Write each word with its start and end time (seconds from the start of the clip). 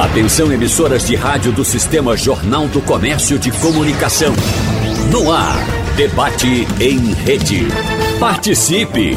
Atenção 0.00 0.50
emissoras 0.50 1.06
de 1.06 1.14
rádio 1.14 1.52
do 1.52 1.62
Sistema 1.62 2.16
Jornal 2.16 2.66
do 2.66 2.80
Comércio 2.80 3.38
de 3.38 3.52
Comunicação. 3.52 4.32
No 5.12 5.30
ar, 5.30 5.58
debate 5.94 6.66
em 6.80 7.12
rede. 7.12 7.68
Participe! 8.20 9.16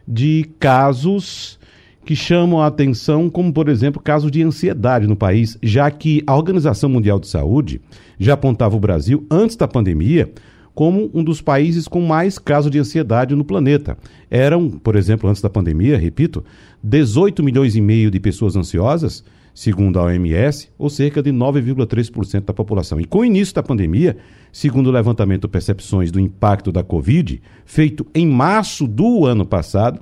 de 0.07 0.47
casos 0.59 1.59
que 2.05 2.15
chamam 2.15 2.61
a 2.61 2.67
atenção, 2.67 3.31
como 3.31 3.53
por 3.53 3.69
exemplo 3.69 4.01
casos 4.01 4.31
de 4.31 4.43
ansiedade 4.43 5.07
no 5.07 5.17
país, 5.17 5.59
já 5.63 5.91
que 5.91 6.23
a 6.27 6.37
Organização 6.37 6.91
Mundial 6.91 7.19
de 7.19 7.27
Saúde 7.27 7.81
já 8.19 8.35
apontava 8.35 8.77
o 8.77 8.81
Brasil, 8.81 9.27
antes 9.31 9.57
da 9.57 9.67
pandemia, 9.67 10.31
como 10.75 11.11
um 11.15 11.23
dos 11.23 11.41
países 11.41 11.87
com 11.87 12.01
mais 12.01 12.39
casos 12.39 12.71
de 12.71 12.79
ansiedade 12.79 13.35
no 13.35 13.45
planeta. 13.45 13.97
Eram, 14.31 14.69
por 14.71 14.97
exemplo, 14.97 15.31
antes 15.31 15.41
da 15.41 15.49
pandemia, 15.49 15.97
repito, 15.97 16.45
18 16.83 17.43
milhões 17.43 17.77
e 17.77 17.81
meio 17.81 18.11
de 18.11 18.19
pessoas 18.19 18.57
ansiosas, 18.57 19.25
segundo 19.55 20.01
a 20.01 20.05
OMS, 20.05 20.69
ou 20.77 20.91
cerca 20.91 21.23
de 21.23 21.31
9,3% 21.31 22.45
da 22.45 22.53
população. 22.53 23.01
E 23.01 23.05
com 23.05 23.21
o 23.21 23.25
início 23.25 23.55
da 23.55 23.63
pandemia, 23.63 24.17
segundo 24.53 24.89
o 24.89 24.91
levantamento 24.91 25.49
Percepções 25.49 26.11
do 26.11 26.19
Impacto 26.19 26.73
da 26.73 26.83
Covid, 26.83 27.41
feito 27.65 28.05
em 28.13 28.27
março 28.27 28.89
do 28.89 29.25
ano 29.25 29.47
passado, 29.47 30.01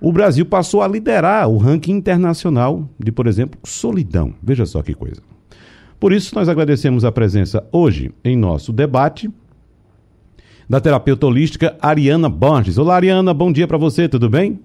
o 0.00 0.12
Brasil 0.12 0.44
passou 0.44 0.82
a 0.82 0.88
liderar 0.88 1.48
o 1.48 1.56
ranking 1.56 1.92
internacional 1.92 2.90
de, 2.98 3.12
por 3.12 3.28
exemplo, 3.28 3.58
solidão. 3.62 4.34
Veja 4.42 4.66
só 4.66 4.82
que 4.82 4.92
coisa. 4.92 5.22
Por 6.00 6.12
isso, 6.12 6.34
nós 6.34 6.48
agradecemos 6.48 7.04
a 7.04 7.12
presença 7.12 7.64
hoje 7.70 8.10
em 8.22 8.36
nosso 8.36 8.72
debate 8.72 9.30
da 10.68 10.80
terapeuta 10.80 11.26
holística 11.26 11.76
Ariana 11.80 12.28
Borges. 12.28 12.76
Olá, 12.76 12.96
Ariana, 12.96 13.32
bom 13.32 13.52
dia 13.52 13.68
para 13.68 13.78
você, 13.78 14.08
tudo 14.08 14.28
bem? 14.28 14.60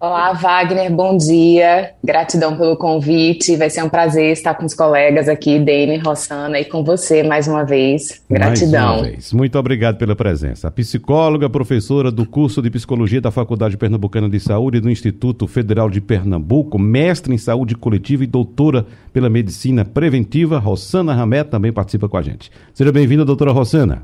Olá, 0.00 0.32
Wagner, 0.32 0.92
bom 0.92 1.16
dia. 1.16 1.90
Gratidão 2.04 2.56
pelo 2.56 2.76
convite. 2.76 3.56
Vai 3.56 3.68
ser 3.68 3.82
um 3.82 3.88
prazer 3.88 4.30
estar 4.30 4.54
com 4.54 4.64
os 4.64 4.72
colegas 4.72 5.28
aqui, 5.28 5.58
Dene, 5.58 5.98
Rossana, 5.98 6.60
e 6.60 6.64
com 6.64 6.84
você 6.84 7.24
mais 7.24 7.48
uma 7.48 7.64
vez. 7.64 8.22
Gratidão. 8.30 8.88
Mais 8.90 9.00
uma 9.00 9.10
vez. 9.10 9.32
Muito 9.32 9.58
obrigado 9.58 9.98
pela 9.98 10.14
presença. 10.14 10.68
A 10.68 10.70
psicóloga, 10.70 11.50
professora 11.50 12.12
do 12.12 12.24
curso 12.24 12.62
de 12.62 12.70
Psicologia 12.70 13.20
da 13.20 13.32
Faculdade 13.32 13.76
Pernambucana 13.76 14.28
de 14.28 14.38
Saúde 14.38 14.78
e 14.78 14.80
do 14.80 14.88
Instituto 14.88 15.48
Federal 15.48 15.90
de 15.90 16.00
Pernambuco, 16.00 16.78
mestre 16.78 17.34
em 17.34 17.38
Saúde 17.38 17.74
Coletiva 17.74 18.22
e 18.22 18.28
doutora 18.28 18.86
pela 19.12 19.28
Medicina 19.28 19.84
Preventiva, 19.84 20.60
Rossana 20.60 21.12
Ramé, 21.12 21.42
também 21.42 21.72
participa 21.72 22.08
com 22.08 22.16
a 22.16 22.22
gente. 22.22 22.52
Seja 22.72 22.92
bem-vinda, 22.92 23.24
doutora 23.24 23.50
Rossana. 23.50 24.02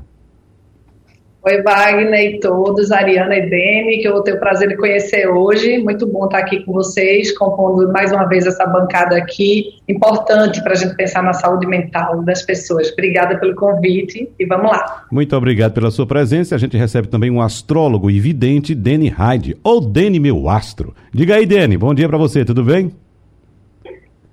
Oi, 1.47 1.61
Wagner 1.61 2.37
e 2.37 2.39
todos, 2.39 2.91
Ariana 2.91 3.35
e 3.35 3.47
Demi, 3.47 3.99
que 3.99 4.07
eu 4.07 4.13
vou 4.13 4.23
ter 4.23 4.33
o 4.33 4.39
prazer 4.39 4.67
de 4.67 4.75
conhecer 4.75 5.27
hoje. 5.27 5.77
Muito 5.77 6.07
bom 6.07 6.25
estar 6.25 6.39
aqui 6.39 6.65
com 6.65 6.73
vocês, 6.73 7.37
compondo 7.37 7.87
mais 7.93 8.11
uma 8.11 8.25
vez 8.25 8.47
essa 8.47 8.65
bancada 8.65 9.15
aqui, 9.15 9.75
importante 9.87 10.59
para 10.63 10.71
a 10.71 10.75
gente 10.75 10.95
pensar 10.95 11.21
na 11.21 11.33
saúde 11.33 11.67
mental 11.67 12.23
das 12.23 12.41
pessoas. 12.41 12.91
Obrigada 12.91 13.37
pelo 13.37 13.53
convite 13.53 14.27
e 14.39 14.45
vamos 14.47 14.71
lá. 14.71 15.05
Muito 15.11 15.35
obrigado 15.35 15.73
pela 15.73 15.91
sua 15.91 16.07
presença. 16.07 16.55
A 16.55 16.57
gente 16.57 16.75
recebe 16.77 17.09
também 17.09 17.29
um 17.29 17.39
astrólogo 17.39 18.09
e 18.09 18.19
vidente, 18.19 18.73
Deni 18.73 19.09
Hyde, 19.09 19.55
ou 19.63 19.79
Deni 19.79 20.19
Meu 20.19 20.49
Astro. 20.49 20.95
Diga 21.13 21.35
aí, 21.35 21.45
Deni, 21.45 21.77
bom 21.77 21.93
dia 21.93 22.09
para 22.09 22.17
você, 22.17 22.43
tudo 22.43 22.63
bem? 22.63 22.91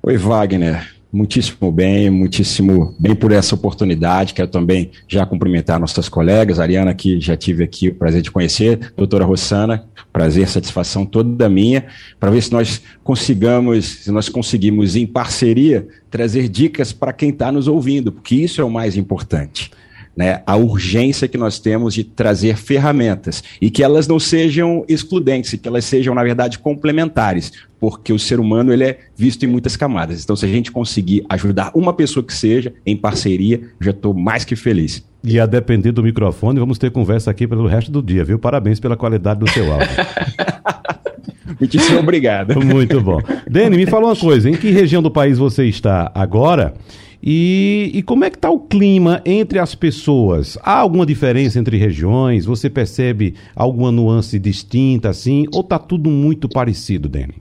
Oi, 0.03 0.17
Wagner 0.17 1.02
muitíssimo 1.13 1.71
bem, 1.71 2.09
muitíssimo 2.09 2.95
bem 2.99 3.15
por 3.15 3.33
essa 3.33 3.55
oportunidade. 3.55 4.33
Quero 4.33 4.49
também 4.49 4.91
já 5.07 5.27
cumprimentar 5.27 5.79
nossas 5.79 6.09
colegas, 6.09 6.59
Ariana, 6.59 6.95
que 6.95 7.21
já 7.21 7.37
tive 7.37 7.63
aqui 7.63 7.89
o 7.89 7.95
prazer 7.95 8.23
de 8.23 8.31
conhecer, 8.31 8.93
doutora 8.97 9.25
Rossana, 9.25 9.85
prazer, 10.11 10.49
satisfação 10.49 11.05
toda 11.05 11.49
minha, 11.49 11.85
para 12.19 12.31
ver 12.31 12.43
se 12.43 12.53
nós 12.53 12.81
consigamos, 13.05 13.85
se 14.05 14.11
nós 14.11 14.29
conseguimos 14.29 14.97
em 14.97 15.07
parceria 15.07 15.87
trazer 16.11 16.49
dicas 16.49 16.93
para 16.93 17.13
quem 17.13 17.29
está 17.29 17.53
nos 17.53 17.69
ouvindo, 17.69 18.11
porque 18.11 18.37
isso 18.37 18.61
é 18.61 18.65
o 18.65 18.71
mais 18.71 18.97
importante 18.97 19.71
né, 20.17 20.43
a 20.47 20.57
urgência 20.57 21.27
que 21.27 21.39
nós 21.39 21.59
temos 21.59 21.95
de 21.95 22.05
trazer 22.05 22.57
ferramentas 22.57 23.43
e 23.61 23.71
que 23.71 23.83
elas 23.83 24.07
não 24.07 24.19
sejam 24.19 24.85
excludentes, 24.89 25.55
que 25.55 25.69
elas 25.69 25.85
sejam, 25.85 26.15
na 26.15 26.23
verdade, 26.23 26.59
complementares, 26.59 27.53
porque 27.81 28.13
o 28.13 28.19
ser 28.19 28.39
humano 28.39 28.73
ele 28.73 28.85
é 28.85 28.99
visto 29.17 29.45
em 29.45 29.49
muitas 29.49 29.77
camadas. 29.77 30.23
Então, 30.23 30.37
se 30.37 30.45
a 30.45 30.49
gente 30.49 30.71
conseguir 30.71 31.25
ajudar 31.29 31.73
uma 31.75 31.93
pessoa 31.93 32.25
que 32.25 32.35
seja, 32.35 32.73
em 32.85 32.97
parceria, 32.97 33.61
já 33.81 33.91
estou 33.91 34.15
mais 34.15 34.45
que 34.45 34.55
feliz. 34.55 35.05
E 35.25 35.39
a 35.39 35.47
depender 35.47 35.93
do 35.93 36.03
microfone, 36.03 36.59
vamos 36.59 36.79
ter 36.79 36.91
conversa 36.91 37.31
aqui 37.31 37.47
pelo 37.47 37.67
resto 37.67 37.91
do 37.91 38.03
dia, 38.03 38.25
viu? 38.25 38.39
Parabéns 38.39 38.81
pela 38.81 38.97
qualidade 38.97 39.41
do 39.41 39.51
seu 39.51 39.73
áudio. 39.73 39.89
Muitíssimo 41.59 42.01
obrigado. 42.01 42.61
Muito 42.61 43.01
bom. 43.01 43.21
Dani, 43.49 43.77
me 43.77 43.87
fala 43.87 44.07
uma 44.07 44.17
coisa, 44.17 44.51
em 44.51 44.55
que 44.55 44.71
região 44.71 45.01
do 45.01 45.11
país 45.11 45.39
você 45.39 45.65
está 45.67 46.11
agora? 46.13 46.75
E, 47.23 47.93
e 47.95 48.03
como 48.03 48.25
é 48.25 48.31
que 48.31 48.37
está 48.37 48.51
o 48.51 48.59
clima 48.59 49.23
entre 49.25 49.61
as 49.61 49.77
pessoas? 49.77 50.59
Há 50.61 50.79
alguma 50.79 51.07
diferença 51.07 51.59
entre 51.59 51.77
regiões? 51.77 52.45
Você 52.47 52.69
percebe 52.69 53.35
alguma 53.55 53.93
nuance 53.93 54.39
distinta 54.41 55.11
assim? 55.11 55.47
Ou 55.53 55.61
está 55.61 55.79
tudo 55.79 56.11
muito 56.11 56.49
parecido, 56.49 57.09
Dani? 57.09 57.35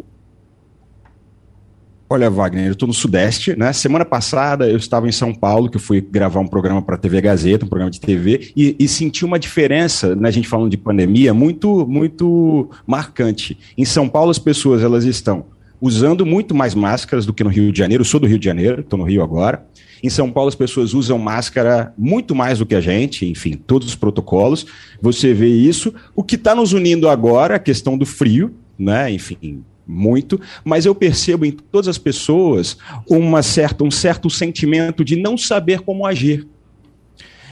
Olha, 2.08 2.30
Wagner, 2.30 2.66
eu 2.66 2.74
estou 2.74 2.88
no 2.88 2.94
Sudeste, 2.94 3.58
né? 3.58 3.72
Semana 3.72 4.04
passada 4.04 4.70
eu 4.70 4.76
estava 4.76 5.08
em 5.08 5.14
São 5.14 5.34
Paulo, 5.34 5.70
que 5.70 5.78
eu 5.78 5.82
fui 5.82 6.02
gravar 6.02 6.42
um 6.42 6.48
programa 6.48 6.82
para 6.82 6.96
a 6.96 6.98
TV 6.98 7.22
Gazeta, 7.22 7.66
um 7.66 7.70
programa 7.70 7.90
de 7.90 8.02
TV, 8.02 8.52
e, 8.54 8.76
e, 8.78 8.86
senti 8.86 9.24
uma 9.24 9.40
diferença, 9.40 10.14
né, 10.14 10.28
a 10.28 10.32
gente 10.32 10.46
falando 10.46 10.70
de 10.70 10.76
pandemia, 10.76 11.34
muito, 11.34 11.88
muito 11.88 12.70
marcante. 12.86 13.58
Em 13.78 13.86
São 13.86 14.10
Paulo, 14.10 14.30
as 14.30 14.38
pessoas 14.38 14.84
elas 14.84 15.06
estão 15.06 15.46
usando 15.82 16.26
muito 16.26 16.54
mais 16.54 16.76
máscaras 16.76 17.26
do 17.26 17.34
que 17.34 17.44
no 17.44 17.50
Rio 17.50 17.72
de 17.72 17.80
Janeiro. 17.80 18.02
Eu 18.02 18.06
sou 18.06 18.20
do 18.20 18.28
Rio 18.28 18.38
de 18.38 18.46
Janeiro, 18.46 18.82
estou 18.82 19.00
no 19.00 19.06
Rio 19.06 19.24
agora. 19.24 19.66
Em 20.04 20.10
São 20.10 20.32
Paulo, 20.32 20.48
as 20.48 20.56
pessoas 20.56 20.94
usam 20.94 21.18
máscara 21.18 21.94
muito 21.98 22.36
mais 22.36 22.60
do 22.60 22.66
que 22.66 22.76
a 22.76 22.82
gente, 22.82 23.26
enfim, 23.26 23.54
todos 23.54 23.88
os 23.88 23.96
protocolos. 23.96 24.66
Você 25.02 25.34
vê 25.34 25.48
isso. 25.48 25.94
O 26.16 26.24
que 26.24 26.36
está 26.36 26.54
nos 26.54 26.72
unindo 26.74 27.10
agora, 27.10 27.56
a 27.56 27.60
questão 27.60 27.98
do 27.98 28.06
frio, 28.06 28.54
né? 28.78 29.12
Enfim, 29.12 29.64
muito, 29.88 30.40
mas 30.64 30.86
eu 30.86 30.96
percebo 30.96 31.46
em 31.46 31.52
todas 31.52 31.88
as 31.88 31.98
pessoas 31.98 32.78
uma 33.10 33.44
certa, 33.44 33.84
um 33.84 33.92
certo 33.92 34.30
sentimento 34.30 35.04
de 35.04 35.16
não 35.16 35.38
saber 35.38 35.82
como 35.82 36.06
agir. 36.06 36.48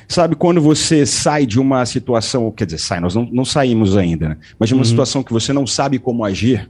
Sabe, 0.08 0.36
quando 0.36 0.60
você 0.60 1.06
sai 1.06 1.46
de 1.46 1.60
uma 1.60 1.86
situação, 1.86 2.50
quer 2.52 2.66
dizer, 2.66 2.80
sai, 2.80 3.00
nós 3.00 3.14
não, 3.14 3.30
não 3.32 3.46
saímos 3.46 3.96
ainda, 3.96 4.30
né? 4.30 4.38
mas 4.58 4.70
de 4.70 4.74
uma 4.74 4.82
uhum. 4.82 4.86
situação 4.86 5.22
que 5.22 5.32
você 5.32 5.54
não 5.54 5.68
sabe 5.68 6.00
como 6.00 6.25
agir? 6.25 6.68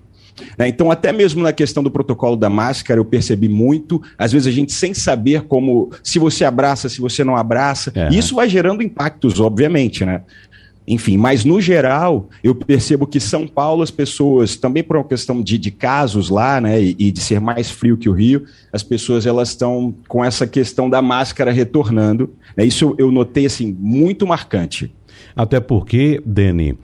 Então, 0.68 0.92
até 0.92 1.12
mesmo 1.12 1.44
na 1.44 1.54
questão 1.54 1.84
do 1.84 1.92
protocolo 1.92 2.36
da 2.36 2.50
máscara, 2.50 3.00
eu 3.00 3.06
percebi 3.06 3.50
muito. 3.50 4.02
Às 4.18 4.32
vezes 4.32 4.48
a 4.48 4.52
gente 4.52 4.72
sem 4.72 4.94
saber 4.94 5.44
como, 5.44 5.92
se 6.04 6.20
você 6.20 6.46
abraça, 6.46 6.90
se 6.90 7.02
você 7.02 7.24
não 7.24 7.36
abraça. 7.36 7.92
É. 7.96 8.10
Isso 8.14 8.36
vai 8.36 8.50
gerando 8.50 8.84
impactos, 8.84 9.40
obviamente, 9.40 10.06
né? 10.06 10.22
Enfim, 10.90 11.18
mas 11.18 11.46
no 11.46 11.62
geral, 11.62 12.30
eu 12.44 12.56
percebo 12.56 13.06
que 13.06 13.20
São 13.20 13.46
Paulo, 13.48 13.84
as 13.84 13.92
pessoas, 13.92 14.56
também 14.56 14.84
por 14.84 14.98
uma 14.98 15.04
questão 15.04 15.40
de, 15.40 15.56
de 15.60 15.70
casos 15.70 16.32
lá, 16.32 16.60
né, 16.60 16.82
e, 16.82 16.96
e, 16.98 17.12
de 17.12 17.20
ser 17.22 17.40
mais 17.40 17.70
frio 17.70 17.96
que 17.96 18.10
o 18.10 18.12
Rio, 18.12 18.46
as 18.74 18.82
pessoas 18.82 19.28
elas 19.28 19.50
estão 19.50 19.94
com 20.08 20.26
essa 20.26 20.48
questão 20.48 20.90
da 20.90 21.00
máscara 21.00 21.52
retornando. 21.52 22.34
Né, 22.58 22.66
isso 22.66 22.86
eu, 22.86 22.96
eu 23.06 23.12
notei, 23.12 23.46
assim, 23.46 23.78
muito 23.80 24.26
marcante. 24.26 24.92
Até 25.36 25.60
porque, 25.60 26.24
Deni, 26.26 26.76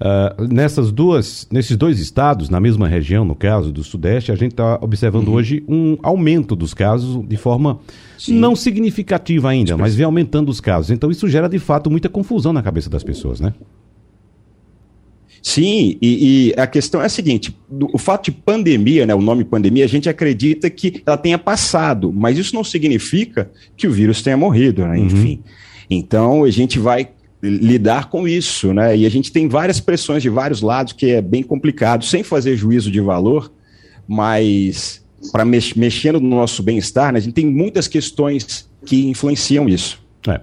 Uh, 0.00 0.48
nessas 0.50 0.90
duas, 0.90 1.46
nesses 1.52 1.76
dois 1.76 2.00
estados, 2.00 2.48
na 2.48 2.58
mesma 2.58 2.88
região, 2.88 3.22
no 3.22 3.34
caso 3.34 3.70
do 3.70 3.84
Sudeste, 3.84 4.32
a 4.32 4.34
gente 4.34 4.52
está 4.52 4.78
observando 4.80 5.28
uhum. 5.28 5.34
hoje 5.34 5.62
um 5.68 5.98
aumento 6.02 6.56
dos 6.56 6.72
casos 6.72 7.22
de 7.28 7.36
forma 7.36 7.80
Sim. 8.18 8.38
não 8.38 8.56
significativa 8.56 9.50
ainda, 9.50 9.76
mas 9.76 9.94
vem 9.94 10.06
aumentando 10.06 10.48
os 10.48 10.58
casos. 10.58 10.90
Então 10.90 11.10
isso 11.10 11.28
gera 11.28 11.50
de 11.50 11.58
fato 11.58 11.90
muita 11.90 12.08
confusão 12.08 12.50
na 12.50 12.62
cabeça 12.62 12.88
das 12.88 13.04
pessoas, 13.04 13.40
né? 13.40 13.52
Sim, 15.42 15.98
e, 16.00 16.52
e, 16.54 16.60
a 16.60 16.66
questão 16.66 17.02
é 17.02 17.06
a 17.06 17.10
seguinte: 17.10 17.54
o 17.70 17.98
fato 17.98 18.26
de 18.26 18.32
pandemia, 18.32 19.04
né, 19.04 19.14
o 19.14 19.20
nome 19.20 19.44
pandemia, 19.44 19.84
a 19.84 19.88
gente 19.88 20.08
acredita 20.08 20.70
que 20.70 21.02
ela 21.04 21.16
tenha 21.18 21.38
passado, 21.38 22.10
mas 22.10 22.38
isso 22.38 22.54
não 22.54 22.64
significa 22.64 23.50
que 23.76 23.86
o 23.86 23.92
vírus 23.92 24.22
tenha 24.22 24.36
morrido, 24.36 24.86
né, 24.86 24.98
uhum. 24.98 25.06
enfim. 25.06 25.42
Então 25.90 26.44
a 26.44 26.50
gente 26.50 26.78
vai 26.78 27.10
lidar 27.42 28.10
com 28.10 28.28
isso, 28.28 28.72
né? 28.74 28.96
E 28.96 29.06
a 29.06 29.08
gente 29.08 29.32
tem 29.32 29.48
várias 29.48 29.80
pressões 29.80 30.22
de 30.22 30.28
vários 30.28 30.60
lados 30.60 30.92
que 30.92 31.10
é 31.10 31.22
bem 31.22 31.42
complicado, 31.42 32.04
sem 32.04 32.22
fazer 32.22 32.56
juízo 32.56 32.90
de 32.90 33.00
valor, 33.00 33.50
mas 34.06 35.02
para 35.32 35.44
mex 35.44 35.74
mexendo 35.74 36.20
no 36.20 36.28
nosso 36.28 36.62
bem-estar, 36.62 37.12
né, 37.12 37.18
a 37.18 37.22
gente 37.22 37.34
tem 37.34 37.46
muitas 37.46 37.86
questões 37.86 38.68
que 38.84 39.06
influenciam 39.06 39.68
isso. 39.68 40.02
É. 40.26 40.40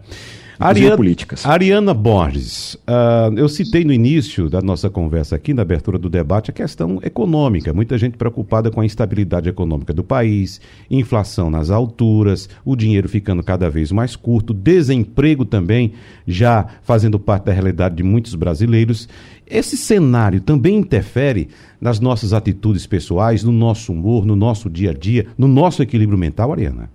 Ariana, 0.60 0.96
políticas. 0.96 1.46
Ariana 1.46 1.94
Borges, 1.94 2.74
uh, 2.88 3.38
eu 3.38 3.48
citei 3.48 3.84
no 3.84 3.94
início 3.94 4.50
da 4.50 4.62
nossa 4.62 4.90
conversa 4.90 5.36
aqui, 5.36 5.54
na 5.54 5.62
abertura 5.62 6.00
do 6.00 6.10
debate, 6.10 6.50
a 6.50 6.54
questão 6.54 7.00
econômica. 7.04 7.74
Muita 7.74 7.98
gente 7.98 8.18
preocupada 8.18 8.72
com 8.72 8.82
a 8.82 8.86
instabilidade 8.86 9.48
econômica 9.48 9.94
do 9.94 10.04
país, 10.04 10.60
inflação 10.90 11.50
nas 11.50 11.70
alturas, 11.70 12.50
o 12.66 12.76
dinheiro 12.76 13.08
ficando 13.08 13.44
cada 13.44 13.70
vez 13.70 13.92
mais 13.92 14.16
curto, 14.16 14.54
desemprego 14.54 15.46
também 15.46 15.94
já 16.26 16.66
fazendo 16.82 17.20
parte 17.20 17.46
da 17.46 17.54
realidade 17.54 17.96
de 17.96 18.04
muitos 18.04 18.34
brasileiros. 18.34 19.08
Esse 19.46 19.78
cenário 19.78 20.42
também 20.42 20.78
interfere 20.78 21.50
nas 21.80 22.00
nossas 22.00 22.34
atitudes 22.34 22.88
pessoais, 22.88 23.44
no 23.44 23.52
nosso 23.52 23.92
humor, 23.94 24.26
no 24.26 24.36
nosso 24.36 24.70
dia 24.70 24.90
a 24.90 24.94
dia, 24.94 25.28
no 25.38 25.48
nosso 25.48 25.84
equilíbrio 25.84 26.18
mental, 26.18 26.52
Ariana? 26.52 26.90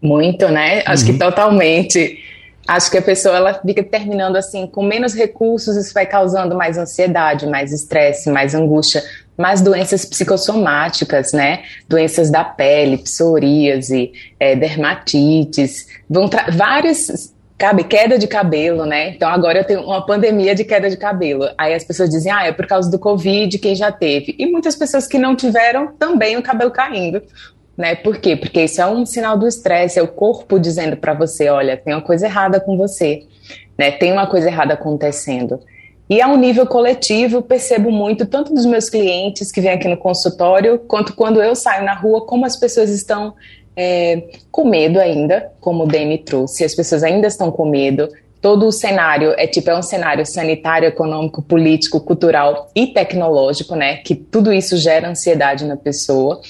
Muito, 0.00 0.46
né? 0.48 0.82
Acho 0.86 1.06
uhum. 1.06 1.12
que 1.12 1.18
totalmente. 1.18 2.18
Acho 2.66 2.90
que 2.90 2.98
a 2.98 3.02
pessoa 3.02 3.36
ela 3.36 3.54
fica 3.54 3.82
terminando 3.82 4.36
assim 4.36 4.66
com 4.66 4.82
menos 4.82 5.14
recursos, 5.14 5.76
isso 5.76 5.94
vai 5.94 6.06
causando 6.06 6.56
mais 6.56 6.76
ansiedade, 6.76 7.46
mais 7.46 7.72
estresse, 7.72 8.28
mais 8.28 8.54
angústia, 8.54 9.02
mais 9.36 9.60
doenças 9.60 10.04
psicossomáticas, 10.04 11.32
né? 11.32 11.62
Doenças 11.88 12.30
da 12.30 12.42
pele, 12.42 12.98
psoríase, 12.98 14.12
é, 14.40 14.56
dermatites, 14.56 15.86
vão 16.08 16.28
várias 16.52 17.34
cabe 17.58 17.84
queda 17.84 18.18
de 18.18 18.26
cabelo, 18.26 18.84
né? 18.84 19.10
Então 19.10 19.28
agora 19.28 19.60
eu 19.60 19.64
tenho 19.64 19.82
uma 19.82 20.04
pandemia 20.04 20.54
de 20.54 20.64
queda 20.64 20.90
de 20.90 20.96
cabelo. 20.96 21.48
Aí 21.56 21.72
as 21.72 21.84
pessoas 21.84 22.10
dizem, 22.10 22.30
ah, 22.30 22.44
é 22.44 22.52
por 22.52 22.66
causa 22.66 22.90
do 22.90 22.98
Covid, 22.98 23.58
quem 23.58 23.74
já 23.74 23.90
teve. 23.90 24.34
E 24.38 24.46
muitas 24.46 24.76
pessoas 24.76 25.06
que 25.06 25.18
não 25.18 25.34
tiveram 25.34 25.92
também 25.98 26.36
o 26.36 26.42
cabelo 26.42 26.70
caindo, 26.70 27.22
né? 27.76 27.94
Por 27.94 28.18
quê? 28.18 28.34
Porque 28.36 28.64
isso 28.64 28.80
é 28.80 28.86
um 28.86 29.04
sinal 29.04 29.36
do 29.38 29.46
estresse, 29.46 29.98
é 29.98 30.02
o 30.02 30.08
corpo 30.08 30.58
dizendo 30.58 30.96
para 30.96 31.12
você, 31.12 31.48
olha, 31.48 31.76
tem 31.76 31.94
uma 31.94 32.02
coisa 32.02 32.26
errada 32.26 32.58
com 32.58 32.76
você, 32.76 33.22
né? 33.76 33.90
Tem 33.90 34.12
uma 34.12 34.26
coisa 34.26 34.48
errada 34.48 34.74
acontecendo. 34.74 35.60
E 36.08 36.22
a 36.22 36.28
um 36.28 36.36
nível 36.36 36.66
coletivo, 36.66 37.42
percebo 37.42 37.90
muito, 37.90 38.26
tanto 38.26 38.54
dos 38.54 38.64
meus 38.64 38.88
clientes 38.88 39.50
que 39.50 39.60
vêm 39.60 39.72
aqui 39.72 39.88
no 39.88 39.96
consultório, 39.96 40.78
quanto 40.78 41.14
quando 41.14 41.42
eu 41.42 41.54
saio 41.56 41.84
na 41.84 41.94
rua, 41.94 42.24
como 42.24 42.46
as 42.46 42.56
pessoas 42.56 42.90
estão 42.90 43.34
é, 43.76 44.22
com 44.50 44.64
medo 44.64 45.00
ainda, 45.00 45.50
como 45.60 45.82
o 45.84 45.86
Demi 45.86 46.18
trouxe, 46.18 46.64
as 46.64 46.74
pessoas 46.74 47.02
ainda 47.02 47.26
estão 47.26 47.50
com 47.50 47.68
medo. 47.68 48.08
Todo 48.40 48.66
o 48.66 48.72
cenário 48.72 49.34
é 49.36 49.46
tipo 49.48 49.68
é 49.68 49.76
um 49.76 49.82
cenário 49.82 50.24
sanitário, 50.24 50.86
econômico, 50.86 51.42
político, 51.42 52.00
cultural 52.00 52.70
e 52.74 52.86
tecnológico, 52.86 53.74
né? 53.74 53.96
Que 53.96 54.14
tudo 54.14 54.52
isso 54.52 54.76
gera 54.76 55.08
ansiedade 55.08 55.64
na 55.64 55.76
pessoa. 55.76 56.40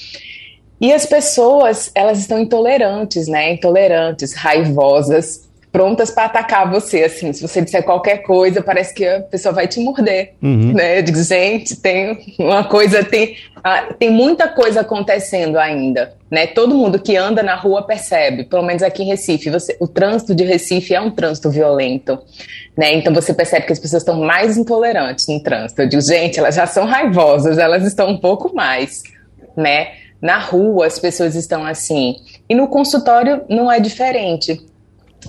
E 0.79 0.93
as 0.93 1.05
pessoas, 1.05 1.91
elas 1.95 2.19
estão 2.19 2.39
intolerantes, 2.39 3.27
né? 3.27 3.53
Intolerantes, 3.53 4.33
raivosas, 4.33 5.47
prontas 5.71 6.09
para 6.09 6.25
atacar 6.25 6.69
você, 6.71 7.03
assim. 7.03 7.33
Se 7.33 7.41
você 7.41 7.61
disser 7.61 7.83
qualquer 7.83 8.23
coisa, 8.23 8.61
parece 8.61 8.93
que 8.93 9.05
a 9.05 9.21
pessoa 9.21 9.53
vai 9.53 9.67
te 9.67 9.79
morder, 9.79 10.33
uhum. 10.41 10.73
né? 10.73 10.99
Eu 10.99 11.03
digo, 11.03 11.21
gente, 11.21 11.75
tem 11.75 12.35
uma 12.39 12.63
coisa, 12.63 13.03
tem, 13.03 13.35
ah, 13.63 13.93
tem 13.97 14.09
muita 14.09 14.47
coisa 14.47 14.81
acontecendo 14.81 15.57
ainda, 15.57 16.13
né? 16.31 16.47
Todo 16.47 16.75
mundo 16.75 16.99
que 16.99 17.15
anda 17.15 17.43
na 17.43 17.55
rua 17.55 17.83
percebe, 17.83 18.43
pelo 18.43 18.63
menos 18.63 18.81
aqui 18.81 19.03
em 19.03 19.07
Recife, 19.07 19.49
você, 19.49 19.75
o 19.79 19.87
trânsito 19.87 20.33
de 20.33 20.43
Recife 20.43 20.95
é 20.95 21.01
um 21.01 21.11
trânsito 21.11 21.49
violento, 21.49 22.17
né? 22.75 22.93
Então 22.93 23.13
você 23.13 23.33
percebe 23.33 23.65
que 23.65 23.73
as 23.73 23.79
pessoas 23.79 24.01
estão 24.01 24.19
mais 24.19 24.57
intolerantes 24.57 25.27
no 25.27 25.41
trânsito. 25.41 25.81
Eu 25.81 25.89
digo, 25.89 26.01
gente, 26.01 26.39
elas 26.39 26.55
já 26.55 26.65
são 26.65 26.85
raivosas, 26.85 27.57
elas 27.57 27.83
estão 27.83 28.09
um 28.09 28.17
pouco 28.17 28.55
mais, 28.55 29.03
né? 29.55 29.89
Na 30.21 30.39
rua, 30.39 30.87
as 30.87 30.97
pessoas 30.97 31.35
estão 31.35 31.65
assim. 31.65 32.15
E 32.49 32.55
no 32.55 32.67
consultório 32.67 33.43
não 33.49 33.71
é 33.71 33.79
diferente. 33.79 34.59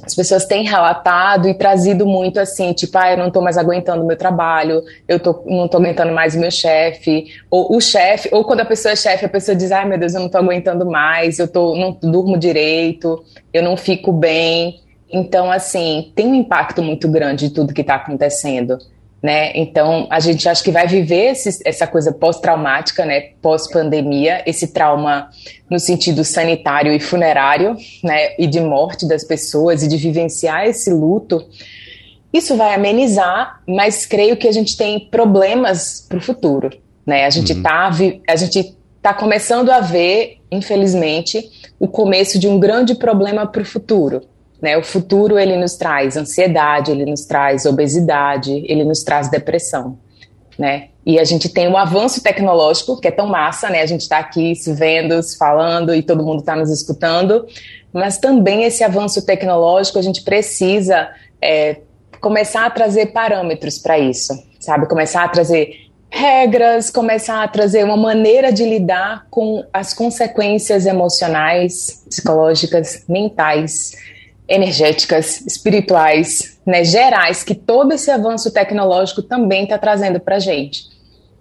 As 0.02 0.14
pessoas 0.14 0.44
têm 0.44 0.64
relatado 0.64 1.48
e 1.48 1.54
trazido 1.54 2.06
muito 2.06 2.38
assim, 2.38 2.72
tipo, 2.72 2.96
ah, 2.98 3.10
eu 3.10 3.16
não 3.16 3.28
estou 3.28 3.42
mais 3.42 3.58
aguentando 3.58 4.02
o 4.02 4.06
meu 4.06 4.16
trabalho, 4.16 4.82
eu 5.08 5.18
tô, 5.18 5.42
não 5.46 5.64
estou 5.64 5.80
aguentando 5.80 6.12
mais 6.12 6.34
o 6.34 6.38
meu 6.38 6.50
chefe, 6.50 7.26
ou 7.50 7.74
o 7.74 7.80
chefe, 7.80 8.28
ou 8.30 8.44
quando 8.44 8.60
a 8.60 8.64
pessoa 8.64 8.92
é 8.92 8.96
chefe, 8.96 9.24
a 9.24 9.28
pessoa 9.28 9.56
diz, 9.56 9.72
ai 9.72 9.86
meu 9.86 9.98
Deus, 9.98 10.14
eu 10.14 10.20
não 10.20 10.26
estou 10.26 10.40
aguentando 10.40 10.86
mais, 10.86 11.38
eu 11.38 11.48
tô, 11.48 11.74
não 11.74 11.96
durmo 12.00 12.38
direito, 12.38 13.24
eu 13.52 13.62
não 13.62 13.76
fico 13.76 14.12
bem. 14.12 14.80
Então, 15.10 15.50
assim, 15.50 16.12
tem 16.14 16.26
um 16.26 16.34
impacto 16.34 16.82
muito 16.82 17.08
grande 17.08 17.48
de 17.48 17.54
tudo 17.54 17.74
que 17.74 17.80
está 17.80 17.94
acontecendo 17.94 18.78
né? 19.22 19.52
Então 19.54 20.06
a 20.10 20.20
gente 20.20 20.48
acha 20.48 20.62
que 20.62 20.70
vai 20.70 20.86
viver 20.86 21.32
esse, 21.32 21.60
essa 21.64 21.86
coisa 21.86 22.12
pós-traumática, 22.12 23.04
né? 23.04 23.30
Pós-pandemia, 23.42 24.42
esse 24.46 24.68
trauma 24.68 25.28
no 25.68 25.78
sentido 25.78 26.24
sanitário 26.24 26.92
e 26.92 27.00
funerário, 27.00 27.76
né? 28.02 28.34
E 28.38 28.46
de 28.46 28.60
morte 28.60 29.06
das 29.06 29.24
pessoas 29.24 29.82
e 29.82 29.88
de 29.88 29.96
vivenciar 29.96 30.66
esse 30.66 30.90
luto. 30.90 31.44
Isso 32.32 32.56
vai 32.56 32.74
amenizar, 32.74 33.60
mas 33.66 34.06
creio 34.06 34.36
que 34.36 34.46
a 34.46 34.52
gente 34.52 34.76
tem 34.76 35.00
problemas 35.00 36.04
para 36.08 36.18
o 36.18 36.20
futuro, 36.20 36.70
né? 37.04 37.24
A 37.24 37.30
gente 37.30 37.52
está 37.52 37.88
uhum. 37.88 38.20
a 38.28 38.36
gente 38.36 38.76
tá 39.02 39.14
começando 39.14 39.70
a 39.70 39.80
ver, 39.80 40.38
infelizmente, 40.50 41.48
o 41.78 41.88
começo 41.88 42.38
de 42.38 42.46
um 42.46 42.58
grande 42.58 42.94
problema 42.94 43.46
para 43.46 43.62
o 43.62 43.64
futuro 43.64 44.22
né? 44.60 44.76
O 44.76 44.82
futuro 44.82 45.38
ele 45.38 45.56
nos 45.56 45.76
traz 45.76 46.16
ansiedade, 46.16 46.90
ele 46.90 47.04
nos 47.04 47.24
traz 47.24 47.64
obesidade, 47.64 48.64
ele 48.66 48.84
nos 48.84 49.02
traz 49.02 49.30
depressão, 49.30 49.98
né? 50.58 50.88
E 51.06 51.18
a 51.18 51.24
gente 51.24 51.48
tem 51.48 51.68
um 51.68 51.76
avanço 51.76 52.22
tecnológico 52.22 53.00
que 53.00 53.08
é 53.08 53.10
tão 53.10 53.26
massa, 53.28 53.70
né? 53.70 53.80
A 53.80 53.86
gente 53.86 54.02
está 54.02 54.18
aqui 54.18 54.54
se 54.54 54.72
vendo, 54.72 55.22
se 55.22 55.38
falando 55.38 55.94
e 55.94 56.02
todo 56.02 56.24
mundo 56.24 56.40
está 56.40 56.54
nos 56.54 56.70
escutando, 56.70 57.46
mas 57.92 58.18
também 58.18 58.64
esse 58.64 58.84
avanço 58.84 59.24
tecnológico 59.24 59.98
a 59.98 60.02
gente 60.02 60.22
precisa 60.22 61.08
é, 61.40 61.78
começar 62.20 62.66
a 62.66 62.70
trazer 62.70 63.06
parâmetros 63.06 63.78
para 63.78 63.98
isso, 63.98 64.34
sabe? 64.60 64.86
Começar 64.86 65.24
a 65.24 65.28
trazer 65.28 65.88
regras, 66.10 66.90
começar 66.90 67.42
a 67.42 67.48
trazer 67.48 67.84
uma 67.84 67.96
maneira 67.96 68.50
de 68.52 68.64
lidar 68.64 69.26
com 69.30 69.64
as 69.72 69.94
consequências 69.94 70.86
emocionais, 70.86 72.02
psicológicas, 72.08 73.04
mentais 73.08 73.92
energéticas, 74.48 75.42
espirituais, 75.46 76.58
né, 76.64 76.82
gerais, 76.82 77.42
que 77.42 77.54
todo 77.54 77.92
esse 77.92 78.10
avanço 78.10 78.50
tecnológico 78.50 79.22
também 79.22 79.64
está 79.64 79.76
trazendo 79.76 80.18
para 80.18 80.36
a 80.36 80.40
gente. 80.40 80.84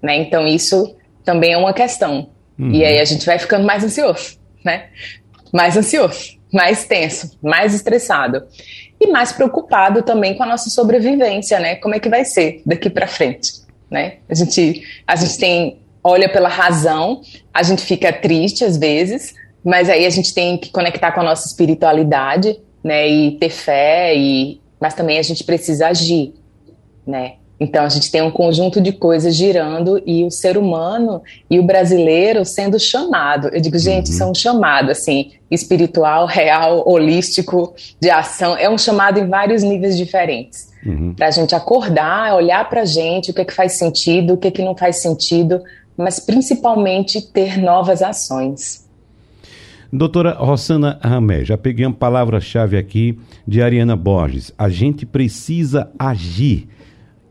Né? 0.01 0.17
Então, 0.17 0.45
isso 0.45 0.95
também 1.23 1.53
é 1.53 1.57
uma 1.57 1.73
questão. 1.73 2.29
Uhum. 2.59 2.71
E 2.71 2.83
aí 2.83 2.99
a 2.99 3.05
gente 3.05 3.25
vai 3.25 3.39
ficando 3.39 3.65
mais 3.65 3.83
ansioso, 3.83 4.37
né? 4.63 4.87
Mais 5.53 5.77
ansioso, 5.77 6.37
mais 6.51 6.85
tenso, 6.85 7.37
mais 7.41 7.73
estressado. 7.73 8.43
E 8.99 9.07
mais 9.07 9.31
preocupado 9.31 10.01
também 10.01 10.35
com 10.35 10.43
a 10.43 10.47
nossa 10.47 10.69
sobrevivência, 10.69 11.59
né? 11.59 11.75
Como 11.75 11.93
é 11.93 11.99
que 11.99 12.09
vai 12.09 12.25
ser 12.25 12.61
daqui 12.65 12.89
para 12.89 13.07
frente, 13.07 13.53
né? 13.91 14.15
A 14.27 14.33
gente, 14.33 14.81
a 15.05 15.15
gente 15.15 15.37
tem, 15.37 15.79
olha 16.03 16.27
pela 16.27 16.49
razão, 16.49 17.21
a 17.53 17.61
gente 17.61 17.83
fica 17.83 18.11
triste 18.11 18.65
às 18.65 18.75
vezes, 18.75 19.35
mas 19.63 19.87
aí 19.87 20.05
a 20.05 20.09
gente 20.09 20.33
tem 20.33 20.57
que 20.57 20.71
conectar 20.71 21.11
com 21.11 21.21
a 21.21 21.23
nossa 21.23 21.45
espiritualidade, 21.45 22.59
né? 22.87 23.07
E 23.07 23.31
ter 23.31 23.49
fé, 23.49 24.15
e, 24.15 24.61
mas 24.79 24.93
também 24.93 25.19
a 25.19 25.21
gente 25.21 25.43
precisa 25.43 25.87
agir, 25.87 26.33
né? 27.05 27.33
Então 27.59 27.83
a 27.83 27.89
gente 27.89 28.11
tem 28.11 28.21
um 28.21 28.29
conjunto 28.29 28.79
de 28.79 28.91
coisas 28.91 29.35
girando 29.35 30.01
e 30.05 30.23
o 30.23 30.29
ser 30.29 30.57
humano 30.57 31.23
e 31.49 31.59
o 31.59 31.63
brasileiro 31.63 32.45
sendo 32.45 32.79
chamado. 32.79 33.49
Eu 33.51 33.59
digo, 33.59 33.77
gente, 33.79 34.07
uhum. 34.07 34.13
isso 34.13 34.23
é 34.23 34.25
um 34.27 34.35
chamado 34.35 34.91
assim, 34.91 35.31
espiritual, 35.49 36.25
real, 36.29 36.87
holístico, 36.87 37.73
de 37.99 38.09
ação. 38.09 38.55
É 38.55 38.69
um 38.69 38.77
chamado 38.77 39.19
em 39.19 39.27
vários 39.27 39.63
níveis 39.63 39.97
diferentes. 39.97 40.69
Uhum. 40.85 41.13
Para 41.15 41.27
a 41.27 41.31
gente 41.31 41.55
acordar, 41.55 42.35
olhar 42.35 42.69
para 42.69 42.81
a 42.81 42.85
gente, 42.85 43.31
o 43.31 43.33
que, 43.33 43.41
é 43.41 43.45
que 43.45 43.53
faz 43.53 43.73
sentido, 43.73 44.35
o 44.35 44.37
que, 44.37 44.47
é 44.47 44.51
que 44.51 44.61
não 44.61 44.77
faz 44.77 45.01
sentido, 45.01 45.61
mas 45.97 46.19
principalmente 46.19 47.21
ter 47.21 47.57
novas 47.57 48.03
ações. 48.03 48.86
Doutora 49.91 50.33
Rossana 50.33 50.99
Ramé, 51.01 51.45
já 51.45 51.57
peguei 51.57 51.85
uma 51.85 51.95
palavra-chave 51.95 52.77
aqui 52.77 53.17
de 53.47 53.61
Ariana 53.61 53.95
Borges. 53.95 54.53
A 54.57 54.67
gente 54.67 55.05
precisa 55.05 55.89
agir. 55.97 56.67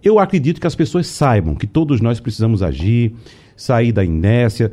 Eu 0.03 0.19
acredito 0.19 0.61
que 0.61 0.67
as 0.67 0.75
pessoas 0.75 1.07
saibam 1.07 1.55
que 1.55 1.67
todos 1.67 2.01
nós 2.01 2.19
precisamos 2.19 2.63
agir, 2.63 3.15
sair 3.57 3.91
da 3.91 4.05
inércia, 4.05 4.71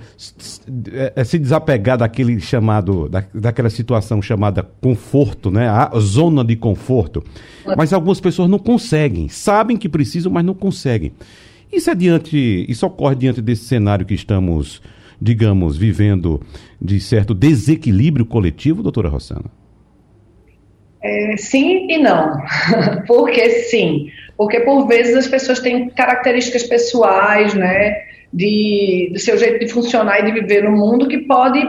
é, 1.15 1.23
se 1.23 1.39
desapegar 1.39 1.97
daquele 1.97 2.39
chamado, 2.39 3.09
da, 3.09 3.23
daquela 3.33 3.69
situação 3.69 4.21
chamada 4.21 4.63
conforto, 4.63 5.49
né? 5.49 5.67
A 5.67 5.91
zona 5.99 6.43
de 6.43 6.55
conforto. 6.55 7.23
Mas 7.77 7.93
algumas 7.93 8.19
pessoas 8.19 8.49
não 8.49 8.59
conseguem, 8.59 9.27
sabem 9.29 9.77
que 9.77 9.89
precisam, 9.89 10.31
mas 10.31 10.45
não 10.45 10.53
conseguem. 10.53 11.13
Isso 11.71 11.89
é 11.89 11.95
diante, 11.95 12.65
isso 12.69 12.85
ocorre 12.85 13.15
diante 13.15 13.41
desse 13.41 13.65
cenário 13.65 14.05
que 14.05 14.13
estamos, 14.13 14.81
digamos, 15.23 15.77
vivendo 15.77 16.41
de 16.81 16.99
certo 16.99 17.33
desequilíbrio 17.33 18.25
coletivo, 18.25 18.83
doutora 18.83 19.07
Rossana? 19.07 19.45
É, 21.01 21.37
sim 21.37 21.87
e 21.89 21.97
não. 21.97 22.35
por 23.07 23.31
que 23.31 23.49
sim? 23.49 24.09
Porque 24.35 24.59
por 24.59 24.85
vezes 24.85 25.15
as 25.15 25.27
pessoas 25.27 25.61
têm 25.61 25.89
características 25.89 26.63
pessoais, 26.63 27.53
né, 27.53 27.95
de, 28.33 29.11
do 29.13 29.19
seu 29.19 29.37
jeito 29.37 29.59
de 29.59 29.71
funcionar 29.71 30.19
e 30.19 30.25
de 30.25 30.41
viver 30.41 30.63
no 30.63 30.71
mundo 30.71 31.07
que 31.07 31.19
pode 31.19 31.61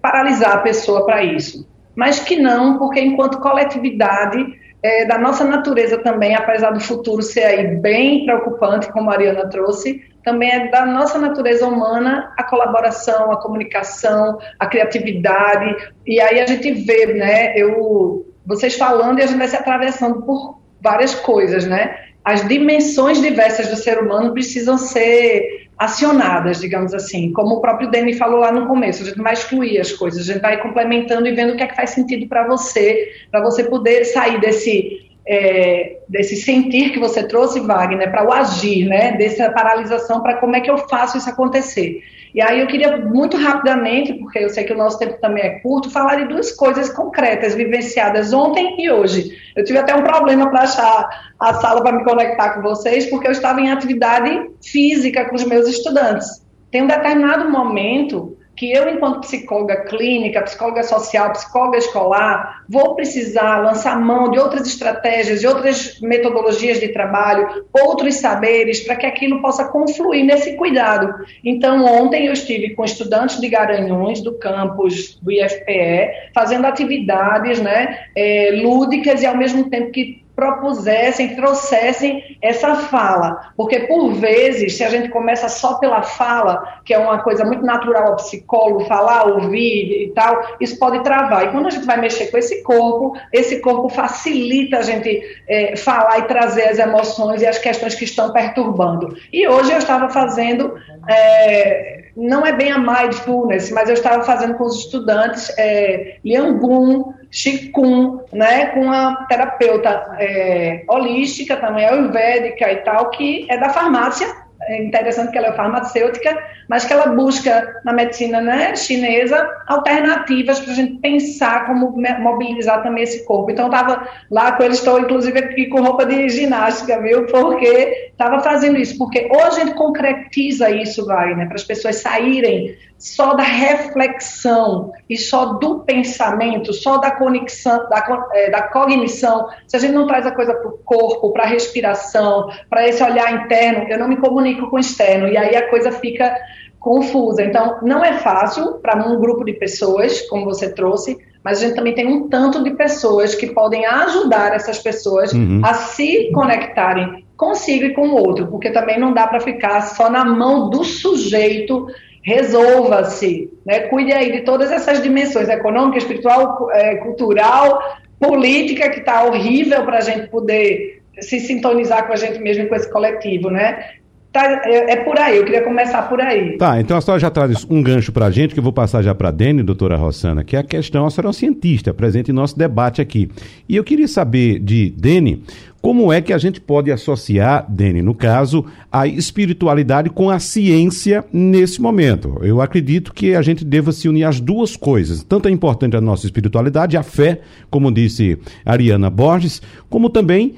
paralisar 0.00 0.52
a 0.52 0.58
pessoa 0.58 1.04
para 1.04 1.24
isso. 1.24 1.68
Mas 1.96 2.20
que 2.20 2.36
não, 2.36 2.78
porque 2.78 3.00
enquanto 3.00 3.40
coletividade, 3.40 4.38
é, 4.82 5.04
da 5.04 5.18
nossa 5.18 5.44
natureza 5.44 5.98
também, 5.98 6.36
apesar 6.36 6.70
do 6.70 6.80
futuro 6.80 7.22
ser 7.22 7.42
aí 7.42 7.76
bem 7.76 8.24
preocupante, 8.24 8.90
como 8.92 9.10
a 9.10 9.14
Mariana 9.14 9.48
trouxe, 9.48 10.00
também 10.22 10.50
é 10.50 10.68
da 10.68 10.84
nossa 10.86 11.18
natureza 11.18 11.66
humana 11.66 12.32
a 12.36 12.42
colaboração, 12.42 13.32
a 13.32 13.40
comunicação, 13.40 14.38
a 14.58 14.66
criatividade. 14.66 15.92
E 16.06 16.20
aí 16.20 16.40
a 16.40 16.46
gente 16.46 16.72
vê, 16.72 17.06
né, 17.06 17.56
eu 17.56 18.26
vocês 18.44 18.76
falando 18.76 19.18
e 19.18 19.22
a 19.22 19.26
gente 19.26 19.38
vai 19.38 19.48
se 19.48 19.56
atravessando 19.56 20.22
por 20.22 20.60
várias 20.80 21.14
coisas, 21.14 21.66
né? 21.66 21.96
As 22.24 22.46
dimensões 22.48 23.20
diversas 23.20 23.68
do 23.68 23.76
ser 23.76 23.98
humano 23.98 24.32
precisam 24.32 24.76
ser 24.76 25.68
acionadas, 25.78 26.60
digamos 26.60 26.92
assim. 26.92 27.32
Como 27.32 27.56
o 27.56 27.60
próprio 27.60 27.90
Dani 27.90 28.12
falou 28.14 28.40
lá 28.40 28.52
no 28.52 28.66
começo, 28.66 29.02
a 29.02 29.06
gente 29.06 29.16
não 29.16 29.24
vai 29.24 29.32
excluir 29.32 29.80
as 29.80 29.92
coisas, 29.92 30.28
a 30.28 30.32
gente 30.32 30.42
vai 30.42 30.60
complementando 30.60 31.26
e 31.26 31.32
vendo 31.32 31.54
o 31.54 31.56
que 31.56 31.62
é 31.62 31.66
que 31.66 31.76
faz 31.76 31.90
sentido 31.90 32.28
para 32.28 32.46
você, 32.46 33.10
para 33.30 33.40
você 33.40 33.64
poder 33.64 34.04
sair 34.04 34.38
desse 34.40 35.09
é, 35.26 35.98
desse 36.08 36.36
sentir 36.36 36.92
que 36.92 36.98
você 36.98 37.22
trouxe, 37.22 37.60
Wagner, 37.60 38.10
para 38.10 38.26
o 38.26 38.32
agir, 38.32 38.86
né? 38.86 39.12
Dessa 39.12 39.50
paralisação, 39.50 40.22
para 40.22 40.36
como 40.38 40.56
é 40.56 40.60
que 40.60 40.70
eu 40.70 40.78
faço 40.78 41.18
isso 41.18 41.28
acontecer. 41.28 42.02
E 42.34 42.40
aí 42.40 42.60
eu 42.60 42.66
queria 42.66 42.96
muito 42.96 43.36
rapidamente, 43.36 44.14
porque 44.14 44.38
eu 44.38 44.48
sei 44.48 44.64
que 44.64 44.72
o 44.72 44.76
nosso 44.76 44.98
tempo 44.98 45.20
também 45.20 45.42
é 45.42 45.58
curto, 45.60 45.90
falar 45.90 46.16
de 46.16 46.26
duas 46.26 46.52
coisas 46.52 46.88
concretas 46.88 47.54
vivenciadas 47.54 48.32
ontem 48.32 48.76
e 48.80 48.90
hoje. 48.90 49.36
Eu 49.56 49.64
tive 49.64 49.78
até 49.78 49.94
um 49.94 50.02
problema 50.02 50.48
para 50.48 50.62
achar 50.62 51.08
a 51.38 51.54
sala 51.54 51.82
para 51.82 51.98
me 51.98 52.04
conectar 52.04 52.50
com 52.50 52.62
vocês, 52.62 53.06
porque 53.06 53.26
eu 53.26 53.32
estava 53.32 53.60
em 53.60 53.70
atividade 53.70 54.48
física 54.62 55.28
com 55.28 55.34
os 55.34 55.44
meus 55.44 55.68
estudantes. 55.68 56.46
Tem 56.70 56.82
um 56.82 56.86
determinado 56.86 57.50
momento 57.50 58.36
que 58.60 58.70
eu, 58.70 58.86
enquanto 58.90 59.20
psicóloga 59.20 59.86
clínica, 59.86 60.42
psicóloga 60.42 60.82
social, 60.82 61.32
psicóloga 61.32 61.78
escolar, 61.78 62.62
vou 62.68 62.94
precisar 62.94 63.56
lançar 63.56 63.98
mão 63.98 64.30
de 64.30 64.38
outras 64.38 64.66
estratégias, 64.66 65.40
de 65.40 65.46
outras 65.46 65.98
metodologias 66.02 66.78
de 66.78 66.88
trabalho, 66.88 67.64
outros 67.72 68.16
saberes, 68.16 68.80
para 68.80 68.96
que 68.96 69.06
aquilo 69.06 69.40
possa 69.40 69.64
confluir 69.64 70.26
nesse 70.26 70.58
cuidado. 70.58 71.24
Então, 71.42 71.86
ontem 71.86 72.26
eu 72.26 72.34
estive 72.34 72.74
com 72.74 72.84
estudantes 72.84 73.40
de 73.40 73.48
Garanhuns, 73.48 74.20
do 74.20 74.34
campus 74.34 75.18
do 75.22 75.32
IFPE, 75.32 76.10
fazendo 76.34 76.66
atividades 76.66 77.62
né, 77.62 78.00
é, 78.14 78.50
lúdicas 78.62 79.22
e, 79.22 79.26
ao 79.26 79.38
mesmo 79.38 79.70
tempo 79.70 79.90
que 79.90 80.22
propusessem, 80.40 81.36
trouxessem 81.36 82.38
essa 82.40 82.74
fala. 82.74 83.52
Porque, 83.54 83.80
por 83.80 84.14
vezes, 84.14 84.78
se 84.78 84.82
a 84.82 84.88
gente 84.88 85.10
começa 85.10 85.50
só 85.50 85.74
pela 85.74 86.02
fala, 86.02 86.80
que 86.82 86.94
é 86.94 86.98
uma 86.98 87.18
coisa 87.18 87.44
muito 87.44 87.62
natural 87.62 88.08
ao 88.08 88.16
psicólogo, 88.16 88.86
falar, 88.86 89.26
ouvir 89.26 90.06
e 90.06 90.12
tal, 90.14 90.56
isso 90.58 90.78
pode 90.78 91.02
travar. 91.04 91.44
E 91.44 91.48
quando 91.50 91.66
a 91.66 91.70
gente 91.70 91.84
vai 91.84 92.00
mexer 92.00 92.30
com 92.30 92.38
esse 92.38 92.62
corpo, 92.62 93.14
esse 93.30 93.60
corpo 93.60 93.90
facilita 93.90 94.78
a 94.78 94.82
gente 94.82 95.22
é, 95.46 95.76
falar 95.76 96.20
e 96.20 96.22
trazer 96.22 96.64
as 96.68 96.78
emoções 96.78 97.42
e 97.42 97.46
as 97.46 97.58
questões 97.58 97.94
que 97.94 98.04
estão 98.04 98.32
perturbando. 98.32 99.14
E 99.30 99.46
hoje 99.46 99.72
eu 99.72 99.78
estava 99.78 100.08
fazendo. 100.08 100.74
É, 101.06 102.00
não 102.16 102.44
é 102.44 102.52
bem 102.52 102.72
a 102.72 102.78
mindfulness, 102.78 103.70
mas 103.70 103.88
eu 103.88 103.94
estava 103.94 104.22
fazendo 104.24 104.54
com 104.54 104.64
os 104.64 104.80
estudantes 104.80 105.52
é, 105.56 106.16
Liangun, 106.24 107.14
Qigong, 107.30 108.24
né, 108.32 108.66
com 108.66 108.90
a 108.90 109.24
terapeuta 109.28 110.16
é, 110.30 110.84
holística, 110.88 111.56
também 111.56 111.86
ayurvédica 111.86 112.70
e 112.70 112.76
tal, 112.76 113.10
que 113.10 113.46
é 113.50 113.58
da 113.58 113.70
farmácia, 113.70 114.26
é 114.62 114.82
interessante 114.84 115.32
que 115.32 115.38
ela 115.38 115.48
é 115.48 115.52
farmacêutica, 115.52 116.38
mas 116.68 116.84
que 116.84 116.92
ela 116.92 117.06
busca 117.06 117.80
na 117.84 117.92
medicina 117.92 118.40
né, 118.40 118.76
chinesa 118.76 119.48
alternativas 119.66 120.60
para 120.60 120.72
a 120.72 120.76
gente 120.76 120.98
pensar 121.00 121.66
como 121.66 121.96
mobilizar 122.20 122.82
também 122.82 123.02
esse 123.02 123.24
corpo. 123.24 123.50
Então, 123.50 123.66
estava 123.66 124.06
lá 124.30 124.52
com 124.52 124.62
eles, 124.62 124.78
estou 124.78 125.00
inclusive 125.00 125.38
aqui 125.38 125.66
com 125.66 125.80
roupa 125.80 126.04
de 126.04 126.28
ginástica, 126.28 127.00
viu? 127.00 127.24
Porque 127.26 128.10
estava 128.12 128.40
fazendo 128.40 128.78
isso. 128.78 128.98
Porque 128.98 129.28
hoje 129.32 129.62
a 129.62 129.64
gente 129.64 129.74
concretiza 129.74 130.70
isso, 130.70 131.06
Wagner, 131.06 131.46
para 131.46 131.56
as 131.56 131.64
pessoas 131.64 131.96
saírem 131.96 132.76
só 133.00 133.32
da 133.32 133.42
reflexão 133.42 134.92
e 135.08 135.16
só 135.16 135.54
do 135.54 135.80
pensamento, 135.80 136.70
só 136.74 136.98
da 136.98 137.10
conexão, 137.10 137.88
da, 137.88 138.28
é, 138.34 138.50
da 138.50 138.62
cognição, 138.64 139.48
se 139.66 139.74
a 139.74 139.78
gente 139.80 139.94
não 139.94 140.06
traz 140.06 140.26
a 140.26 140.30
coisa 140.30 140.52
para 140.52 140.68
o 140.68 140.78
corpo, 140.84 141.32
para 141.32 141.44
a 141.44 141.46
respiração, 141.46 142.50
para 142.68 142.86
esse 142.86 143.02
olhar 143.02 143.32
interno, 143.32 143.88
eu 143.88 143.98
não 143.98 144.06
me 144.06 144.18
comunico 144.18 144.68
com 144.68 144.76
o 144.76 144.78
externo, 144.78 145.28
e 145.28 145.36
aí 145.36 145.56
a 145.56 145.70
coisa 145.70 145.90
fica 145.90 146.36
confusa. 146.78 147.42
Então, 147.42 147.78
não 147.82 148.04
é 148.04 148.18
fácil 148.18 148.74
para 148.74 148.96
um 148.96 149.18
grupo 149.18 149.44
de 149.44 149.54
pessoas, 149.54 150.20
como 150.28 150.44
você 150.44 150.70
trouxe, 150.70 151.16
mas 151.42 151.58
a 151.58 151.66
gente 151.66 151.76
também 151.76 151.94
tem 151.94 152.06
um 152.06 152.28
tanto 152.28 152.62
de 152.62 152.72
pessoas 152.72 153.34
que 153.34 153.46
podem 153.46 153.86
ajudar 153.86 154.54
essas 154.54 154.78
pessoas 154.78 155.32
uhum. 155.32 155.62
a 155.64 155.72
se 155.72 156.30
conectarem 156.32 157.24
consigo 157.34 157.86
e 157.86 157.94
com 157.94 158.08
o 158.08 158.16
outro, 158.16 158.46
porque 158.48 158.70
também 158.70 159.00
não 159.00 159.14
dá 159.14 159.26
para 159.26 159.40
ficar 159.40 159.80
só 159.80 160.10
na 160.10 160.22
mão 160.22 160.68
do 160.68 160.84
sujeito 160.84 161.86
resolva-se, 162.22 163.50
né? 163.64 163.80
cuide 163.80 164.12
aí 164.12 164.32
de 164.32 164.40
todas 164.42 164.70
essas 164.70 165.02
dimensões, 165.02 165.48
econômica, 165.48 165.98
espiritual, 165.98 166.70
é, 166.72 166.96
cultural, 166.96 167.82
política, 168.18 168.90
que 168.90 169.00
está 169.00 169.24
horrível 169.24 169.84
para 169.84 169.98
a 169.98 170.02
gente 170.02 170.28
poder 170.28 171.02
se 171.20 171.40
sintonizar 171.40 172.06
com 172.06 172.12
a 172.12 172.16
gente 172.16 172.38
mesmo 172.38 172.68
com 172.68 172.74
esse 172.74 172.90
coletivo, 172.90 173.50
né? 173.50 173.90
Tá, 174.32 174.62
é, 174.64 174.92
é, 174.92 174.96
por 174.96 175.18
aí, 175.18 175.38
eu 175.38 175.44
queria 175.44 175.62
começar 175.62 176.02
por 176.02 176.20
aí. 176.20 176.56
Tá, 176.56 176.80
então 176.80 176.96
a 176.96 177.00
senhora 177.00 177.20
já 177.20 177.30
traz 177.30 177.66
um 177.68 177.82
gancho 177.82 178.12
para 178.12 178.26
a 178.26 178.30
gente, 178.30 178.54
que 178.54 178.60
eu 178.60 178.64
vou 178.64 178.72
passar 178.72 179.02
já 179.02 179.12
para 179.12 179.28
a 179.28 179.32
Dene, 179.32 179.60
doutora 179.60 179.96
Rossana, 179.96 180.44
que 180.44 180.54
é 180.54 180.60
a 180.60 180.62
questão, 180.62 181.04
a 181.04 181.10
senhora 181.10 181.26
é 181.26 181.30
uma 181.30 181.32
cientista, 181.32 181.92
presente 181.92 182.30
em 182.30 182.34
nosso 182.34 182.56
debate 182.56 183.00
aqui. 183.00 183.28
E 183.68 183.74
eu 183.74 183.82
queria 183.82 184.06
saber 184.06 184.60
de 184.60 184.90
Dene, 184.96 185.42
como 185.82 186.12
é 186.12 186.20
que 186.20 186.32
a 186.32 186.38
gente 186.38 186.60
pode 186.60 186.92
associar, 186.92 187.66
Dene, 187.68 188.02
no 188.02 188.14
caso, 188.14 188.64
a 188.92 189.04
espiritualidade 189.04 190.10
com 190.10 190.30
a 190.30 190.38
ciência 190.38 191.24
nesse 191.32 191.82
momento? 191.82 192.38
Eu 192.42 192.60
acredito 192.60 193.12
que 193.12 193.34
a 193.34 193.42
gente 193.42 193.64
deva 193.64 193.90
se 193.90 194.08
unir 194.08 194.24
às 194.24 194.38
duas 194.38 194.76
coisas. 194.76 195.24
Tanto 195.24 195.48
é 195.48 195.50
importante 195.50 195.96
a 195.96 196.00
nossa 196.00 196.24
espiritualidade, 196.24 196.96
a 196.96 197.02
fé, 197.02 197.40
como 197.68 197.90
disse 197.90 198.38
Ariana 198.64 199.10
Borges, 199.10 199.60
como 199.88 200.08
também 200.08 200.54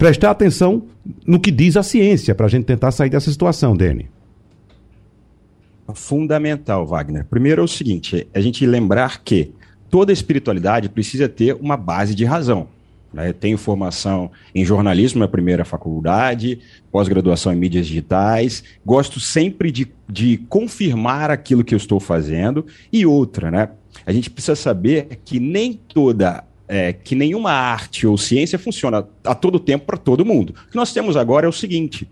prestar 0.00 0.30
atenção 0.30 0.86
no 1.26 1.38
que 1.38 1.50
diz 1.50 1.76
a 1.76 1.82
ciência, 1.82 2.34
para 2.34 2.46
a 2.46 2.48
gente 2.48 2.64
tentar 2.64 2.90
sair 2.90 3.10
dessa 3.10 3.30
situação, 3.30 3.76
Dene. 3.76 4.08
Fundamental, 5.94 6.86
Wagner. 6.86 7.26
Primeiro 7.26 7.60
é 7.60 7.64
o 7.64 7.68
seguinte: 7.68 8.26
a 8.32 8.40
gente 8.40 8.64
lembrar 8.64 9.22
que 9.22 9.52
toda 9.90 10.10
espiritualidade 10.10 10.88
precisa 10.88 11.28
ter 11.28 11.54
uma 11.54 11.76
base 11.76 12.14
de 12.14 12.24
razão. 12.24 12.68
Né? 13.12 13.32
Tenho 13.34 13.58
formação 13.58 14.30
em 14.54 14.64
jornalismo 14.64 15.20
na 15.20 15.28
primeira 15.28 15.66
faculdade, 15.66 16.60
pós-graduação 16.90 17.52
em 17.52 17.56
mídias 17.56 17.86
digitais, 17.86 18.64
gosto 18.86 19.20
sempre 19.20 19.70
de, 19.70 19.86
de 20.08 20.38
confirmar 20.48 21.30
aquilo 21.30 21.64
que 21.64 21.74
eu 21.74 21.78
estou 21.78 22.00
fazendo. 22.00 22.64
E 22.90 23.04
outra, 23.04 23.50
né? 23.50 23.68
A 24.06 24.12
gente 24.12 24.30
precisa 24.30 24.56
saber 24.56 25.20
que 25.24 25.38
nem 25.38 25.74
toda 25.74 26.44
é, 26.72 26.92
que 26.92 27.16
nenhuma 27.16 27.50
arte 27.50 28.06
ou 28.06 28.16
ciência 28.16 28.56
funciona 28.56 29.04
a 29.24 29.34
todo 29.34 29.58
tempo 29.58 29.86
para 29.86 29.96
todo 29.96 30.24
mundo. 30.24 30.50
O 30.50 30.70
que 30.70 30.76
nós 30.76 30.92
temos 30.92 31.16
agora 31.16 31.44
é 31.44 31.48
o 31.48 31.52
seguinte: 31.52 32.08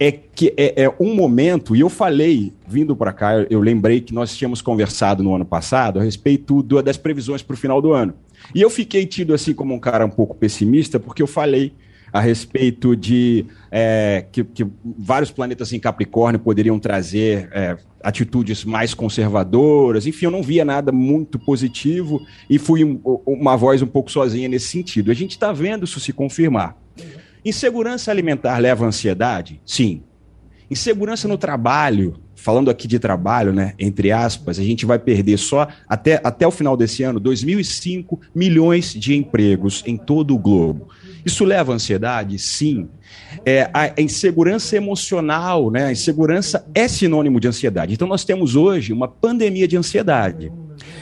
é 0.00 0.10
que 0.10 0.52
é, 0.56 0.82
é 0.82 0.94
um 0.98 1.14
momento, 1.14 1.76
e 1.76 1.80
eu 1.80 1.88
falei, 1.88 2.52
vindo 2.66 2.96
para 2.96 3.12
cá, 3.12 3.34
eu, 3.48 3.60
lembrei 3.60 4.00
que 4.00 4.12
nós 4.12 4.36
tínhamos 4.36 4.60
conversado 4.60 5.22
no 5.22 5.32
ano 5.32 5.44
passado 5.44 6.00
a 6.00 6.02
respeito 6.02 6.60
do, 6.60 6.82
das 6.82 6.96
previsões 6.96 7.40
para 7.40 7.54
o 7.54 7.56
final 7.56 7.80
do 7.80 7.92
ano. 7.92 8.14
E 8.52 8.60
eu 8.60 8.68
fiquei 8.68 9.06
tido 9.06 9.32
assim 9.32 9.54
como 9.54 9.72
um 9.72 9.78
cara 9.78 10.04
um 10.04 10.10
pouco 10.10 10.34
pessimista, 10.34 10.98
porque 10.98 11.22
eu 11.22 11.28
falei 11.28 11.72
a 12.12 12.20
respeito 12.20 12.96
de 12.96 13.46
é, 13.70 14.26
que, 14.32 14.42
que, 14.42 14.66
vários 14.98 15.30
planetas 15.30 15.72
em 15.72 15.78
Capricórnio 15.78 16.40
poderiam 16.40 16.80
trazer 16.80 17.48
é, 17.52 17.76
atitudes 18.04 18.64
mais 18.64 18.92
conservadoras. 18.92 20.06
Enfim, 20.06 20.26
eu 20.26 20.30
não 20.30 20.42
via 20.42 20.64
nada 20.64 20.92
muito 20.92 21.38
positivo 21.38 22.20
e 22.48 22.58
fui 22.58 22.84
um, 22.84 23.00
uma 23.26 23.56
voz 23.56 23.80
um 23.80 23.86
pouco 23.86 24.12
sozinha 24.12 24.46
nesse 24.46 24.68
sentido. 24.68 25.10
A 25.10 25.14
gente 25.14 25.32
está 25.32 25.52
vendo 25.52 25.84
isso 25.84 25.98
se 25.98 26.12
confirmar. 26.12 26.76
Insegurança 27.44 28.10
alimentar 28.10 28.58
leva 28.58 28.84
à 28.84 28.88
ansiedade? 28.88 29.60
Sim. 29.64 30.02
Insegurança 30.70 31.28
no 31.28 31.36
trabalho, 31.36 32.14
falando 32.34 32.70
aqui 32.70 32.88
de 32.88 32.98
trabalho, 32.98 33.52
né, 33.52 33.74
entre 33.78 34.10
aspas, 34.12 34.58
a 34.58 34.62
gente 34.62 34.86
vai 34.86 34.98
perder 34.98 35.38
só 35.38 35.68
até, 35.88 36.20
até 36.24 36.46
o 36.46 36.50
final 36.50 36.76
desse 36.76 37.02
ano 37.02 37.20
2.005 37.20 38.18
milhões 38.34 38.92
de 38.92 39.14
empregos 39.14 39.82
em 39.86 39.96
todo 39.96 40.34
o 40.34 40.38
globo. 40.38 40.88
Isso 41.24 41.44
leva 41.44 41.72
à 41.72 41.74
ansiedade? 41.74 42.38
Sim. 42.38 42.88
É, 43.46 43.70
a, 43.72 44.00
insegurança 44.00 44.76
emocional, 44.76 45.70
né, 45.70 45.86
a 45.86 45.92
insegurança 45.92 46.66
é 46.74 46.86
sinônimo 46.86 47.40
de 47.40 47.48
ansiedade. 47.48 47.94
Então 47.94 48.06
nós 48.06 48.24
temos 48.24 48.56
hoje 48.56 48.92
uma 48.92 49.08
pandemia 49.08 49.66
de 49.66 49.76
ansiedade. 49.76 50.52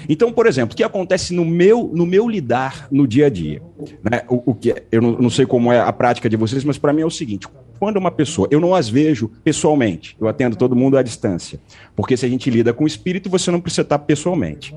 Então, 0.09 0.33
por 0.33 0.47
exemplo, 0.47 0.75
o 0.75 0.77
que 0.77 0.85
acontece 0.85 1.35
no 1.35 1.45
meu, 1.45 1.91
no 1.95 2.07
meu 2.07 2.29
lidar 2.29 2.89
no 2.91 3.07
dia 3.07 3.27
a 3.27 3.31
dia? 3.31 3.63
Né? 4.03 4.23
O, 4.29 4.51
o 4.53 4.55
que 4.55 4.75
eu 4.91 5.01
não, 5.01 5.13
não 5.13 5.31
sei 5.31 5.47
como 5.47 5.73
é 5.73 5.81
a 5.81 5.93
prática 5.93 6.29
de 6.29 6.37
vocês, 6.37 6.65
mas 6.65 6.79
para 6.79 6.93
mim 6.93 7.03
é 7.03 7.07
o 7.07 7.11
seguinte: 7.11 7.49
quando 7.83 7.97
uma 7.97 8.13
pessoa, 8.13 8.47
eu 8.49 8.61
não 8.61 8.77
as 8.77 8.89
vejo 8.89 9.29
pessoalmente, 9.43 10.17
eu 10.21 10.29
atendo 10.29 10.55
todo 10.55 10.77
mundo 10.77 10.97
à 10.97 11.03
distância, 11.03 11.59
porque 11.97 12.17
se 12.17 12.25
a 12.25 12.29
gente 12.29 12.49
lida 12.49 12.73
com 12.73 12.85
o 12.85 12.87
espírito, 12.87 13.29
você 13.29 13.51
não 13.51 13.61
precisa 13.61 13.83
estar 13.83 13.99
pessoalmente. 13.99 14.73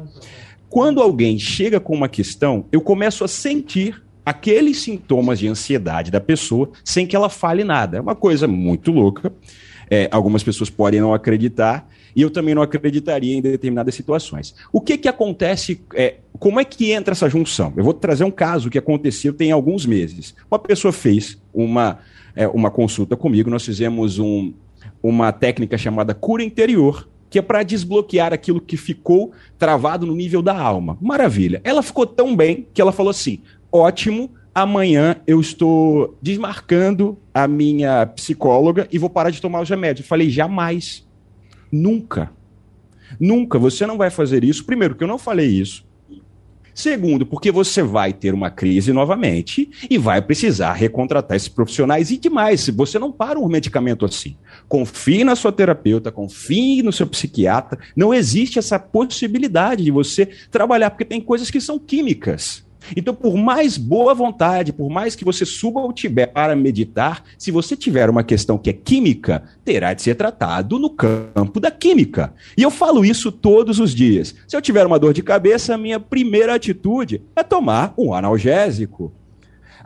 Quando 0.68 1.00
alguém 1.00 1.38
chega 1.38 1.80
com 1.80 1.94
uma 1.94 2.10
questão, 2.10 2.66
eu 2.72 2.82
começo 2.82 3.24
a 3.24 3.28
sentir 3.28 4.04
aqueles 4.26 4.80
sintomas 4.80 5.38
de 5.38 5.48
ansiedade 5.48 6.10
da 6.10 6.20
pessoa 6.20 6.72
sem 6.84 7.06
que 7.06 7.16
ela 7.16 7.30
fale 7.30 7.64
nada. 7.64 7.98
É 7.98 8.02
uma 8.02 8.16
coisa 8.16 8.48
muito 8.48 8.92
louca. 8.92 9.32
É, 9.88 10.10
algumas 10.12 10.42
pessoas 10.42 10.72
podem 10.72 11.00
não 11.00 11.14
acreditar, 11.14 11.88
e 12.16 12.24
eu 12.24 12.32
também 12.32 12.56
não 12.56 12.64
acreditaria 12.64 13.36
em 13.36 13.40
determinadas 13.40 13.94
situações. 13.94 14.56
O 14.74 14.82
que, 14.82 14.98
que 14.98 15.08
acontece? 15.08 15.80
É, 15.94 16.16
como 16.40 16.60
é 16.60 16.66
que 16.66 16.92
entra 16.92 17.12
essa 17.12 17.30
junção? 17.30 17.72
Eu 17.78 17.84
vou 17.84 17.94
trazer 17.94 18.24
um 18.24 18.32
caso 18.32 18.68
que 18.68 18.80
aconteceu 18.80 19.32
tem 19.32 19.52
alguns 19.52 19.86
meses. 19.86 20.34
Uma 20.50 20.58
pessoa 20.58 20.92
fez 20.92 21.40
uma 21.54 22.00
é, 22.36 22.48
uma 22.48 22.70
consulta 22.70 23.16
comigo, 23.16 23.50
nós 23.50 23.64
fizemos 23.64 24.20
um, 24.20 24.54
uma 25.02 25.32
técnica 25.32 25.78
chamada 25.78 26.14
cura 26.14 26.44
interior, 26.44 27.08
que 27.30 27.40
é 27.40 27.42
para 27.42 27.64
desbloquear 27.64 28.34
aquilo 28.34 28.62
que 28.62 28.78
ficou 28.78 29.32
travado 29.58 30.06
no 30.06 30.16
nível 30.16 30.42
da 30.42 30.58
alma. 30.58 30.98
Maravilha. 31.02 31.62
Ela 31.64 31.82
ficou 31.82 32.06
tão 32.06 32.36
bem 32.36 32.68
que 32.74 32.82
ela 32.82 32.92
falou 32.92 33.10
assim: 33.10 33.40
ótimo, 33.72 34.30
amanhã 34.54 35.18
eu 35.26 35.40
estou 35.40 36.18
desmarcando 36.22 37.18
a 37.34 37.48
minha 37.48 38.06
psicóloga 38.08 38.88
e 38.92 38.98
vou 38.98 39.10
parar 39.10 39.30
de 39.30 39.42
tomar 39.42 39.62
os 39.62 39.70
remédios. 39.70 40.06
Eu 40.06 40.10
falei: 40.10 40.30
jamais. 40.30 41.06
Nunca. 41.72 42.32
Nunca. 43.20 43.60
Você 43.60 43.86
não 43.86 43.98
vai 43.98 44.10
fazer 44.10 44.44
isso. 44.44 44.66
Primeiro, 44.66 44.96
que 44.96 45.04
eu 45.04 45.08
não 45.08 45.18
falei 45.18 45.48
isso. 45.48 45.85
Segundo, 46.76 47.26
porque 47.26 47.54
você 47.54 47.82
vai 47.82 48.12
ter 48.12 48.34
uma 48.34 48.52
crise 48.52 48.92
novamente 48.92 49.70
e 49.90 49.98
vai 49.98 50.22
precisar 50.22 50.74
recontratar 50.74 51.38
esses 51.38 51.48
profissionais 51.48 52.12
e 52.12 52.18
demais. 52.18 52.68
Você 52.68 53.00
não 53.00 53.14
para 53.14 53.40
um 53.40 53.48
medicamento 53.48 54.04
assim. 54.04 54.36
Confie 54.68 55.24
na 55.24 55.38
sua 55.38 55.54
terapeuta, 55.54 56.12
confie 56.12 56.84
no 56.84 56.92
seu 56.92 57.08
psiquiatra. 57.08 57.80
Não 57.96 58.14
existe 58.14 58.60
essa 58.60 58.78
possibilidade 58.78 59.86
de 59.86 59.92
você 59.92 60.26
trabalhar, 60.52 60.90
porque 60.90 61.06
tem 61.06 61.22
coisas 61.22 61.50
que 61.50 61.62
são 61.62 61.80
químicas. 61.80 62.65
Então, 62.96 63.14
por 63.14 63.36
mais 63.36 63.78
boa 63.78 64.14
vontade, 64.14 64.74
por 64.74 64.90
mais 64.90 65.16
que 65.16 65.26
você 65.26 65.46
suba 65.46 65.80
ao 65.80 65.94
Tibete 65.94 66.34
para 66.34 66.56
meditar, 66.56 67.24
se 67.38 67.52
você 67.52 67.76
tiver 67.76 68.10
uma 68.10 68.24
questão 68.24 68.58
que 68.58 68.70
é 68.70 68.74
química, 68.74 69.44
terá 69.64 69.94
de 69.94 70.02
ser 70.02 70.16
tratado 70.16 70.78
no 70.78 70.90
campo 70.90 71.60
da 71.60 71.72
química. 71.72 72.34
E 72.58 72.64
eu 72.64 72.72
falo 72.72 73.06
isso 73.06 73.32
todos 73.32 73.80
os 73.80 73.94
dias. 73.94 74.36
Se 74.48 74.56
eu 74.56 74.62
tiver 74.62 74.86
uma 74.86 75.00
dor 75.00 75.14
de 75.14 75.24
cabeça, 75.24 75.78
minha 75.78 76.00
primeira 76.00 76.56
atitude 76.56 77.22
é 77.36 77.44
tomar 77.44 77.94
um 77.98 78.14
analgésico. 78.14 79.14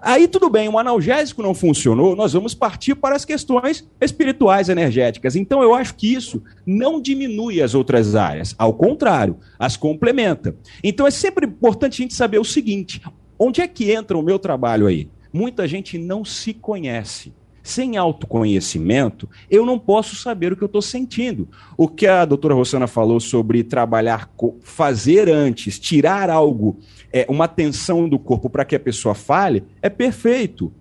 Aí 0.01 0.27
tudo 0.27 0.49
bem, 0.49 0.69
um 0.69 0.77
analgésico 0.77 1.41
não 1.41 1.53
funcionou, 1.53 2.15
nós 2.15 2.33
vamos 2.33 2.53
partir 2.53 2.95
para 2.95 3.15
as 3.15 3.25
questões 3.25 3.87
espirituais 3.99 4.69
energéticas. 4.69 5.35
Então 5.35 5.61
eu 5.61 5.73
acho 5.73 5.95
que 5.95 6.13
isso 6.13 6.41
não 6.65 7.01
diminui 7.01 7.61
as 7.61 7.73
outras 7.73 8.15
áreas, 8.15 8.55
ao 8.57 8.73
contrário, 8.73 9.37
as 9.57 9.75
complementa. 9.75 10.55
Então 10.83 11.05
é 11.05 11.11
sempre 11.11 11.45
importante 11.45 12.01
a 12.01 12.03
gente 12.03 12.13
saber 12.13 12.39
o 12.39 12.45
seguinte: 12.45 13.01
onde 13.37 13.61
é 13.61 13.67
que 13.67 13.91
entra 13.91 14.17
o 14.17 14.23
meu 14.23 14.39
trabalho 14.39 14.87
aí? 14.87 15.09
Muita 15.31 15.67
gente 15.67 15.97
não 15.97 16.25
se 16.25 16.53
conhece. 16.53 17.33
Sem 17.61 17.97
autoconhecimento, 17.97 19.29
eu 19.51 19.63
não 19.63 19.77
posso 19.77 20.15
saber 20.15 20.51
o 20.51 20.55
que 20.55 20.63
eu 20.63 20.67
estou 20.67 20.81
sentindo. 20.81 21.47
O 21.77 21.87
que 21.87 22.07
a 22.07 22.25
doutora 22.25 22.55
Rossana 22.55 22.87
falou 22.87 23.19
sobre 23.19 23.63
trabalhar, 23.63 24.31
fazer 24.61 25.29
antes, 25.29 25.77
tirar 25.77 26.29
algo 26.29 26.79
é, 27.11 27.25
uma 27.29 27.47
tensão 27.47 28.07
do 28.07 28.19
corpo 28.19 28.49
para 28.49 28.65
que 28.65 28.75
a 28.75 28.79
pessoa 28.79 29.15
fale, 29.15 29.63
é 29.81 29.89
perfeito. 29.89 30.71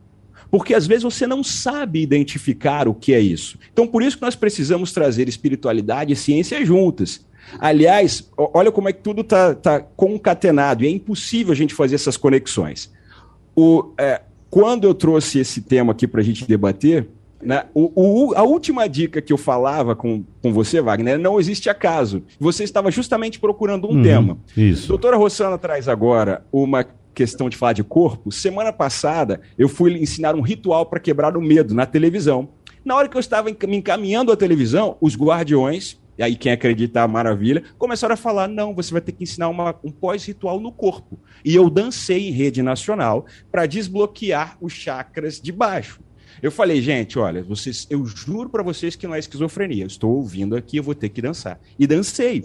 Porque 0.50 0.74
às 0.74 0.86
vezes 0.86 1.04
você 1.04 1.26
não 1.26 1.44
sabe 1.44 2.00
identificar 2.00 2.88
o 2.88 2.94
que 2.94 3.12
é 3.12 3.20
isso. 3.20 3.58
Então, 3.72 3.86
por 3.86 4.02
isso 4.02 4.16
que 4.16 4.22
nós 4.22 4.34
precisamos 4.34 4.92
trazer 4.92 5.28
espiritualidade 5.28 6.12
e 6.12 6.16
ciência 6.16 6.64
juntas. 6.64 7.26
Aliás, 7.58 8.28
olha 8.36 8.72
como 8.72 8.88
é 8.88 8.92
que 8.92 9.02
tudo 9.02 9.22
está 9.22 9.54
tá 9.54 9.80
concatenado, 9.80 10.84
e 10.84 10.86
é 10.86 10.90
impossível 10.90 11.52
a 11.52 11.56
gente 11.56 11.74
fazer 11.74 11.94
essas 11.94 12.16
conexões. 12.16 12.92
O, 13.54 13.92
é, 13.98 14.22
quando 14.50 14.84
eu 14.84 14.94
trouxe 14.94 15.38
esse 15.38 15.60
tema 15.62 15.92
aqui 15.92 16.06
para 16.06 16.20
a 16.20 16.24
gente 16.24 16.46
debater, 16.46 17.08
né? 17.40 17.66
O, 17.72 18.30
o, 18.30 18.34
a 18.34 18.42
última 18.42 18.88
dica 18.88 19.22
que 19.22 19.32
eu 19.32 19.38
falava 19.38 19.94
com, 19.94 20.24
com 20.42 20.52
você, 20.52 20.80
Wagner, 20.80 21.18
não 21.18 21.38
existe 21.38 21.70
acaso. 21.70 22.22
Você 22.38 22.64
estava 22.64 22.90
justamente 22.90 23.38
procurando 23.38 23.86
um 23.88 23.96
uhum, 23.96 24.02
tema. 24.02 24.38
Isso. 24.56 24.86
A 24.86 24.88
doutora 24.88 25.16
Rossana 25.16 25.56
traz 25.56 25.88
agora 25.88 26.44
uma 26.52 26.84
questão 27.14 27.48
de 27.48 27.56
falar 27.56 27.72
de 27.72 27.84
corpo. 27.84 28.30
Semana 28.30 28.72
passada, 28.72 29.40
eu 29.56 29.68
fui 29.68 29.92
ensinar 29.98 30.34
um 30.34 30.40
ritual 30.40 30.86
para 30.86 31.00
quebrar 31.00 31.36
o 31.36 31.40
medo 31.40 31.74
na 31.74 31.86
televisão. 31.86 32.48
Na 32.84 32.94
hora 32.96 33.08
que 33.08 33.16
eu 33.16 33.20
estava 33.20 33.48
me 33.66 33.76
encaminhando 33.76 34.32
à 34.32 34.36
televisão, 34.36 34.96
os 35.00 35.16
guardiões, 35.16 35.98
e 36.16 36.22
aí 36.22 36.36
quem 36.36 36.50
acreditar, 36.50 37.06
maravilha, 37.06 37.62
começaram 37.76 38.14
a 38.14 38.16
falar: 38.16 38.48
não, 38.48 38.74
você 38.74 38.92
vai 38.92 39.00
ter 39.00 39.12
que 39.12 39.22
ensinar 39.22 39.48
uma, 39.48 39.74
um 39.84 39.90
pós-ritual 39.90 40.58
no 40.58 40.72
corpo. 40.72 41.18
E 41.44 41.54
eu 41.54 41.70
dancei 41.70 42.28
em 42.28 42.32
rede 42.32 42.62
nacional 42.62 43.26
para 43.50 43.66
desbloquear 43.66 44.56
os 44.60 44.72
chakras 44.72 45.40
de 45.40 45.52
baixo. 45.52 46.00
Eu 46.42 46.50
falei, 46.52 46.80
gente, 46.80 47.18
olha, 47.18 47.42
vocês, 47.42 47.86
eu 47.90 48.04
juro 48.04 48.48
para 48.48 48.62
vocês 48.62 48.96
que 48.96 49.06
não 49.06 49.14
é 49.14 49.18
esquizofrenia. 49.18 49.84
Eu 49.84 49.88
estou 49.88 50.16
ouvindo 50.16 50.56
aqui, 50.56 50.76
eu 50.76 50.82
vou 50.82 50.94
ter 50.94 51.08
que 51.08 51.22
dançar. 51.22 51.60
E 51.78 51.86
dancei. 51.86 52.44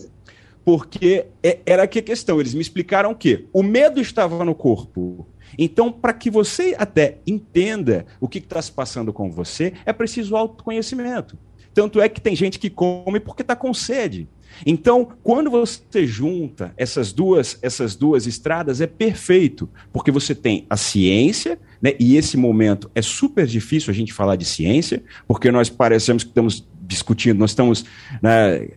Porque 0.65 1.25
é, 1.41 1.59
era 1.65 1.83
aqui 1.83 1.99
a 1.99 2.03
questão. 2.03 2.39
Eles 2.39 2.53
me 2.53 2.61
explicaram 2.61 3.13
que 3.13 3.45
o 3.51 3.61
medo 3.61 3.99
estava 3.99 4.43
no 4.45 4.55
corpo. 4.55 5.27
Então, 5.57 5.91
para 5.91 6.13
que 6.13 6.29
você 6.29 6.75
até 6.77 7.17
entenda 7.27 8.05
o 8.19 8.27
que 8.27 8.39
está 8.39 8.61
se 8.61 8.71
passando 8.71 9.13
com 9.13 9.29
você, 9.29 9.73
é 9.85 9.93
preciso 9.93 10.35
autoconhecimento. 10.35 11.37
Tanto 11.73 11.99
é 11.99 12.07
que 12.07 12.21
tem 12.21 12.35
gente 12.35 12.59
que 12.59 12.69
come 12.69 13.19
porque 13.19 13.41
está 13.41 13.55
com 13.55 13.73
sede. 13.73 14.27
Então, 14.65 15.09
quando 15.23 15.49
você 15.49 16.05
junta 16.05 16.73
essas 16.77 17.11
duas, 17.11 17.57
essas 17.61 17.95
duas 17.95 18.27
estradas, 18.27 18.81
é 18.81 18.87
perfeito, 18.87 19.67
porque 19.91 20.11
você 20.11 20.35
tem 20.35 20.65
a 20.69 20.77
ciência, 20.77 21.59
né? 21.83 21.93
E 21.99 22.15
esse 22.15 22.37
momento 22.37 22.89
é 22.95 23.01
super 23.01 23.45
difícil 23.45 23.91
a 23.91 23.93
gente 23.93 24.13
falar 24.13 24.37
de 24.37 24.45
ciência, 24.45 25.03
porque 25.27 25.51
nós 25.51 25.69
parecemos 25.69 26.23
que 26.23 26.29
estamos 26.29 26.65
discutindo, 26.81 27.39
nós 27.39 27.51
estamos 27.51 27.83
né, 28.21 28.69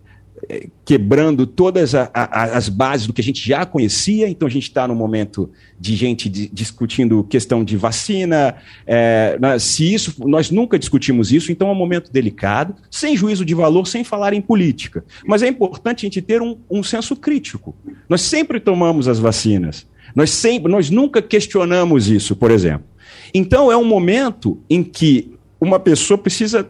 quebrando 0.84 1.46
todas 1.46 1.94
a, 1.94 2.10
a, 2.12 2.56
as 2.56 2.68
bases 2.68 3.06
do 3.06 3.12
que 3.12 3.20
a 3.20 3.24
gente 3.24 3.46
já 3.46 3.64
conhecia. 3.64 4.28
Então 4.28 4.48
a 4.48 4.50
gente 4.50 4.64
está 4.64 4.88
no 4.88 4.94
momento 4.94 5.48
de 5.78 5.94
gente 5.94 6.28
de, 6.28 6.48
discutindo 6.48 7.22
questão 7.22 7.62
de 7.64 7.76
vacina. 7.76 8.56
É, 8.84 9.38
se 9.60 9.94
isso, 9.94 10.14
nós 10.26 10.50
nunca 10.50 10.76
discutimos 10.76 11.30
isso, 11.30 11.52
então 11.52 11.68
é 11.68 11.72
um 11.72 11.76
momento 11.76 12.12
delicado, 12.12 12.74
sem 12.90 13.16
juízo 13.16 13.44
de 13.44 13.54
valor, 13.54 13.86
sem 13.86 14.02
falar 14.02 14.32
em 14.32 14.40
política. 14.40 15.04
Mas 15.24 15.44
é 15.44 15.48
importante 15.48 16.04
a 16.04 16.06
gente 16.06 16.20
ter 16.20 16.42
um, 16.42 16.58
um 16.68 16.82
senso 16.82 17.14
crítico. 17.14 17.72
Nós 18.08 18.20
sempre 18.20 18.58
tomamos 18.58 19.06
as 19.06 19.20
vacinas. 19.20 19.86
Nós 20.14 20.30
sempre, 20.30 20.72
nós 20.72 20.90
nunca 20.90 21.20
questionamos 21.22 22.08
isso, 22.08 22.34
por 22.34 22.50
exemplo. 22.50 22.95
Então 23.32 23.70
é 23.70 23.76
um 23.76 23.84
momento 23.84 24.58
em 24.68 24.82
que 24.82 25.36
uma 25.60 25.78
pessoa 25.78 26.18
precisa 26.18 26.68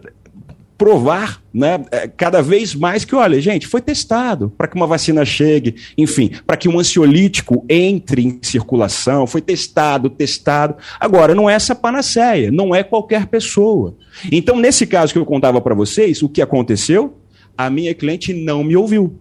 provar, 0.76 1.42
né, 1.52 1.84
é, 1.90 2.06
cada 2.06 2.42
vez 2.42 2.74
mais 2.74 3.04
que, 3.04 3.14
olha, 3.14 3.40
gente, 3.40 3.66
foi 3.66 3.80
testado 3.80 4.52
para 4.56 4.68
que 4.68 4.76
uma 4.76 4.86
vacina 4.86 5.24
chegue, 5.24 5.74
enfim, 5.96 6.30
para 6.46 6.56
que 6.56 6.68
um 6.68 6.78
ansiolítico 6.78 7.64
entre 7.68 8.22
em 8.22 8.38
circulação, 8.42 9.26
foi 9.26 9.40
testado, 9.40 10.10
testado. 10.10 10.76
Agora, 11.00 11.34
não 11.34 11.48
é 11.48 11.54
essa 11.54 11.74
panaceia, 11.74 12.50
não 12.50 12.74
é 12.74 12.82
qualquer 12.82 13.26
pessoa. 13.26 13.96
Então, 14.30 14.56
nesse 14.56 14.86
caso 14.86 15.12
que 15.12 15.18
eu 15.18 15.24
contava 15.24 15.60
para 15.60 15.74
vocês, 15.74 16.22
o 16.22 16.28
que 16.28 16.42
aconteceu? 16.42 17.16
A 17.56 17.70
minha 17.70 17.94
cliente 17.94 18.34
não 18.34 18.62
me 18.62 18.76
ouviu. 18.76 19.18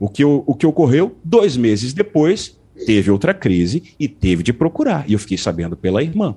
O 0.00 0.08
que, 0.08 0.24
o 0.24 0.54
que 0.54 0.66
ocorreu? 0.66 1.16
Dois 1.24 1.56
meses 1.56 1.92
depois, 1.92 2.57
teve 2.84 3.10
outra 3.10 3.34
crise 3.34 3.82
e 3.98 4.08
teve 4.08 4.42
de 4.42 4.52
procurar. 4.52 5.08
E 5.08 5.12
eu 5.12 5.18
fiquei 5.18 5.38
sabendo 5.38 5.76
pela 5.76 6.02
irmã. 6.02 6.36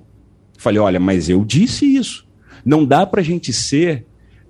Falei, 0.57 0.79
olha, 0.79 0.99
mas 0.99 1.29
eu 1.29 1.43
disse 1.43 1.85
isso. 1.85 2.27
Não 2.63 2.85
dá 2.85 3.05
para 3.05 3.21
a 3.21 3.23
gente 3.23 3.51
ser 3.51 4.05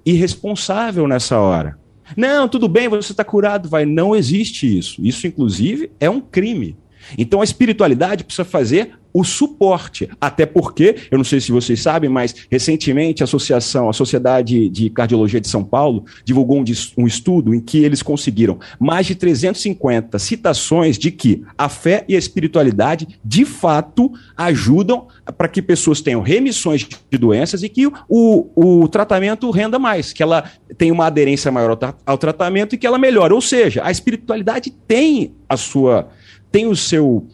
irresponsável 0.05 1.07
nessa 1.07 1.39
hora. 1.39 1.79
Não, 2.17 2.47
tudo 2.49 2.67
bem, 2.67 2.89
você 2.89 3.13
está 3.13 3.23
curado, 3.23 3.69
vai. 3.69 3.85
Não 3.85 4.15
existe 4.15 4.77
isso. 4.77 5.01
Isso, 5.05 5.25
inclusive, 5.25 5.91
é 5.99 6.09
um 6.09 6.19
crime. 6.19 6.75
Então 7.17 7.41
a 7.41 7.43
espiritualidade 7.43 8.23
precisa 8.23 8.45
fazer 8.45 8.91
o 9.13 9.23
suporte. 9.23 10.09
Até 10.19 10.45
porque, 10.45 10.95
eu 11.09 11.17
não 11.17 11.25
sei 11.25 11.39
se 11.39 11.51
vocês 11.51 11.81
sabem, 11.81 12.09
mas 12.09 12.33
recentemente 12.49 13.23
a 13.23 13.25
Associação, 13.25 13.89
a 13.89 13.93
Sociedade 13.93 14.69
de 14.69 14.89
Cardiologia 14.89 15.41
de 15.41 15.47
São 15.47 15.63
Paulo, 15.63 16.05
divulgou 16.23 16.59
um, 16.59 16.63
um, 16.97 17.07
estudo 17.07 17.53
em 17.53 17.59
que 17.59 17.83
eles 17.83 18.01
conseguiram 18.01 18.59
mais 18.79 19.05
de 19.05 19.15
350 19.15 20.17
citações 20.19 20.97
de 20.97 21.11
que 21.11 21.43
a 21.57 21.69
fé 21.69 22.05
e 22.07 22.15
a 22.15 22.19
espiritualidade, 22.19 23.07
de 23.23 23.45
fato, 23.45 24.11
ajudam 24.35 25.07
para 25.37 25.47
que 25.47 25.61
pessoas 25.61 26.01
tenham 26.01 26.21
remissões 26.21 26.87
de 27.09 27.17
doenças 27.17 27.63
e 27.63 27.69
que 27.69 27.87
o, 27.87 28.49
o 28.55 28.87
tratamento 28.87 29.49
renda 29.51 29.77
mais, 29.77 30.13
que 30.13 30.23
ela 30.23 30.43
tenha 30.77 30.93
uma 30.93 31.05
aderência 31.05 31.51
maior 31.51 31.71
ao, 31.71 31.95
ao 32.05 32.17
tratamento 32.17 32.75
e 32.75 32.77
que 32.77 32.87
ela 32.87 32.97
melhore. 32.97 33.33
Ou 33.33 33.41
seja, 33.41 33.81
a 33.83 33.91
espiritualidade 33.91 34.71
tem 34.87 35.33
a 35.47 35.57
sua. 35.57 36.09
Tem 36.51 36.67
o 36.67 36.75
seu 36.75 37.25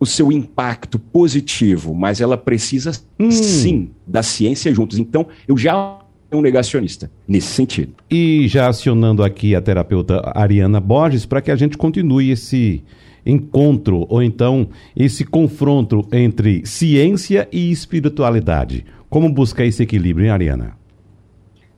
o 0.00 0.06
seu 0.06 0.32
impacto 0.32 0.98
positivo, 0.98 1.92
mas 1.94 2.20
ela 2.20 2.36
precisa 2.36 2.92
hum. 3.18 3.30
sim 3.30 3.90
da 4.06 4.22
ciência 4.22 4.72
juntos. 4.72 4.98
Então, 4.98 5.26
eu 5.46 5.58
já 5.58 5.98
um 6.32 6.40
negacionista 6.40 7.10
nesse 7.26 7.48
sentido. 7.48 7.94
E 8.10 8.46
já 8.48 8.68
acionando 8.68 9.22
aqui 9.22 9.54
a 9.54 9.60
terapeuta 9.60 10.22
Ariana 10.34 10.80
Borges 10.80 11.26
para 11.26 11.40
que 11.40 11.50
a 11.50 11.56
gente 11.56 11.76
continue 11.76 12.30
esse 12.30 12.82
encontro 13.24 14.06
ou 14.08 14.22
então 14.22 14.68
esse 14.96 15.24
confronto 15.24 16.06
entre 16.12 16.64
ciência 16.66 17.48
e 17.50 17.70
espiritualidade. 17.70 18.84
Como 19.08 19.32
buscar 19.32 19.64
esse 19.64 19.82
equilíbrio, 19.82 20.26
hein, 20.26 20.32
Ariana? 20.32 20.78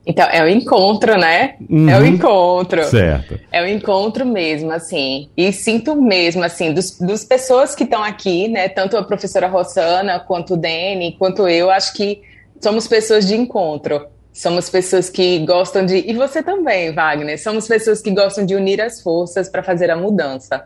Então, 0.05 0.27
é 0.31 0.43
o 0.43 0.49
encontro, 0.49 1.15
né? 1.15 1.55
Uhum. 1.69 1.89
É 1.89 1.99
o 1.99 2.05
encontro. 2.05 2.83
Certo. 2.85 3.39
É 3.51 3.61
o 3.61 3.67
encontro 3.67 4.25
mesmo, 4.25 4.71
assim. 4.71 5.29
E 5.37 5.51
sinto 5.53 5.95
mesmo, 5.95 6.43
assim, 6.43 6.73
dos, 6.73 6.97
dos 6.99 7.23
pessoas 7.23 7.75
que 7.75 7.83
estão 7.83 8.03
aqui, 8.03 8.47
né? 8.47 8.67
Tanto 8.67 8.97
a 8.97 9.03
professora 9.03 9.47
Rossana, 9.47 10.19
quanto 10.19 10.55
o 10.55 10.57
Dani, 10.57 11.15
quanto 11.19 11.47
eu, 11.47 11.69
acho 11.69 11.93
que 11.93 12.21
somos 12.59 12.87
pessoas 12.87 13.27
de 13.27 13.35
encontro. 13.35 14.07
Somos 14.33 14.69
pessoas 14.69 15.07
que 15.09 15.39
gostam 15.45 15.85
de. 15.85 15.97
E 15.97 16.13
você 16.13 16.41
também, 16.41 16.91
Wagner. 16.91 17.39
Somos 17.39 17.67
pessoas 17.67 18.01
que 18.01 18.09
gostam 18.09 18.43
de 18.43 18.55
unir 18.55 18.81
as 18.81 19.01
forças 19.01 19.49
para 19.49 19.61
fazer 19.61 19.91
a 19.91 19.95
mudança. 19.95 20.63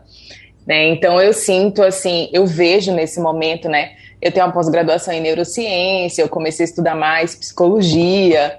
Né? 0.66 0.88
Então, 0.88 1.20
eu 1.20 1.34
sinto, 1.34 1.82
assim, 1.82 2.30
eu 2.32 2.46
vejo 2.46 2.90
nesse 2.90 3.20
momento, 3.20 3.68
né? 3.68 3.90
Eu 4.22 4.32
tenho 4.32 4.46
uma 4.46 4.52
pós-graduação 4.52 5.12
em 5.12 5.20
neurociência, 5.20 6.22
eu 6.22 6.28
comecei 6.28 6.64
a 6.64 6.68
estudar 6.68 6.94
mais 6.94 7.34
psicologia 7.34 8.58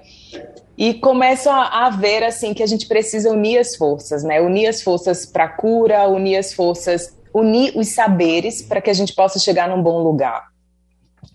e 0.78 0.94
começo 0.94 1.50
a, 1.50 1.90
ver 1.90 2.22
assim 2.22 2.54
que 2.54 2.62
a 2.62 2.66
gente 2.66 2.86
precisa 2.86 3.32
unir 3.32 3.58
as 3.58 3.74
forças, 3.74 4.22
né? 4.22 4.40
Unir 4.40 4.68
as 4.68 4.80
forças 4.80 5.26
para 5.26 5.48
cura, 5.48 6.06
unir 6.06 6.36
as 6.36 6.52
forças, 6.52 7.12
unir 7.34 7.72
os 7.74 7.88
saberes 7.88 8.62
para 8.62 8.80
que 8.80 8.88
a 8.88 8.94
gente 8.94 9.12
possa 9.12 9.40
chegar 9.40 9.68
num 9.68 9.82
bom 9.82 9.98
lugar, 10.04 10.46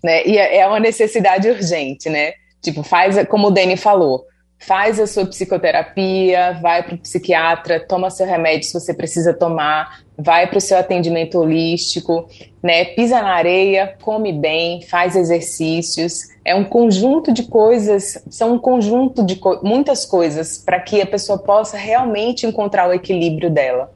né? 0.02 0.26
E 0.26 0.38
é, 0.38 0.60
é 0.60 0.66
uma 0.66 0.80
necessidade 0.80 1.46
urgente, 1.46 2.08
né? 2.08 2.32
Tipo, 2.62 2.82
faz 2.82 3.22
como 3.28 3.48
o 3.48 3.50
Dani 3.50 3.76
falou, 3.76 4.24
faz 4.66 4.98
a 4.98 5.06
sua 5.06 5.26
psicoterapia, 5.26 6.58
vai 6.60 6.82
para 6.82 6.94
o 6.94 6.98
psiquiatra, 6.98 7.80
toma 7.80 8.10
seu 8.10 8.26
remédio 8.26 8.66
se 8.66 8.72
você 8.72 8.94
precisa 8.94 9.34
tomar, 9.34 10.00
vai 10.16 10.46
para 10.46 10.58
o 10.58 10.60
seu 10.60 10.78
atendimento 10.78 11.38
holístico, 11.38 12.26
né? 12.62 12.84
Pisa 12.84 13.20
na 13.20 13.34
areia, 13.34 13.96
come 14.00 14.32
bem, 14.32 14.80
faz 14.82 15.16
exercícios. 15.16 16.28
É 16.44 16.54
um 16.54 16.64
conjunto 16.64 17.32
de 17.32 17.44
coisas, 17.44 18.22
são 18.30 18.54
um 18.54 18.58
conjunto 18.58 19.24
de 19.24 19.36
co 19.36 19.60
muitas 19.62 20.06
coisas 20.06 20.58
para 20.58 20.80
que 20.80 21.00
a 21.00 21.06
pessoa 21.06 21.38
possa 21.38 21.76
realmente 21.76 22.46
encontrar 22.46 22.88
o 22.88 22.92
equilíbrio 22.92 23.50
dela. 23.50 23.92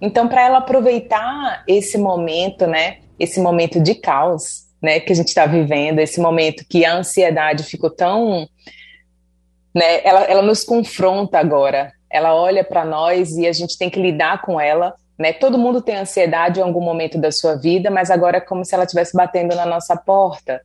Então, 0.00 0.28
para 0.28 0.44
ela 0.44 0.58
aproveitar 0.58 1.62
esse 1.68 1.98
momento, 1.98 2.66
né? 2.66 2.98
Esse 3.18 3.38
momento 3.38 3.78
de 3.80 3.94
caos, 3.94 4.66
né? 4.82 4.98
Que 4.98 5.12
a 5.12 5.16
gente 5.16 5.28
está 5.28 5.46
vivendo, 5.46 5.98
esse 6.00 6.20
momento 6.20 6.64
que 6.68 6.84
a 6.84 6.96
ansiedade 6.96 7.64
ficou 7.64 7.90
tão 7.90 8.48
né? 9.74 10.04
Ela, 10.04 10.24
ela 10.24 10.42
nos 10.42 10.64
confronta 10.64 11.38
agora. 11.38 11.92
Ela 12.10 12.34
olha 12.34 12.64
para 12.64 12.84
nós 12.84 13.36
e 13.36 13.46
a 13.46 13.52
gente 13.52 13.78
tem 13.78 13.88
que 13.88 14.00
lidar 14.00 14.42
com 14.42 14.60
ela. 14.60 14.94
Né? 15.18 15.32
Todo 15.32 15.58
mundo 15.58 15.82
tem 15.82 15.96
ansiedade 15.96 16.60
em 16.60 16.62
algum 16.62 16.80
momento 16.80 17.18
da 17.18 17.30
sua 17.30 17.54
vida, 17.54 17.90
mas 17.90 18.10
agora 18.10 18.38
é 18.38 18.40
como 18.40 18.64
se 18.64 18.74
ela 18.74 18.84
estivesse 18.84 19.16
batendo 19.16 19.54
na 19.54 19.66
nossa 19.66 19.94
porta 19.94 20.60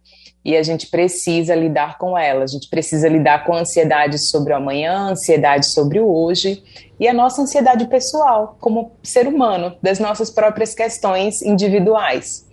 e 0.46 0.56
a 0.56 0.64
gente 0.64 0.88
precisa 0.88 1.56
lidar 1.56 1.98
com 1.98 2.18
ela. 2.18 2.44
A 2.44 2.48
gente 2.48 2.70
precisa 2.70 3.10
lidar 3.10 3.44
com 3.44 3.54
a 3.54 3.60
ansiedade 3.60 4.18
sobre 4.20 4.54
o 4.54 4.56
amanhã, 4.56 5.10
ansiedade 5.10 5.66
sobre 5.66 6.00
o 6.00 6.08
hoje 6.08 6.64
e 7.00 7.08
a 7.08 7.14
nossa 7.14 7.42
ansiedade 7.42 7.88
pessoal, 7.88 8.56
como 8.62 8.94
ser 9.04 9.28
humano, 9.28 9.76
das 9.82 10.00
nossas 10.00 10.30
próprias 10.30 10.74
questões 10.74 11.42
individuais. 11.42 12.46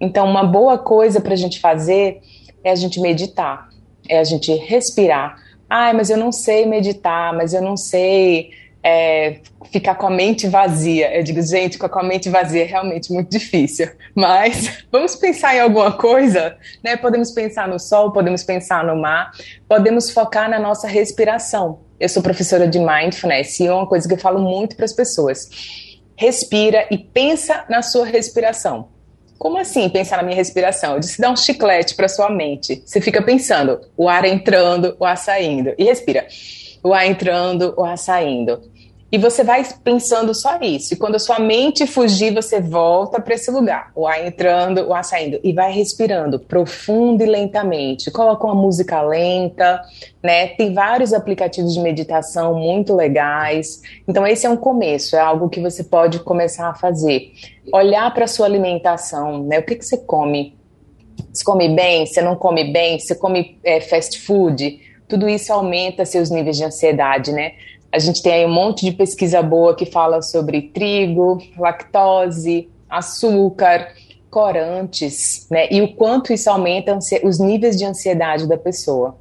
Então, 0.00 0.26
uma 0.26 0.44
boa 0.44 0.78
coisa 0.78 1.20
para 1.20 1.32
a 1.32 1.36
gente 1.36 1.58
fazer 1.58 2.20
é 2.62 2.70
a 2.70 2.76
gente 2.76 3.00
meditar, 3.00 3.68
é 4.08 4.20
a 4.20 4.24
gente 4.24 4.52
respirar, 4.54 5.36
Ai, 5.68 5.92
mas 5.92 6.10
eu 6.10 6.16
não 6.16 6.32
sei 6.32 6.66
meditar, 6.66 7.34
mas 7.34 7.52
eu 7.52 7.60
não 7.60 7.76
sei 7.76 8.50
é, 8.82 9.40
ficar 9.70 9.96
com 9.96 10.06
a 10.06 10.10
mente 10.10 10.46
vazia. 10.48 11.14
Eu 11.16 11.22
digo, 11.22 11.42
gente, 11.42 11.78
com 11.78 11.98
a 11.98 12.02
mente 12.02 12.30
vazia 12.30 12.62
é 12.62 12.66
realmente 12.66 13.12
muito 13.12 13.30
difícil. 13.30 13.88
Mas 14.14 14.84
vamos 14.90 15.14
pensar 15.14 15.54
em 15.54 15.60
alguma 15.60 15.92
coisa, 15.92 16.56
né? 16.82 16.96
Podemos 16.96 17.30
pensar 17.30 17.68
no 17.68 17.78
sol, 17.78 18.12
podemos 18.12 18.42
pensar 18.42 18.84
no 18.84 18.96
mar, 18.96 19.30
podemos 19.68 20.10
focar 20.10 20.48
na 20.48 20.58
nossa 20.58 20.88
respiração. 20.88 21.80
Eu 22.00 22.08
sou 22.08 22.22
professora 22.22 22.66
de 22.66 22.78
mindfulness 22.78 23.60
e 23.60 23.66
é 23.66 23.72
uma 23.72 23.86
coisa 23.86 24.08
que 24.08 24.14
eu 24.14 24.18
falo 24.18 24.40
muito 24.40 24.76
para 24.76 24.84
as 24.84 24.92
pessoas. 24.92 25.50
Respira 26.16 26.86
e 26.90 26.98
pensa 26.98 27.64
na 27.68 27.82
sua 27.82 28.06
respiração. 28.06 28.88
Como 29.38 29.56
assim 29.56 29.88
pensar 29.88 30.16
na 30.16 30.24
minha 30.24 30.36
respiração? 30.36 30.94
Eu 30.94 31.00
disse, 31.00 31.20
dá 31.20 31.30
um 31.30 31.36
chiclete 31.36 31.94
para 31.94 32.08
sua 32.08 32.28
mente. 32.28 32.82
Você 32.84 33.00
fica 33.00 33.22
pensando, 33.22 33.80
o 33.96 34.08
ar 34.08 34.24
entrando, 34.24 34.96
o 34.98 35.04
ar 35.04 35.16
saindo. 35.16 35.72
E 35.78 35.84
respira. 35.84 36.26
O 36.82 36.92
ar 36.92 37.06
entrando, 37.06 37.72
o 37.76 37.84
ar 37.84 37.96
saindo. 37.96 38.60
E 39.10 39.16
você 39.16 39.42
vai 39.42 39.66
pensando 39.82 40.34
só 40.34 40.58
isso. 40.60 40.92
E 40.92 40.96
quando 40.96 41.14
a 41.14 41.18
sua 41.18 41.38
mente 41.38 41.86
fugir, 41.86 42.34
você 42.34 42.60
volta 42.60 43.18
para 43.18 43.34
esse 43.34 43.50
lugar. 43.50 43.90
O 43.94 44.06
ar 44.06 44.26
entrando, 44.26 44.86
o 44.86 44.92
ar 44.92 45.02
saindo. 45.02 45.40
E 45.42 45.50
vai 45.52 45.72
respirando 45.72 46.38
profundo 46.38 47.22
e 47.22 47.26
lentamente. 47.26 48.10
Coloca 48.10 48.44
uma 48.44 48.54
música 48.54 49.00
lenta, 49.00 49.80
né? 50.22 50.48
Tem 50.48 50.74
vários 50.74 51.14
aplicativos 51.14 51.72
de 51.72 51.80
meditação 51.80 52.54
muito 52.54 52.94
legais. 52.94 53.80
Então, 54.06 54.26
esse 54.26 54.46
é 54.46 54.50
um 54.50 54.58
começo, 54.58 55.16
é 55.16 55.20
algo 55.20 55.48
que 55.48 55.60
você 55.60 55.82
pode 55.82 56.18
começar 56.18 56.68
a 56.68 56.74
fazer. 56.74 57.32
Olhar 57.72 58.12
para 58.12 58.24
a 58.24 58.28
sua 58.28 58.44
alimentação, 58.44 59.42
né? 59.42 59.58
O 59.58 59.62
que, 59.64 59.76
que 59.76 59.86
você 59.86 59.96
come? 59.96 60.54
Você 61.32 61.42
come 61.42 61.68
bem? 61.74 62.04
Você 62.04 62.20
não 62.20 62.36
come 62.36 62.72
bem? 62.72 62.98
Você 62.98 63.14
come 63.14 63.58
é, 63.64 63.80
fast 63.80 64.20
food? 64.20 64.80
Tudo 65.08 65.26
isso 65.26 65.50
aumenta 65.50 66.04
seus 66.04 66.28
níveis 66.28 66.58
de 66.58 66.64
ansiedade, 66.64 67.32
né? 67.32 67.52
A 67.90 67.98
gente 67.98 68.22
tem 68.22 68.32
aí 68.32 68.46
um 68.46 68.52
monte 68.52 68.84
de 68.84 68.92
pesquisa 68.92 69.42
boa 69.42 69.74
que 69.74 69.86
fala 69.86 70.20
sobre 70.20 70.62
trigo, 70.62 71.38
lactose, 71.56 72.68
açúcar, 72.88 73.92
corantes, 74.30 75.46
né? 75.50 75.68
E 75.70 75.80
o 75.80 75.94
quanto 75.94 76.32
isso 76.32 76.50
aumenta 76.50 76.98
os 77.24 77.38
níveis 77.38 77.76
de 77.76 77.84
ansiedade 77.84 78.46
da 78.46 78.58
pessoa. 78.58 79.16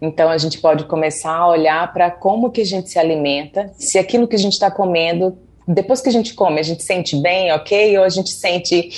Então 0.00 0.28
a 0.28 0.38
gente 0.38 0.60
pode 0.60 0.84
começar 0.84 1.32
a 1.32 1.48
olhar 1.48 1.92
para 1.92 2.10
como 2.10 2.50
que 2.50 2.60
a 2.60 2.66
gente 2.66 2.90
se 2.90 2.98
alimenta, 2.98 3.72
se 3.76 3.98
aquilo 3.98 4.28
que 4.28 4.36
a 4.36 4.38
gente 4.38 4.52
está 4.52 4.70
comendo, 4.70 5.36
depois 5.66 6.00
que 6.00 6.08
a 6.08 6.12
gente 6.12 6.34
come, 6.34 6.60
a 6.60 6.62
gente 6.62 6.82
sente 6.82 7.16
bem, 7.16 7.52
ok? 7.52 7.98
Ou 7.98 8.04
a 8.04 8.08
gente 8.08 8.30
sente 8.30 8.90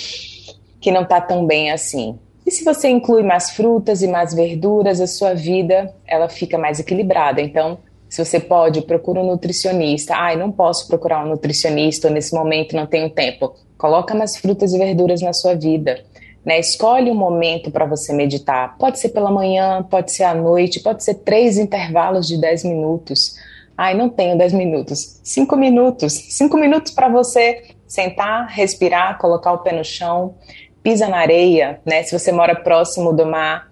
que 0.80 0.90
não 0.90 1.02
está 1.02 1.20
tão 1.20 1.46
bem 1.46 1.70
assim. 1.70 2.18
E 2.46 2.50
se 2.50 2.64
você 2.64 2.88
inclui 2.88 3.22
mais 3.22 3.50
frutas 3.50 4.02
e 4.02 4.08
mais 4.08 4.34
verduras, 4.34 5.00
a 5.00 5.06
sua 5.06 5.34
vida 5.34 5.94
ela 6.06 6.28
fica 6.28 6.56
mais 6.56 6.80
equilibrada. 6.80 7.40
Então 7.40 7.78
se 8.10 8.24
você 8.24 8.40
pode, 8.40 8.82
procura 8.82 9.20
um 9.20 9.26
nutricionista. 9.26 10.16
Ai, 10.16 10.34
não 10.34 10.50
posso 10.50 10.88
procurar 10.88 11.24
um 11.24 11.28
nutricionista 11.28 12.10
nesse 12.10 12.34
momento, 12.34 12.74
não 12.74 12.84
tenho 12.84 13.08
tempo. 13.08 13.54
Coloca 13.78 14.16
mais 14.16 14.36
frutas 14.36 14.74
e 14.74 14.78
verduras 14.78 15.22
na 15.22 15.32
sua 15.32 15.54
vida. 15.54 16.02
Né? 16.44 16.58
Escolhe 16.58 17.08
um 17.08 17.14
momento 17.14 17.70
para 17.70 17.86
você 17.86 18.12
meditar. 18.12 18.76
Pode 18.78 18.98
ser 18.98 19.10
pela 19.10 19.30
manhã, 19.30 19.86
pode 19.88 20.10
ser 20.10 20.24
à 20.24 20.34
noite, 20.34 20.80
pode 20.80 21.04
ser 21.04 21.14
três 21.14 21.56
intervalos 21.56 22.26
de 22.26 22.36
dez 22.36 22.64
minutos. 22.64 23.36
Ai, 23.78 23.94
não 23.94 24.08
tenho 24.08 24.36
dez 24.36 24.52
minutos. 24.52 25.20
Cinco 25.22 25.56
minutos. 25.56 26.12
Cinco 26.12 26.56
minutos 26.56 26.90
para 26.90 27.08
você 27.08 27.62
sentar, 27.86 28.48
respirar, 28.48 29.18
colocar 29.18 29.52
o 29.52 29.58
pé 29.58 29.72
no 29.72 29.84
chão, 29.84 30.34
pisa 30.82 31.06
na 31.06 31.18
areia, 31.18 31.80
né? 31.86 32.02
Se 32.02 32.18
você 32.18 32.32
mora 32.32 32.56
próximo 32.56 33.12
do 33.12 33.24
mar, 33.24 33.69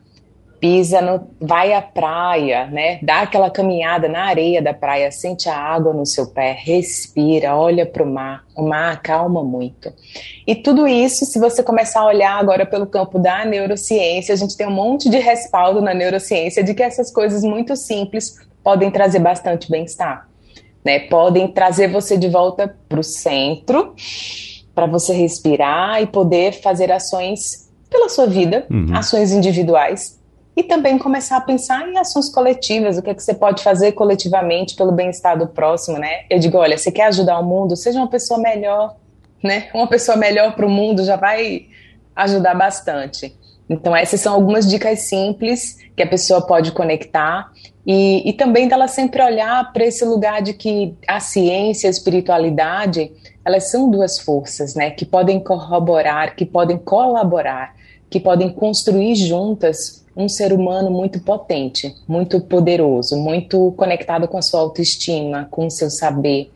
pisa 0.61 1.01
no, 1.01 1.29
vai 1.41 1.73
à 1.73 1.81
praia, 1.81 2.67
né? 2.67 2.99
Dá 3.03 3.23
aquela 3.23 3.51
caminhada 3.51 4.09
na 4.09 4.25
areia 4.25 4.61
da 4.61 4.75
praia, 4.75 5.11
sente 5.11 5.49
a 5.49 5.57
água 5.57 5.93
no 5.93 6.05
seu 6.05 6.27
pé, 6.27 6.57
respira, 6.59 7.57
olha 7.57 7.87
para 7.87 8.03
o 8.03 8.07
mar. 8.07 8.45
O 8.57 8.63
mar 8.63 8.93
acalma 8.93 9.43
muito. 9.45 9.93
E 10.47 10.55
tudo 10.55 10.87
isso, 10.89 11.25
se 11.25 11.39
você 11.39 11.63
começar 11.63 12.01
a 12.01 12.07
olhar 12.07 12.39
agora 12.39 12.67
pelo 12.67 12.87
campo 12.87 13.19
da 13.19 13.45
neurociência, 13.45 14.33
a 14.33 14.37
gente 14.37 14.57
tem 14.57 14.67
um 14.67 14.73
monte 14.73 15.09
de 15.09 15.19
respaldo 15.19 15.81
na 15.81 15.95
neurociência 15.95 16.63
de 16.63 16.75
que 16.75 16.83
essas 16.83 17.13
coisas 17.13 17.43
muito 17.43 17.77
simples 17.77 18.37
podem 18.63 18.91
trazer 18.91 19.21
bastante 19.21 19.71
bem-estar, 19.71 20.29
né? 20.85 21.01
Podem 21.01 21.49
trazer 21.49 21.89
você 21.89 22.17
de 22.17 22.29
volta 22.29 22.77
para 22.89 23.01
o 23.01 23.05
centro 23.05 23.95
para 24.75 24.87
você 24.87 25.13
respirar 25.13 26.01
e 26.03 26.07
poder 26.07 26.53
fazer 26.53 26.93
ações 26.93 27.69
pela 27.91 28.09
sua 28.09 28.27
vida, 28.27 28.67
uhum. 28.71 28.95
ações 28.95 29.33
individuais, 29.33 30.18
e 30.59 30.63
também 30.65 30.99
começar 30.99 31.37
a 31.37 31.41
pensar 31.41 31.89
em 31.89 31.97
ações 31.97 32.29
coletivas, 32.29 32.99
o 32.99 33.03
que 33.03 33.11
é 33.11 33.15
que 33.15 33.23
você 33.23 33.33
pode 33.33 33.63
fazer 33.63 33.93
coletivamente 33.93 34.75
pelo 34.75 34.91
bem-estar 34.91 35.39
do 35.39 35.47
próximo, 35.47 35.99
né? 35.99 36.25
Eu 36.29 36.41
digo, 36.41 36.59
olha, 36.59 36.77
você 36.77 36.91
quer 36.91 37.05
ajudar 37.05 37.39
o 37.39 37.45
mundo, 37.45 37.77
seja 37.77 38.01
uma 38.01 38.09
pessoa 38.09 38.41
melhor, 38.41 38.97
né? 39.41 39.69
Uma 39.73 39.87
pessoa 39.87 40.17
melhor 40.17 40.57
para 40.57 40.67
o 40.67 40.69
mundo 40.69 41.05
já 41.05 41.15
vai 41.15 41.67
ajudar 42.17 42.57
bastante. 42.57 43.33
Então, 43.71 43.95
essas 43.95 44.21
são 44.21 44.35
algumas 44.35 44.69
dicas 44.69 45.03
simples 45.03 45.79
que 45.97 46.03
a 46.03 46.09
pessoa 46.09 46.45
pode 46.45 46.73
conectar 46.73 47.53
e, 47.87 48.29
e 48.29 48.33
também 48.33 48.67
dela 48.67 48.89
sempre 48.89 49.23
olhar 49.23 49.73
para 49.73 49.85
esse 49.85 50.05
lugar 50.05 50.43
de 50.43 50.55
que 50.55 50.93
a 51.07 51.21
ciência 51.21 51.89
a 51.89 51.91
espiritualidade, 51.91 53.13
elas 53.45 53.71
são 53.71 53.89
duas 53.89 54.19
forças, 54.19 54.75
né? 54.75 54.91
Que 54.91 55.07
podem 55.07 55.39
corroborar, 55.39 56.35
que 56.35 56.45
podem 56.45 56.79
colaborar, 56.79 57.77
que 58.11 58.19
podem 58.19 58.51
construir 58.53 59.15
juntas 59.15 59.99
um 60.19 60.29
ser 60.29 60.53
humano 60.53 60.91
muito 60.91 61.21
potente, 61.21 61.95
muito 62.09 62.41
poderoso, 62.41 63.17
muito 63.17 63.73
conectado 63.77 64.27
com 64.27 64.37
a 64.37 64.43
sua 64.43 64.61
autoestima, 64.61 65.47
com 65.49 65.69
o 65.69 65.71
seu 65.71 65.89
saber. 65.89 66.51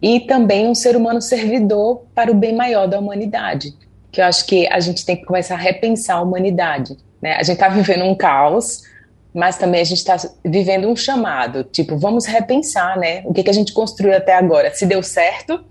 E 0.00 0.20
também 0.20 0.68
um 0.68 0.74
ser 0.74 0.94
humano 0.94 1.22
servidor 1.22 2.02
para 2.14 2.30
o 2.30 2.34
bem 2.34 2.54
maior 2.54 2.86
da 2.86 2.98
humanidade. 2.98 3.74
Que 4.12 4.20
eu 4.20 4.26
acho 4.26 4.44
que 4.44 4.68
a 4.68 4.78
gente 4.78 5.06
tem 5.06 5.16
que 5.16 5.24
começar 5.24 5.54
a 5.54 5.58
repensar 5.58 6.16
a 6.16 6.20
humanidade. 6.20 6.98
Né? 7.20 7.32
A 7.32 7.42
gente 7.42 7.54
está 7.54 7.68
vivendo 7.70 8.04
um 8.04 8.14
caos, 8.14 8.82
mas 9.34 9.56
também 9.56 9.80
a 9.80 9.84
gente 9.84 9.98
está 9.98 10.16
vivendo 10.44 10.86
um 10.86 10.94
chamado. 10.94 11.64
Tipo, 11.64 11.96
vamos 11.96 12.26
repensar, 12.26 12.98
né? 12.98 13.22
O 13.24 13.32
que, 13.32 13.42
que 13.42 13.50
a 13.50 13.54
gente 13.54 13.72
construiu 13.72 14.14
até 14.14 14.34
agora? 14.34 14.72
Se 14.74 14.84
deu 14.84 15.02
certo, 15.02 15.64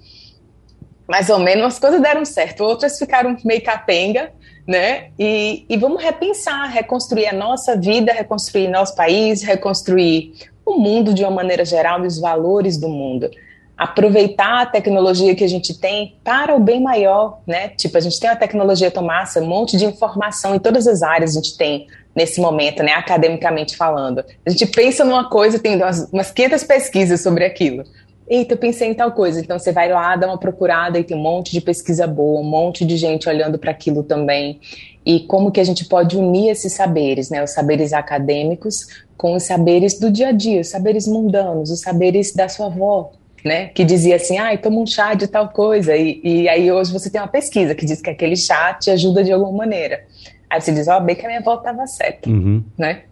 mais 1.08 1.30
ou 1.30 1.39
menos, 1.39 1.65
as 1.65 1.80
coisas 1.80 2.02
deram 2.02 2.26
certo, 2.26 2.63
outras 2.63 3.00
ficaram 3.00 3.38
meio 3.46 3.63
capenga, 3.63 4.32
né? 4.67 5.10
E, 5.17 5.65
e 5.70 5.78
vamos 5.78 6.04
repensar, 6.04 6.70
reconstruir 6.70 7.28
a 7.28 7.34
nossa 7.34 7.78
vida, 7.78 8.12
reconstruir 8.12 8.67
nosso 8.67 8.93
país, 8.96 9.41
reconstruir 9.41 10.34
o 10.65 10.78
mundo 10.78 11.13
de 11.13 11.24
uma 11.24 11.32
maneira 11.32 11.63
geral 11.63 12.04
e 12.04 12.08
os 12.08 12.20
valores 12.20 12.78
do 12.78 12.89
mundo. 12.89 13.30
Aproveitar 13.78 14.63
a 14.63 14.65
tecnologia 14.65 15.34
que 15.34 15.43
a 15.43 15.48
gente 15.48 15.80
tem 15.80 16.17
para 16.24 16.54
o 16.54 16.60
bem 16.60 16.82
maior, 16.82 17.39
né? 17.48 17.70
Tipo, 17.70 17.98
a 17.98 18.02
gente 18.02 18.20
tem 18.20 18.30
uma 18.30 18.36
tecnologia 18.36 18.91
tão 18.91 19.08
um 19.08 19.46
monte 19.46 19.78
de 19.78 19.86
informação 19.86 20.56
em 20.56 20.60
todas 20.60 20.86
as 20.88 21.02
áreas 21.02 21.32
a 21.32 21.39
gente 21.39 21.58
tem 21.58 21.88
nesse 22.13 22.41
momento, 22.41 22.84
né? 22.84 22.91
Academicamente 22.93 23.78
falando. 23.78 24.26
A 24.46 24.50
gente 24.50 24.65
pensa 24.65 25.06
numa 25.06 25.30
coisa, 25.30 25.60
tem 25.60 25.78
umas, 25.78 26.12
umas 26.12 26.32
500 26.32 26.63
pesquisas 26.63 27.22
sobre 27.22 27.46
aquilo. 27.46 27.84
Eita, 28.30 28.54
eu 28.54 28.58
pensei 28.58 28.90
em 28.90 28.94
tal 28.94 29.12
coisa. 29.12 29.40
Então 29.40 29.58
você 29.58 29.72
vai 29.72 29.90
lá, 29.90 30.16
dá 30.16 30.28
uma 30.28 30.38
procurada 30.38 31.00
e 31.00 31.04
tem 31.04 31.16
um 31.16 31.22
monte 31.22 31.52
de 31.52 31.62
pesquisa 31.62 32.06
boa, 32.06 32.42
um 32.42 32.44
monte 32.44 32.86
de 32.86 32.98
gente 32.98 33.30
olhando 33.30 33.58
para 33.58 33.72
aquilo 33.72 34.04
também. 34.04 34.60
E 35.06 35.22
como 35.22 35.52
que 35.52 35.60
a 35.60 35.63
gente 35.63 35.86
pode 35.86 36.18
unir 36.18 36.50
esses 36.50 36.74
saberes, 36.74 37.30
né? 37.30 37.42
Os 37.44 37.52
saberes 37.52 37.94
acadêmicos 37.94 39.06
com 39.16 39.34
os 39.34 39.44
saberes 39.44 39.98
do 39.98 40.12
dia 40.12 40.28
a 40.28 40.32
dia, 40.32 40.62
os 40.62 40.68
saberes 40.68 41.08
mundanos, 41.08 41.72
os 41.72 41.80
saberes 41.80 42.36
da 42.36 42.50
sua 42.50 42.66
avó, 42.66 43.12
né? 43.44 43.68
Que 43.68 43.86
dizia 43.86 44.18
assim, 44.18 44.38
ai, 44.38 44.58
toma 44.58 44.80
um 44.80 44.86
chá 44.86 45.13
de 45.13 45.28
tal 45.28 45.48
coisa. 45.50 45.96
E, 45.96 46.20
e 46.24 46.50
aí 46.50 46.70
hoje 46.70 46.92
você 46.92 47.10
tem 47.10 47.22
uma 47.22 47.28
pesquisa 47.28 47.74
que 47.74 47.86
diz 47.86 48.02
que 48.02 48.10
aquele 48.10 48.36
chá 48.36 48.74
te 48.74 48.92
ajuda 48.92 49.24
de 49.24 49.32
alguma 49.32 49.54
maneira. 49.54 50.04
Aí 50.50 50.60
você 50.60 50.74
diz, 50.74 50.88
ó, 50.88 50.98
oh, 50.98 51.02
bem 51.02 51.16
que 51.16 51.26
a 51.26 51.30
minha 51.30 51.40
avó 51.40 51.56
estava 51.56 51.88
certa, 51.88 52.30
uhum. 52.30 52.63
né? 52.78 53.04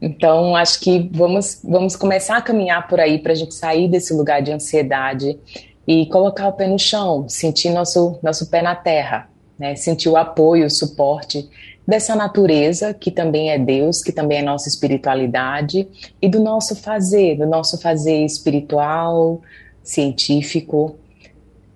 Então, 0.00 0.56
acho 0.56 0.80
que 0.80 1.10
vamos, 1.12 1.60
vamos 1.62 1.94
começar 1.94 2.36
a 2.36 2.42
caminhar 2.42 2.88
por 2.88 2.98
aí 2.98 3.18
para 3.18 3.32
a 3.32 3.34
gente 3.34 3.54
sair 3.54 3.88
desse 3.88 4.14
lugar 4.14 4.40
de 4.40 4.50
ansiedade 4.50 5.38
e 5.86 6.06
colocar 6.06 6.48
o 6.48 6.52
pé 6.52 6.66
no 6.66 6.78
chão, 6.78 7.28
sentir 7.28 7.70
nosso, 7.70 8.18
nosso 8.22 8.48
pé 8.48 8.62
na 8.62 8.74
terra, 8.74 9.28
né? 9.58 9.74
sentir 9.74 10.08
o 10.08 10.16
apoio, 10.16 10.66
o 10.66 10.70
suporte 10.70 11.48
dessa 11.86 12.14
natureza, 12.14 12.94
que 12.94 13.10
também 13.10 13.50
é 13.50 13.58
Deus, 13.58 14.02
que 14.02 14.12
também 14.12 14.38
é 14.38 14.42
nossa 14.42 14.68
espiritualidade, 14.68 15.88
e 16.22 16.28
do 16.28 16.38
nosso 16.38 16.76
fazer, 16.76 17.36
do 17.36 17.46
nosso 17.46 17.78
fazer 17.80 18.24
espiritual, 18.24 19.42
científico. 19.82 20.96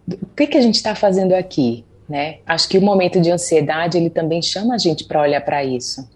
O 0.09 0.35
que, 0.37 0.47
que 0.47 0.57
a 0.57 0.61
gente 0.61 0.77
está 0.77 0.95
fazendo 0.95 1.33
aqui? 1.33 1.85
Né? 2.09 2.39
Acho 2.47 2.69
que 2.69 2.79
o 2.79 2.83
momento 2.83 3.21
de 3.21 3.31
ansiedade 3.31 3.99
ele 3.99 4.11
também 4.11 4.41
chama 4.41 4.75
a 4.75 4.79
gente 4.79 5.05
para 5.05 5.21
olhar 5.21 5.41
para 5.41 5.65
isso. 5.65 6.09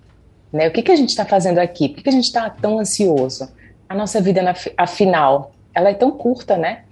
Né? 0.53 0.69
O 0.69 0.73
que, 0.73 0.83
que 0.83 0.93
a 0.93 0.97
gente 0.97 1.11
está 1.11 1.25
fazendo 1.25 1.59
aqui? 1.59 1.89
Por 1.89 1.97
que, 1.97 2.03
que 2.05 2.09
a 2.09 2.13
gente 2.13 2.25
está 2.25 2.49
tão 2.49 2.79
ansioso? 2.79 3.49
A 3.89 3.95
nossa 3.95 4.21
vida, 4.21 4.43
na, 4.43 4.55
afinal, 4.77 5.53
ela 5.75 5.91
é 5.91 5.95
tão 5.95 6.11
curta, 6.11 6.57
né? 6.57 6.83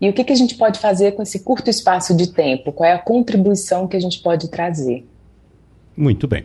E 0.00 0.08
o 0.08 0.12
que, 0.12 0.24
que 0.24 0.32
a 0.32 0.36
gente 0.36 0.54
pode 0.54 0.78
fazer 0.78 1.12
com 1.12 1.22
esse 1.22 1.40
curto 1.40 1.68
espaço 1.68 2.16
de 2.16 2.32
tempo? 2.32 2.72
Qual 2.72 2.88
é 2.88 2.92
a 2.92 2.98
contribuição 2.98 3.86
que 3.86 3.96
a 3.96 4.00
gente 4.00 4.20
pode 4.22 4.48
trazer? 4.48 5.06
Muito 5.96 6.26
bem. 6.26 6.44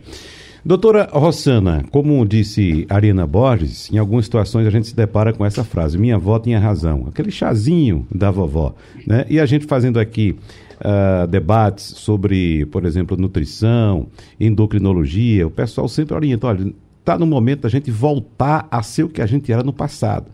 Doutora 0.66 1.08
Rossana, 1.12 1.84
como 1.92 2.26
disse 2.26 2.88
Ariana 2.90 3.24
Borges, 3.24 3.88
em 3.92 3.98
algumas 3.98 4.24
situações 4.24 4.66
a 4.66 4.70
gente 4.70 4.88
se 4.88 4.96
depara 4.96 5.32
com 5.32 5.46
essa 5.46 5.62
frase: 5.62 5.96
minha 5.96 6.16
avó 6.16 6.40
tinha 6.40 6.58
razão, 6.58 7.06
aquele 7.06 7.30
chazinho 7.30 8.04
da 8.12 8.32
vovó. 8.32 8.74
Né? 9.06 9.24
E 9.30 9.38
a 9.38 9.46
gente 9.46 9.64
fazendo 9.64 10.00
aqui 10.00 10.34
uh, 10.80 11.24
debates 11.28 11.84
sobre, 11.84 12.66
por 12.66 12.84
exemplo, 12.84 13.16
nutrição, 13.16 14.08
endocrinologia, 14.40 15.46
o 15.46 15.52
pessoal 15.52 15.86
sempre 15.86 16.16
orienta, 16.16 16.48
olha, 16.48 16.74
está 16.98 17.16
no 17.16 17.26
momento 17.26 17.60
da 17.60 17.68
gente 17.68 17.88
voltar 17.88 18.66
a 18.68 18.82
ser 18.82 19.04
o 19.04 19.08
que 19.08 19.22
a 19.22 19.26
gente 19.26 19.52
era 19.52 19.62
no 19.62 19.72
passado 19.72 20.26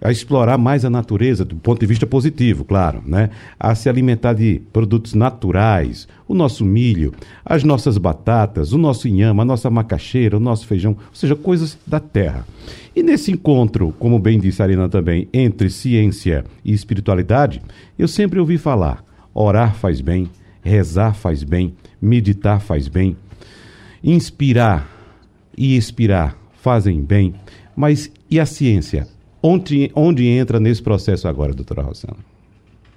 a 0.00 0.10
explorar 0.10 0.56
mais 0.56 0.84
a 0.84 0.90
natureza 0.90 1.44
do 1.44 1.56
ponto 1.56 1.80
de 1.80 1.86
vista 1.86 2.06
positivo, 2.06 2.64
claro, 2.64 3.02
né? 3.04 3.30
A 3.58 3.74
se 3.74 3.88
alimentar 3.88 4.32
de 4.32 4.62
produtos 4.72 5.14
naturais, 5.14 6.08
o 6.26 6.34
nosso 6.34 6.64
milho, 6.64 7.12
as 7.44 7.62
nossas 7.62 7.98
batatas, 7.98 8.72
o 8.72 8.78
nosso 8.78 9.06
inhama, 9.06 9.42
a 9.42 9.46
nossa 9.46 9.68
macaxeira, 9.68 10.36
o 10.36 10.40
nosso 10.40 10.66
feijão, 10.66 10.92
ou 10.92 11.14
seja, 11.14 11.36
coisas 11.36 11.78
da 11.86 12.00
terra. 12.00 12.46
E 12.96 13.02
nesse 13.02 13.30
encontro, 13.30 13.94
como 13.98 14.18
bem 14.18 14.40
disse 14.40 14.62
a 14.62 14.64
Arina 14.64 14.88
também, 14.88 15.28
entre 15.32 15.70
ciência 15.70 16.44
e 16.64 16.72
espiritualidade, 16.72 17.60
eu 17.98 18.08
sempre 18.08 18.40
ouvi 18.40 18.58
falar 18.58 19.04
Orar 19.32 19.74
faz 19.74 20.00
bem, 20.00 20.28
rezar 20.62 21.14
faz 21.14 21.42
bem, 21.42 21.74
meditar 22.00 22.60
faz 22.60 22.88
bem, 22.88 23.16
inspirar 24.02 24.90
e 25.56 25.76
expirar 25.76 26.36
fazem 26.60 27.02
bem. 27.02 27.34
Mas 27.76 28.10
e 28.28 28.40
a 28.40 28.46
ciência? 28.46 29.06
Onde, 29.42 29.90
onde 29.94 30.26
entra 30.26 30.60
nesse 30.60 30.82
processo 30.82 31.26
agora, 31.26 31.52
doutora 31.52 31.82
Rosana? 31.82 32.18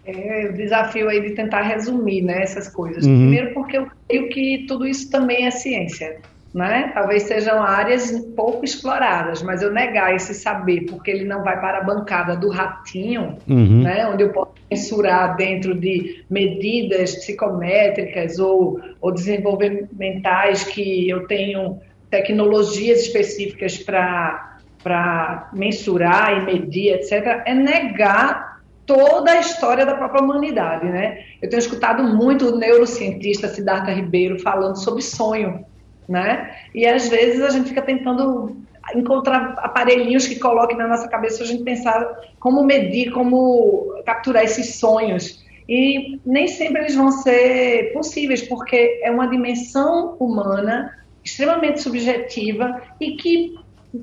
É 0.06 0.49
o 0.49 0.53
desafio 0.53 1.08
aí 1.08 1.21
de 1.21 1.32
tentar 1.32 1.62
resumir 1.62 2.21
né, 2.21 2.43
essas 2.43 2.67
coisas. 2.67 3.06
Uhum. 3.06 3.19
Primeiro 3.19 3.53
porque 3.53 3.77
eu 3.77 3.88
creio 4.08 4.29
que 4.29 4.65
tudo 4.67 4.86
isso 4.86 5.10
também 5.10 5.45
é 5.45 5.51
ciência 5.51 6.19
né? 6.53 6.91
Talvez 6.93 7.23
sejam 7.23 7.63
áreas 7.63 8.12
pouco 8.36 8.63
exploradas, 8.63 9.41
mas 9.41 9.62
eu 9.62 9.73
negar 9.73 10.15
esse 10.15 10.34
saber, 10.36 10.86
porque 10.86 11.10
ele 11.10 11.25
não 11.25 11.43
vai 11.43 11.60
para 11.60 11.79
a 11.79 11.84
bancada 11.84 12.36
do 12.36 12.49
ratinho, 12.49 13.38
uhum. 13.47 13.82
né? 13.82 14.08
Onde 14.08 14.23
eu 14.23 14.29
posso 14.29 14.51
mensurar 14.69 15.36
dentro 15.36 15.73
de 15.73 16.23
medidas 16.29 17.15
psicométricas 17.15 18.38
ou, 18.38 18.79
ou 19.01 19.12
desenvolvimentais 19.12 20.63
que 20.63 21.10
eu 21.10 21.25
tenho 21.25 21.79
tecnologias 22.12 23.01
específicas 23.01 23.79
para 23.79 24.52
para 24.83 25.49
mensurar 25.53 26.37
e 26.37 26.45
medir, 26.45 26.93
etc., 26.93 27.41
é 27.45 27.53
negar 27.53 28.61
toda 28.85 29.31
a 29.31 29.39
história 29.39 29.85
da 29.85 29.95
própria 29.95 30.21
humanidade, 30.21 30.85
né? 30.85 31.23
Eu 31.41 31.49
tenho 31.49 31.59
escutado 31.59 32.03
muito 32.03 32.49
o 32.49 32.57
neurocientista 32.57 33.47
Siddhartha 33.47 33.91
Ribeiro 33.91 34.39
falando 34.39 34.75
sobre 34.75 35.01
sonho, 35.01 35.65
né? 36.07 36.53
E 36.75 36.85
às 36.85 37.07
vezes 37.07 37.41
a 37.41 37.49
gente 37.49 37.69
fica 37.69 37.81
tentando 37.81 38.57
encontrar 38.93 39.53
aparelhinhos 39.59 40.27
que 40.27 40.37
coloquem 40.37 40.77
na 40.77 40.87
nossa 40.87 41.07
cabeça 41.07 41.43
a 41.43 41.45
gente 41.45 41.63
pensar 41.63 42.05
como 42.39 42.63
medir, 42.63 43.11
como 43.11 44.01
capturar 44.05 44.43
esses 44.43 44.75
sonhos. 44.75 45.41
E 45.67 46.19
nem 46.25 46.47
sempre 46.47 46.81
eles 46.81 46.95
vão 46.95 47.09
ser 47.09 47.93
possíveis, 47.93 48.41
porque 48.41 48.99
é 49.01 49.09
uma 49.09 49.27
dimensão 49.27 50.17
humana 50.19 50.93
extremamente 51.23 51.81
subjetiva 51.81 52.81
e 52.99 53.15
que 53.15 53.55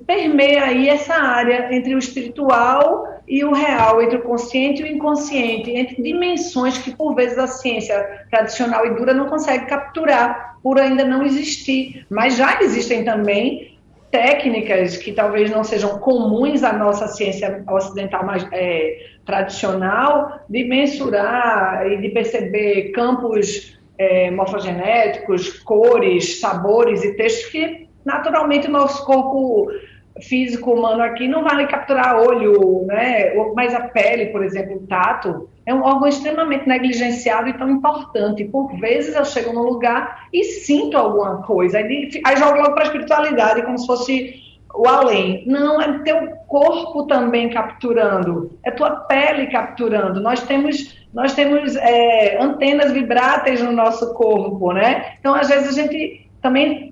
permeia 0.07 0.64
aí 0.64 0.88
essa 0.88 1.14
área 1.14 1.74
entre 1.74 1.94
o 1.94 1.98
espiritual 1.98 3.09
e 3.26 3.44
o 3.44 3.53
real, 3.53 4.03
entre 4.03 4.18
o 4.18 4.22
consciente 4.22 4.83
e 4.83 4.85
o 4.85 4.88
inconsciente, 4.88 5.70
entre 5.70 6.03
dimensões 6.03 6.79
que 6.79 6.94
por 6.94 7.14
vezes 7.14 7.38
a 7.38 7.46
ciência 7.46 8.26
tradicional 8.31 8.87
e 8.87 8.94
dura 8.94 9.12
não 9.12 9.29
consegue 9.29 9.66
capturar 9.66 10.59
por 10.62 10.79
ainda 10.79 11.05
não 11.05 11.22
existir. 11.22 12.07
Mas 12.11 12.37
já 12.37 12.61
existem 12.61 13.05
também 13.05 13.79
técnicas 14.11 14.96
que 14.96 15.12
talvez 15.12 15.50
não 15.50 15.62
sejam 15.62 15.98
comuns 15.98 16.64
à 16.64 16.72
nossa 16.72 17.07
ciência 17.07 17.62
ocidental 17.68 18.24
mais 18.24 18.46
é, 18.53 19.07
tradicional 19.24 20.40
de 20.48 20.64
mensurar 20.64 21.87
e 21.87 21.96
de 21.98 22.09
perceber 22.09 22.90
campos 22.90 23.79
é, 23.96 24.31
morfogenéticos, 24.31 25.61
cores, 25.61 26.40
sabores 26.40 27.05
e 27.05 27.14
textos 27.14 27.50
que 27.50 27.89
naturalmente 28.04 28.66
o 28.66 28.70
nosso 28.70 29.04
corpo 29.04 29.68
físico 30.20 30.72
humano 30.72 31.02
aqui 31.02 31.28
não 31.28 31.42
vai 31.42 31.66
capturar 31.66 32.16
olho, 32.16 32.84
né? 32.86 33.34
Mas 33.54 33.74
a 33.74 33.80
pele, 33.80 34.26
por 34.26 34.44
exemplo, 34.44 34.76
o 34.76 34.86
tato, 34.86 35.48
é 35.64 35.74
um 35.74 35.82
órgão 35.82 36.08
extremamente 36.08 36.68
negligenciado 36.68 37.48
e 37.48 37.56
tão 37.56 37.70
importante. 37.70 38.44
Por 38.44 38.76
vezes 38.78 39.14
eu 39.14 39.24
chego 39.24 39.52
num 39.52 39.62
lugar 39.62 40.28
e 40.32 40.44
sinto 40.44 40.96
alguma 40.96 41.42
coisa, 41.42 41.78
aí, 41.78 42.10
aí 42.24 42.36
jogo 42.36 42.58
logo 42.58 42.72
para 42.72 42.82
a 42.82 42.86
espiritualidade, 42.86 43.62
como 43.62 43.78
se 43.78 43.86
fosse 43.86 44.50
o 44.74 44.86
além. 44.88 45.44
Não, 45.46 45.80
é 45.80 45.98
teu 46.00 46.28
corpo 46.46 47.06
também 47.06 47.50
capturando, 47.50 48.58
é 48.64 48.70
tua 48.70 48.90
pele 48.90 49.46
capturando. 49.46 50.20
Nós 50.20 50.42
temos, 50.42 51.06
nós 51.12 51.34
temos 51.34 51.76
é, 51.76 52.40
antenas 52.40 52.92
vibráteis 52.92 53.62
no 53.62 53.72
nosso 53.72 54.12
corpo, 54.14 54.72
né? 54.72 55.14
Então, 55.18 55.34
às 55.34 55.48
vezes, 55.48 55.68
a 55.68 55.82
gente 55.82 56.28
também. 56.40 56.89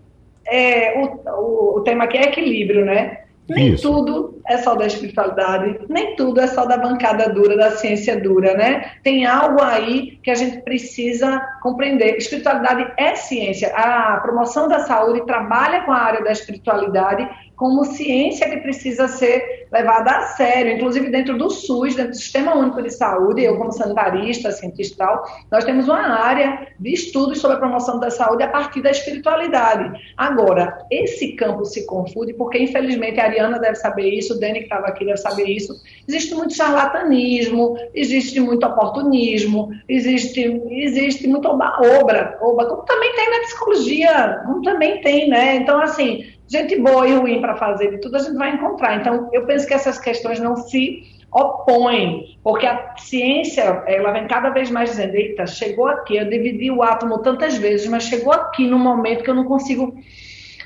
É, 0.51 0.99
o, 0.99 1.31
o, 1.31 1.77
o 1.79 1.81
tema 1.83 2.05
aqui 2.05 2.17
é 2.17 2.25
equilíbrio, 2.25 2.85
né? 2.85 3.23
Nem 3.49 3.75
Isso. 3.75 3.83
tudo 3.83 4.38
é 4.49 4.59
só 4.59 4.75
da 4.75 4.87
espiritualidade, 4.87 5.79
nem 5.89 6.17
tudo 6.17 6.41
é 6.41 6.47
só 6.47 6.65
da 6.65 6.77
bancada 6.77 7.29
dura, 7.29 7.57
da 7.57 7.73
ciência 7.73 8.21
dura, 8.21 8.55
né? 8.55 8.93
Tem 9.03 9.27
algo 9.27 9.63
aí 9.63 10.19
que 10.23 10.31
a 10.31 10.35
gente 10.35 10.63
precisa 10.63 11.41
compreender. 11.63 12.17
Espiritualidade 12.17 12.93
é 12.97 13.15
ciência. 13.15 13.69
A 13.75 14.19
promoção 14.21 14.69
da 14.69 14.81
saúde 14.81 15.27
trabalha 15.27 15.83
com 15.83 15.93
a 15.93 15.99
área 15.99 16.25
da 16.25 16.33
espiritualidade 16.33 17.29
como 17.59 17.85
ciência 17.85 18.49
que 18.49 18.59
precisa 18.59 19.09
ser 19.09 19.67
levada 19.73 20.11
a 20.13 20.23
sério, 20.29 20.73
inclusive 20.73 21.11
dentro 21.11 21.37
do 21.37 21.51
SUS, 21.51 21.97
dentro 21.97 22.13
do 22.13 22.17
Sistema 22.17 22.57
Único 22.57 22.81
de 22.81 22.91
Saúde, 22.91 23.43
eu 23.43 23.59
como 23.59 23.73
sanitarista, 23.73 24.53
cientista 24.53 25.05
tal, 25.05 25.25
nós 25.51 25.65
temos 25.65 25.89
uma 25.89 26.01
área 26.01 26.69
de 26.79 26.93
estudos 26.93 27.41
sobre 27.41 27.57
a 27.57 27.61
promoção 27.61 27.99
da 27.99 28.11
saúde 28.11 28.45
a 28.45 28.49
partir 28.49 28.81
da 28.81 28.91
espiritualidade. 28.91 30.01
Agora, 30.17 30.87
esse 30.89 31.33
campo 31.33 31.65
se 31.65 31.85
confunde 31.85 32.33
porque, 32.33 32.59
infelizmente, 32.59 33.21
a 33.21 33.25
Ariana 33.25 33.59
deve 33.59 33.75
saber 33.75 34.09
isso, 34.09 34.38
o 34.39 34.41
Dani 34.41 34.61
que 34.61 34.65
estava 34.65 34.87
aqui 34.87 35.05
deve 35.05 35.19
saber 35.19 35.45
isso, 35.45 35.75
existe 36.09 36.35
muito 36.35 36.55
charlatanismo, 36.55 37.77
existe 37.95 38.41
muito 38.41 38.67
oportunismo, 38.67 39.71
existe, 39.89 40.41
existe 40.71 41.29
muito 41.29 41.49
oba, 41.49 42.67
como 42.67 42.83
também 42.83 43.15
tem 43.15 43.31
na 43.31 43.41
psicologia, 43.41 44.43
como 44.47 44.63
também 44.63 45.01
tem, 45.01 45.29
né? 45.29 45.57
Então, 45.57 45.81
assim, 45.81 46.25
gente 46.47 46.77
boa 46.77 47.07
e 47.07 47.15
ruim 47.15 47.41
para 47.41 47.57
fazer 47.57 47.91
de 47.91 47.99
tudo, 47.99 48.17
a 48.17 48.21
gente 48.21 48.37
vai 48.37 48.55
encontrar. 48.55 48.97
Então, 48.97 49.29
eu 49.33 49.45
penso 49.45 49.67
que 49.67 49.75
essas 49.75 49.99
questões 49.99 50.41
não 50.41 50.57
se 50.57 51.03
opõem, 51.31 52.39
porque 52.43 52.67
a 52.67 52.95
ciência, 52.97 53.63
ela 53.87 54.13
vem 54.13 54.27
cada 54.27 54.49
vez 54.51 54.71
mais 54.71 54.91
dizendo, 54.91 55.15
eita, 55.15 55.47
chegou 55.47 55.87
aqui, 55.87 56.17
eu 56.17 56.29
dividi 56.29 56.71
o 56.71 56.83
átomo 56.83 57.19
tantas 57.19 57.57
vezes, 57.59 57.87
mas 57.87 58.05
chegou 58.05 58.33
aqui 58.33 58.67
no 58.67 58.79
momento 58.79 59.23
que 59.23 59.31
eu 59.31 59.35
não 59.35 59.45
consigo 59.45 59.95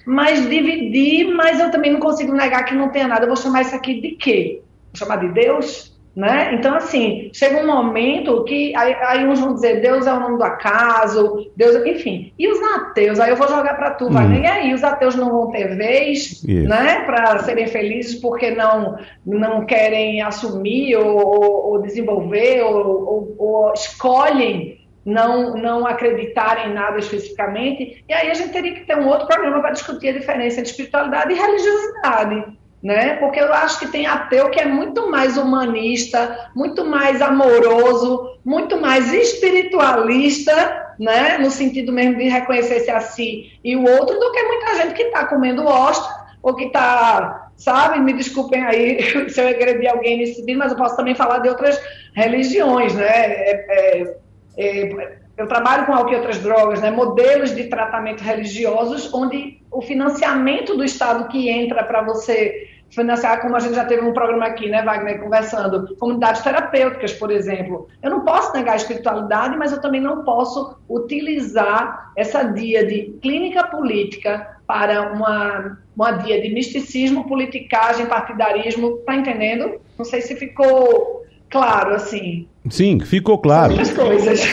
mais 0.06 0.48
dividir, 0.48 1.28
mas 1.34 1.60
eu 1.60 1.70
também 1.70 1.92
não 1.92 2.00
consigo 2.00 2.32
negar 2.32 2.64
que 2.64 2.74
não 2.74 2.90
tenha 2.90 3.08
nada. 3.08 3.24
Eu 3.24 3.28
vou 3.28 3.36
chamar 3.36 3.62
isso 3.62 3.74
aqui 3.74 4.00
de 4.00 4.10
quê? 4.12 4.62
Vou 4.92 4.98
chamar 4.98 5.16
de 5.16 5.28
Deus? 5.28 5.92
Né? 6.14 6.54
Então, 6.54 6.74
assim, 6.74 7.30
chega 7.32 7.62
um 7.62 7.66
momento 7.66 8.44
que 8.44 8.76
aí, 8.76 8.94
aí, 9.00 9.26
uns 9.26 9.40
vão 9.40 9.54
dizer 9.54 9.80
Deus 9.80 10.06
é 10.06 10.12
o 10.12 10.20
nome 10.20 10.36
do 10.36 10.44
acaso, 10.44 11.50
Deus, 11.56 11.74
enfim. 11.86 12.30
E 12.38 12.46
os 12.48 12.62
ateus, 12.74 13.18
aí 13.18 13.30
eu 13.30 13.36
vou 13.36 13.48
jogar 13.48 13.78
para 13.78 13.92
tu, 13.92 14.08
hum. 14.08 14.34
E 14.34 14.46
aí, 14.46 14.74
os 14.74 14.84
ateus 14.84 15.16
não 15.16 15.30
vão 15.30 15.50
ter 15.50 15.74
vez 15.74 16.42
né, 16.44 17.04
para 17.06 17.38
serem 17.38 17.66
felizes 17.66 18.20
porque 18.20 18.50
não, 18.50 18.98
não 19.24 19.64
querem 19.64 20.20
assumir 20.20 20.96
ou, 20.96 21.16
ou, 21.16 21.70
ou 21.70 21.82
desenvolver 21.82 22.62
ou, 22.62 23.34
ou, 23.38 23.72
escolhem 23.72 24.81
não, 25.04 25.54
não 25.54 25.86
acreditar 25.86 26.68
em 26.68 26.74
nada 26.74 26.98
especificamente. 26.98 28.04
E 28.08 28.12
aí 28.12 28.30
a 28.30 28.34
gente 28.34 28.52
teria 28.52 28.74
que 28.74 28.86
ter 28.86 28.96
um 28.96 29.08
outro 29.08 29.26
programa 29.26 29.60
para 29.60 29.72
discutir 29.72 30.08
a 30.08 30.18
diferença 30.18 30.60
entre 30.60 30.70
espiritualidade 30.70 31.32
e 31.32 31.36
religiosidade 31.36 32.56
né? 32.82 33.16
Porque 33.16 33.38
eu 33.38 33.52
acho 33.52 33.78
que 33.78 33.86
tem 33.86 34.06
ateu 34.06 34.50
que 34.50 34.60
é 34.60 34.66
muito 34.66 35.08
mais 35.08 35.38
humanista, 35.38 36.50
muito 36.54 36.84
mais 36.84 37.22
amoroso, 37.22 38.38
muito 38.44 38.80
mais 38.80 39.12
espiritualista, 39.12 40.94
né? 40.98 41.38
No 41.38 41.50
sentido 41.50 41.92
mesmo 41.92 42.16
de 42.16 42.28
reconhecer-se 42.28 42.90
a 42.90 43.00
si 43.00 43.52
e 43.62 43.76
o 43.76 43.88
outro, 43.88 44.18
do 44.18 44.32
que 44.32 44.42
muita 44.42 44.74
gente 44.76 44.94
que 44.94 45.04
está 45.04 45.26
comendo 45.26 45.64
ostra 45.64 46.12
ou 46.42 46.56
que 46.56 46.64
está, 46.64 47.50
sabe? 47.56 48.00
Me 48.00 48.12
desculpem 48.14 48.64
aí 48.64 49.00
se 49.30 49.40
eu 49.40 49.48
agredir 49.48 49.88
alguém 49.88 50.18
nesse 50.18 50.40
sentido, 50.40 50.58
mas 50.58 50.72
eu 50.72 50.78
posso 50.78 50.96
também 50.96 51.14
falar 51.14 51.38
de 51.38 51.48
outras 51.48 51.80
religiões, 52.14 52.94
né? 52.94 53.06
É, 53.06 54.00
é, 54.00 54.16
é, 54.56 55.18
eu 55.36 55.46
trabalho 55.46 55.86
com 55.86 55.94
álcool 55.94 56.12
e 56.12 56.16
outras 56.16 56.38
drogas, 56.38 56.80
né? 56.80 56.90
Modelos 56.90 57.54
de 57.54 57.64
tratamento 57.64 58.22
religiosos 58.22 59.12
onde 59.12 59.60
o 59.70 59.80
financiamento 59.80 60.76
do 60.76 60.84
Estado 60.84 61.28
que 61.28 61.48
entra 61.48 61.82
para 61.82 62.02
você 62.02 62.68
financiar, 62.92 63.40
como 63.40 63.56
a 63.56 63.60
gente 63.60 63.74
já 63.74 63.86
teve 63.86 64.02
um 64.06 64.12
programa 64.12 64.44
aqui, 64.44 64.68
né, 64.68 64.82
Wagner, 64.82 65.18
conversando, 65.18 65.96
comunidades 65.96 66.42
terapêuticas, 66.42 67.12
por 67.14 67.30
exemplo. 67.30 67.88
Eu 68.02 68.10
não 68.10 68.20
posso 68.20 68.52
negar 68.52 68.74
a 68.74 68.76
espiritualidade, 68.76 69.56
mas 69.56 69.72
eu 69.72 69.80
também 69.80 70.00
não 70.00 70.22
posso 70.24 70.76
utilizar 70.88 72.12
essa 72.14 72.42
dia 72.42 72.86
de 72.86 73.18
clínica 73.22 73.64
política 73.64 74.58
para 74.66 75.10
uma, 75.12 75.78
uma 75.96 76.12
dia 76.12 76.40
de 76.42 76.50
misticismo, 76.50 77.26
politicagem, 77.26 78.04
partidarismo. 78.04 78.98
Tá 78.98 79.16
entendendo? 79.16 79.80
Não 79.96 80.04
sei 80.04 80.20
se 80.20 80.36
ficou 80.36 81.21
claro, 81.52 81.94
assim. 81.94 82.46
Sim, 82.70 82.98
ficou 83.00 83.38
claro. 83.38 83.74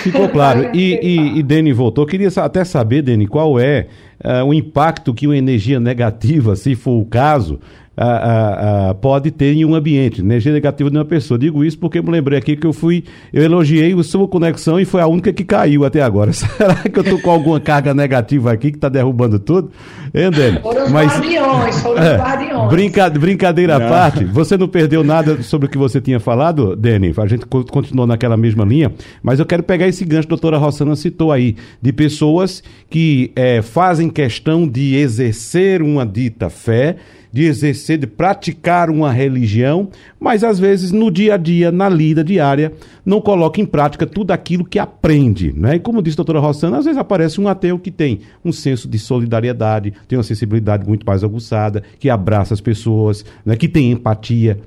Ficou 0.03 0.27
claro. 0.29 0.69
E, 0.75 0.99
e, 1.01 1.39
e 1.39 1.43
Deni 1.43 1.71
voltou. 1.71 2.05
Queria 2.05 2.29
até 2.37 2.65
saber, 2.65 3.01
Deni, 3.01 3.25
qual 3.25 3.59
é 3.59 3.87
uh, 4.23 4.45
o 4.45 4.53
impacto 4.53 5.13
que 5.13 5.25
uma 5.25 5.37
energia 5.37 5.79
negativa, 5.79 6.55
se 6.55 6.75
for 6.75 6.99
o 6.99 7.05
caso, 7.05 7.59
a, 8.01 8.89
a, 8.89 8.93
pode 8.93 9.29
ter 9.29 9.53
em 9.53 9.65
um 9.65 9.75
ambiente, 9.75 10.21
energia 10.21 10.53
negativa 10.53 10.89
de 10.89 10.97
uma 10.97 11.03
pessoa. 11.03 11.37
Digo 11.37 11.65
isso 11.65 11.77
porque 11.77 11.99
eu 11.99 12.03
me 12.03 12.11
lembrei 12.11 12.39
aqui 12.39 12.55
que 12.55 12.65
eu 12.65 12.71
fui, 12.71 13.03
eu 13.33 13.43
elogiei 13.43 13.93
a 13.93 14.03
sua 14.03 14.25
conexão 14.25 14.79
e 14.79 14.85
foi 14.85 15.01
a 15.01 15.07
única 15.07 15.33
que 15.33 15.43
caiu 15.43 15.83
até 15.83 16.01
agora. 16.01 16.31
Será 16.33 16.75
que 16.75 16.97
eu 16.97 17.03
tô 17.03 17.19
com 17.19 17.29
alguma 17.29 17.59
carga 17.59 17.93
negativa 17.93 18.53
aqui 18.53 18.71
que 18.71 18.77
está 18.77 18.87
derrubando 18.87 19.37
tudo? 19.37 19.69
Hein, 20.13 20.31
Foram 20.61 20.85
os 20.85 20.91
Mas, 20.91 21.11
guardiões, 21.11 21.79
foram 21.81 22.01
é, 22.01 22.15
os 22.15 22.21
guardiões. 22.21 22.69
Brinca, 22.69 23.09
brincadeira 23.09 23.75
à 23.75 23.79
parte, 23.89 24.23
você 24.23 24.57
não 24.57 24.67
perdeu 24.67 25.03
nada 25.03 25.43
sobre 25.43 25.67
o 25.67 25.69
que 25.69 25.77
você 25.77 25.99
tinha 25.99 26.19
falado, 26.19 26.75
Deni? 26.77 27.13
A 27.17 27.27
gente 27.27 27.45
continuou 27.45 28.07
naquela 28.07 28.37
mesma 28.37 28.63
linha, 28.63 28.93
mas 29.21 29.39
eu 29.39 29.45
quero 29.45 29.61
pegar 29.61 29.87
esse 29.87 30.05
gancho 30.05 30.27
que 30.27 30.33
a 30.33 30.37
doutora 30.37 30.57
Rossana 30.57 30.95
citou 30.95 31.31
aí, 31.31 31.57
de 31.81 31.91
pessoas 31.91 32.63
que 32.89 33.31
é, 33.35 33.61
fazem 33.61 34.09
questão 34.09 34.67
de 34.67 34.95
exercer 34.95 35.81
uma 35.81 36.05
dita 36.05 36.49
fé, 36.49 36.95
de 37.31 37.45
exercer, 37.45 37.97
de 37.97 38.07
praticar 38.07 38.89
uma 38.89 39.11
religião, 39.11 39.89
mas 40.19 40.43
às 40.43 40.59
vezes 40.59 40.91
no 40.91 41.11
dia 41.11 41.35
a 41.35 41.37
dia, 41.37 41.71
na 41.71 41.87
lida 41.87 42.23
diária, 42.23 42.73
não 43.05 43.21
coloca 43.21 43.61
em 43.61 43.65
prática 43.65 44.05
tudo 44.05 44.31
aquilo 44.31 44.65
que 44.65 44.79
aprende. 44.79 45.53
Né? 45.53 45.75
E 45.75 45.79
como 45.79 46.01
disse 46.01 46.15
a 46.15 46.17
doutora 46.17 46.39
Rossana, 46.39 46.77
às 46.77 46.85
vezes 46.85 46.99
aparece 46.99 47.39
um 47.39 47.47
ateu 47.47 47.77
que 47.77 47.91
tem 47.91 48.21
um 48.43 48.51
senso 48.51 48.87
de 48.87 48.97
solidariedade, 48.97 49.93
tem 50.07 50.17
uma 50.17 50.23
sensibilidade 50.23 50.87
muito 50.87 51.05
mais 51.05 51.23
aguçada, 51.23 51.83
que 51.99 52.09
abraça 52.09 52.53
as 52.53 52.61
pessoas, 52.61 53.23
né? 53.45 53.55
que 53.55 53.67
tem 53.67 53.91
empatia. 53.91 54.59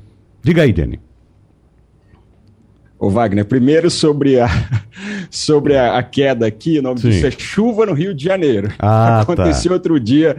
Diga 0.42 0.62
aí, 0.62 0.74
Jenny. 0.74 1.11
Ô 3.02 3.10
Wagner, 3.10 3.44
primeiro 3.44 3.90
sobre 3.90 4.38
a, 4.38 4.46
sobre 5.28 5.76
a, 5.76 5.98
a 5.98 6.04
queda 6.04 6.46
aqui, 6.46 6.78
o 6.78 6.82
nome 6.82 7.00
Sim. 7.00 7.10
disso 7.10 7.26
é 7.26 7.32
chuva 7.32 7.84
no 7.84 7.94
Rio 7.94 8.14
de 8.14 8.22
Janeiro. 8.22 8.68
Ah, 8.78 9.08
tá. 9.08 9.20
aconteceu 9.22 9.70
tá. 9.70 9.74
outro 9.74 9.98
dia, 9.98 10.36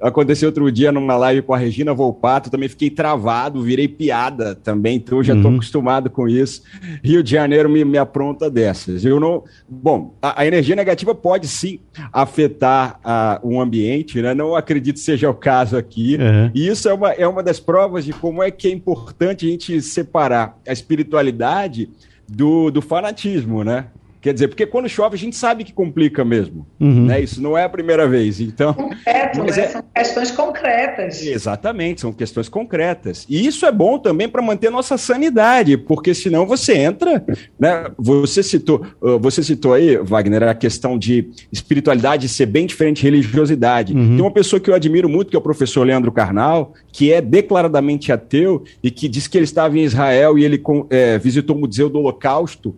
aconteceu 0.00 0.48
outro 0.48 0.70
dia 0.70 0.92
numa 0.92 1.16
live 1.16 1.42
com 1.42 1.52
a 1.52 1.58
Regina 1.58 1.92
Volpato, 1.92 2.50
também 2.50 2.68
fiquei 2.68 2.88
travado, 2.88 3.60
virei 3.60 3.88
piada 3.88 4.54
também, 4.54 4.98
então 4.98 5.18
eu 5.18 5.24
já 5.24 5.34
estou 5.34 5.50
uhum. 5.50 5.56
acostumado 5.56 6.08
com 6.08 6.28
isso. 6.28 6.62
Rio 7.02 7.20
de 7.20 7.32
Janeiro 7.32 7.68
me, 7.68 7.84
me 7.84 7.98
apronta 7.98 8.48
dessas. 8.48 9.04
Eu 9.04 9.18
não, 9.18 9.42
bom, 9.68 10.14
a, 10.22 10.42
a 10.42 10.46
energia 10.46 10.76
negativa 10.76 11.16
pode 11.16 11.48
sim 11.48 11.80
afetar 12.12 13.00
a, 13.02 13.40
um 13.42 13.60
ambiente, 13.60 14.22
né? 14.22 14.34
Não 14.34 14.54
acredito 14.54 15.00
seja 15.00 15.28
o 15.28 15.34
caso 15.34 15.76
aqui. 15.76 16.16
Uhum. 16.20 16.52
E 16.54 16.68
isso 16.68 16.88
é 16.88 16.94
uma, 16.94 17.10
é 17.10 17.26
uma 17.26 17.42
das 17.42 17.58
provas 17.58 18.04
de 18.04 18.12
como 18.12 18.40
é 18.40 18.52
que 18.52 18.68
é 18.68 18.70
importante 18.70 19.48
a 19.48 19.50
gente 19.50 19.82
separar 19.82 20.56
a 20.64 20.72
espiritualidade 20.72 21.90
do, 22.28 22.70
do 22.70 22.82
fanatismo, 22.82 23.62
né? 23.64 23.86
Quer 24.24 24.32
dizer, 24.32 24.48
porque 24.48 24.64
quando 24.64 24.88
chove 24.88 25.16
a 25.16 25.18
gente 25.18 25.36
sabe 25.36 25.64
que 25.64 25.72
complica 25.74 26.24
mesmo. 26.24 26.66
Uhum. 26.80 27.04
Né? 27.04 27.20
Isso 27.20 27.42
não 27.42 27.58
é 27.58 27.64
a 27.64 27.68
primeira 27.68 28.08
vez. 28.08 28.40
Então, 28.40 28.72
Concreto, 28.72 29.42
né? 29.42 29.50
é... 29.50 29.68
São 29.68 29.84
questões 29.94 30.30
concretas. 30.30 31.22
Exatamente, 31.22 32.00
são 32.00 32.10
questões 32.10 32.48
concretas. 32.48 33.26
E 33.28 33.46
isso 33.46 33.66
é 33.66 33.70
bom 33.70 33.98
também 33.98 34.26
para 34.26 34.40
manter 34.40 34.70
nossa 34.70 34.96
sanidade, 34.96 35.76
porque 35.76 36.14
senão 36.14 36.46
você 36.46 36.72
entra. 36.72 37.22
Né? 37.60 37.90
Você 37.98 38.42
citou, 38.42 38.86
você 39.20 39.42
citou 39.42 39.74
aí, 39.74 39.98
Wagner, 39.98 40.44
a 40.44 40.54
questão 40.54 40.98
de 40.98 41.28
espiritualidade 41.52 42.26
ser 42.26 42.46
bem 42.46 42.64
diferente 42.64 43.02
de 43.02 43.02
religiosidade. 43.02 43.92
Uhum. 43.92 44.16
Tem 44.16 44.20
uma 44.22 44.32
pessoa 44.32 44.58
que 44.58 44.70
eu 44.70 44.74
admiro 44.74 45.06
muito, 45.06 45.28
que 45.28 45.36
é 45.36 45.38
o 45.38 45.42
professor 45.42 45.84
Leandro 45.84 46.10
Carnal, 46.10 46.72
que 46.90 47.12
é 47.12 47.20
declaradamente 47.20 48.10
ateu 48.10 48.64
e 48.82 48.90
que 48.90 49.06
diz 49.06 49.26
que 49.26 49.36
ele 49.36 49.44
estava 49.44 49.78
em 49.78 49.82
Israel 49.82 50.38
e 50.38 50.44
ele 50.46 50.62
é, 50.88 51.18
visitou 51.18 51.56
o 51.56 51.60
Museu 51.60 51.90
do 51.90 51.98
Holocausto. 51.98 52.74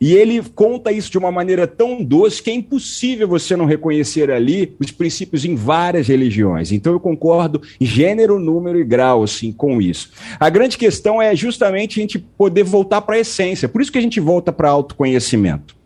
E 0.00 0.14
ele 0.14 0.42
conta 0.54 0.92
isso 0.92 1.10
de 1.10 1.18
uma 1.18 1.32
maneira 1.32 1.66
tão 1.66 2.02
doce 2.02 2.42
que 2.42 2.50
é 2.50 2.54
impossível 2.54 3.26
você 3.26 3.56
não 3.56 3.64
reconhecer 3.64 4.30
ali 4.30 4.76
os 4.78 4.90
princípios 4.90 5.44
em 5.44 5.54
várias 5.54 6.06
religiões. 6.06 6.70
Então 6.70 6.92
eu 6.92 7.00
concordo 7.00 7.60
gênero, 7.80 8.38
número 8.38 8.78
e 8.78 8.84
grau 8.84 9.24
assim 9.24 9.50
com 9.50 9.82
isso. 9.82 10.10
A 10.38 10.48
grande 10.48 10.78
questão 10.78 11.20
é 11.20 11.34
justamente 11.34 11.98
a 11.98 12.02
gente 12.02 12.18
poder 12.18 12.62
voltar 12.62 13.00
para 13.02 13.16
a 13.16 13.20
essência. 13.20 13.68
Por 13.68 13.82
isso 13.82 13.90
que 13.90 13.98
a 13.98 14.02
gente 14.02 14.20
volta 14.20 14.52
para 14.52 14.70
autoconhecimento. 14.70 15.76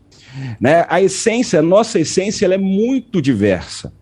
Né? 0.59 0.85
A 0.89 1.01
essência, 1.01 1.59
a 1.59 1.63
nossa 1.63 1.99
essência, 1.99 2.45
ela 2.45 2.55
é 2.55 2.57
muito 2.57 3.21
diversa. 3.21 3.93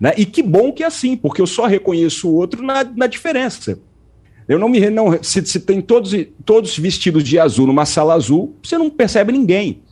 Né? 0.00 0.12
E 0.16 0.26
que 0.26 0.42
bom 0.42 0.72
que 0.72 0.82
é 0.82 0.86
assim, 0.86 1.16
porque 1.16 1.40
eu 1.40 1.46
só 1.46 1.66
reconheço 1.66 2.28
o 2.28 2.34
outro 2.34 2.62
na, 2.62 2.84
na 2.84 3.06
diferença. 3.06 3.78
Eu 4.48 4.58
não 4.58 4.68
me. 4.68 4.90
Não, 4.90 5.18
se, 5.22 5.44
se 5.44 5.60
tem 5.60 5.80
todos, 5.80 6.14
todos 6.44 6.78
vestidos 6.78 7.24
de 7.24 7.38
azul 7.38 7.66
numa 7.66 7.86
sala 7.86 8.14
azul, 8.14 8.56
você 8.62 8.76
não 8.76 8.90
percebe 8.90 9.32
ninguém. 9.32 9.82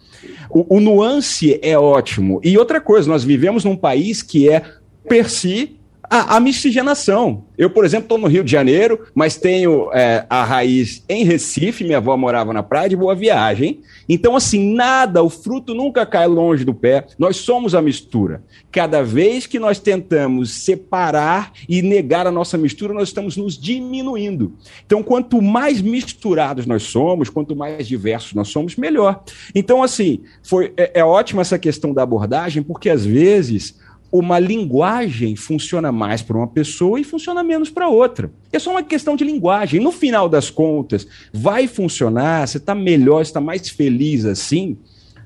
O, 0.50 0.76
o, 0.76 0.80
nuance 0.80 1.58
é 1.62 1.78
ótimo. 1.78 2.40
E 2.44 2.56
outra 2.58 2.80
coisa, 2.80 3.08
nós 3.08 3.24
vivemos 3.24 3.64
num 3.64 3.76
país 3.76 4.22
que 4.22 4.48
é, 4.48 4.62
per 5.08 5.30
si, 5.30 5.76
a, 6.20 6.40
miscigenação. 6.40 7.44
Eu, 7.56 7.70
por 7.70 7.86
exemplo, 7.86 8.04
estou 8.04 8.18
no 8.18 8.26
Rio 8.26 8.44
de 8.44 8.52
Janeiro, 8.52 9.06
mas 9.14 9.36
tenho 9.36 9.90
é, 9.94 10.26
a 10.28 10.44
raiz 10.44 11.02
em 11.08 11.24
Recife, 11.24 11.84
minha 11.84 11.96
avó 11.96 12.14
morava 12.18 12.52
na 12.52 12.62
praia 12.62 12.90
de 12.90 12.96
Boa 12.96 13.14
Viagem. 13.14 13.80
Então, 14.06 14.36
assim, 14.36 14.74
nada, 14.74 15.22
o 15.22 15.30
fruto 15.30 15.74
nunca 15.74 16.04
cai 16.04 16.26
longe 16.26 16.64
do 16.66 16.74
pé. 16.74 17.06
Nós 17.18 17.36
somos 17.36 17.74
a 17.74 17.80
mistura. 17.80 18.42
Cada 18.70 19.02
vez 19.02 19.46
que 19.46 19.58
nós 19.58 19.78
tentamos 19.78 20.50
separar 20.50 21.52
e 21.66 21.80
negar 21.80 22.26
a 22.26 22.32
nossa 22.32 22.58
mistura, 22.58 22.92
nós 22.92 23.08
estamos 23.08 23.38
nos 23.38 23.58
diminuindo. 23.58 24.54
Então, 24.84 25.02
quanto 25.02 25.40
mais 25.40 25.80
misturados 25.80 26.66
nós 26.66 26.82
somos, 26.82 27.30
quanto 27.30 27.56
mais 27.56 27.88
diversos 27.88 28.34
nós 28.34 28.48
somos, 28.48 28.76
melhor. 28.76 29.22
Então, 29.54 29.82
assim, 29.82 30.20
foi, 30.42 30.74
é, 30.76 31.00
é 31.00 31.04
ótima 31.04 31.40
essa 31.40 31.58
questão 31.58 31.94
da 31.94 32.02
abordagem, 32.02 32.62
porque 32.62 32.90
às 32.90 33.06
vezes 33.06 33.80
uma 34.12 34.38
linguagem 34.38 35.34
funciona 35.34 35.90
mais 35.90 36.20
para 36.20 36.36
uma 36.36 36.46
pessoa 36.46 37.00
e 37.00 37.04
funciona 37.04 37.42
menos 37.42 37.70
para 37.70 37.88
outra. 37.88 38.30
É 38.52 38.58
só 38.58 38.70
uma 38.70 38.82
questão 38.82 39.16
de 39.16 39.24
linguagem. 39.24 39.80
No 39.80 39.90
final 39.90 40.28
das 40.28 40.50
contas, 40.50 41.06
vai 41.32 41.66
funcionar, 41.66 42.46
você 42.46 42.58
está 42.58 42.74
melhor, 42.74 43.22
está 43.22 43.40
mais 43.40 43.70
feliz 43.70 44.26
assim. 44.26 44.76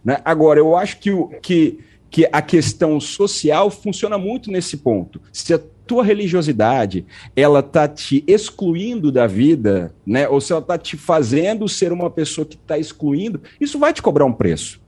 Né? 0.05 0.19
Agora, 0.25 0.61
eu 0.61 0.77
acho 0.77 1.01
que, 1.01 1.11
que, 1.43 1.81
que 2.09 2.29
a 2.31 2.41
questão 2.41 3.01
social 3.01 3.69
funciona 3.73 4.17
muito 4.17 4.53
nesse 4.53 4.77
ponto. 4.77 5.21
Se 5.33 5.53
a 5.53 5.59
tua 5.85 6.05
religiosidade 6.05 7.05
ela 7.35 7.59
está 7.61 7.89
te 7.89 8.23
excluindo 8.27 9.11
da 9.11 9.27
vida, 9.27 9.93
né? 10.07 10.29
ou 10.29 10.41
se 10.41 10.53
ela 10.53 10.63
está 10.63 10.79
te 10.79 10.97
fazendo 10.97 11.69
ser 11.69 11.91
uma 11.91 12.09
pessoa 12.09 12.47
que 12.47 12.57
está 12.57 12.79
excluindo, 12.79 13.41
isso 13.61 13.81
vai 13.81 13.93
te 13.93 14.01
cobrar 14.01 14.25
um 14.25 14.33
preço. 14.33 14.81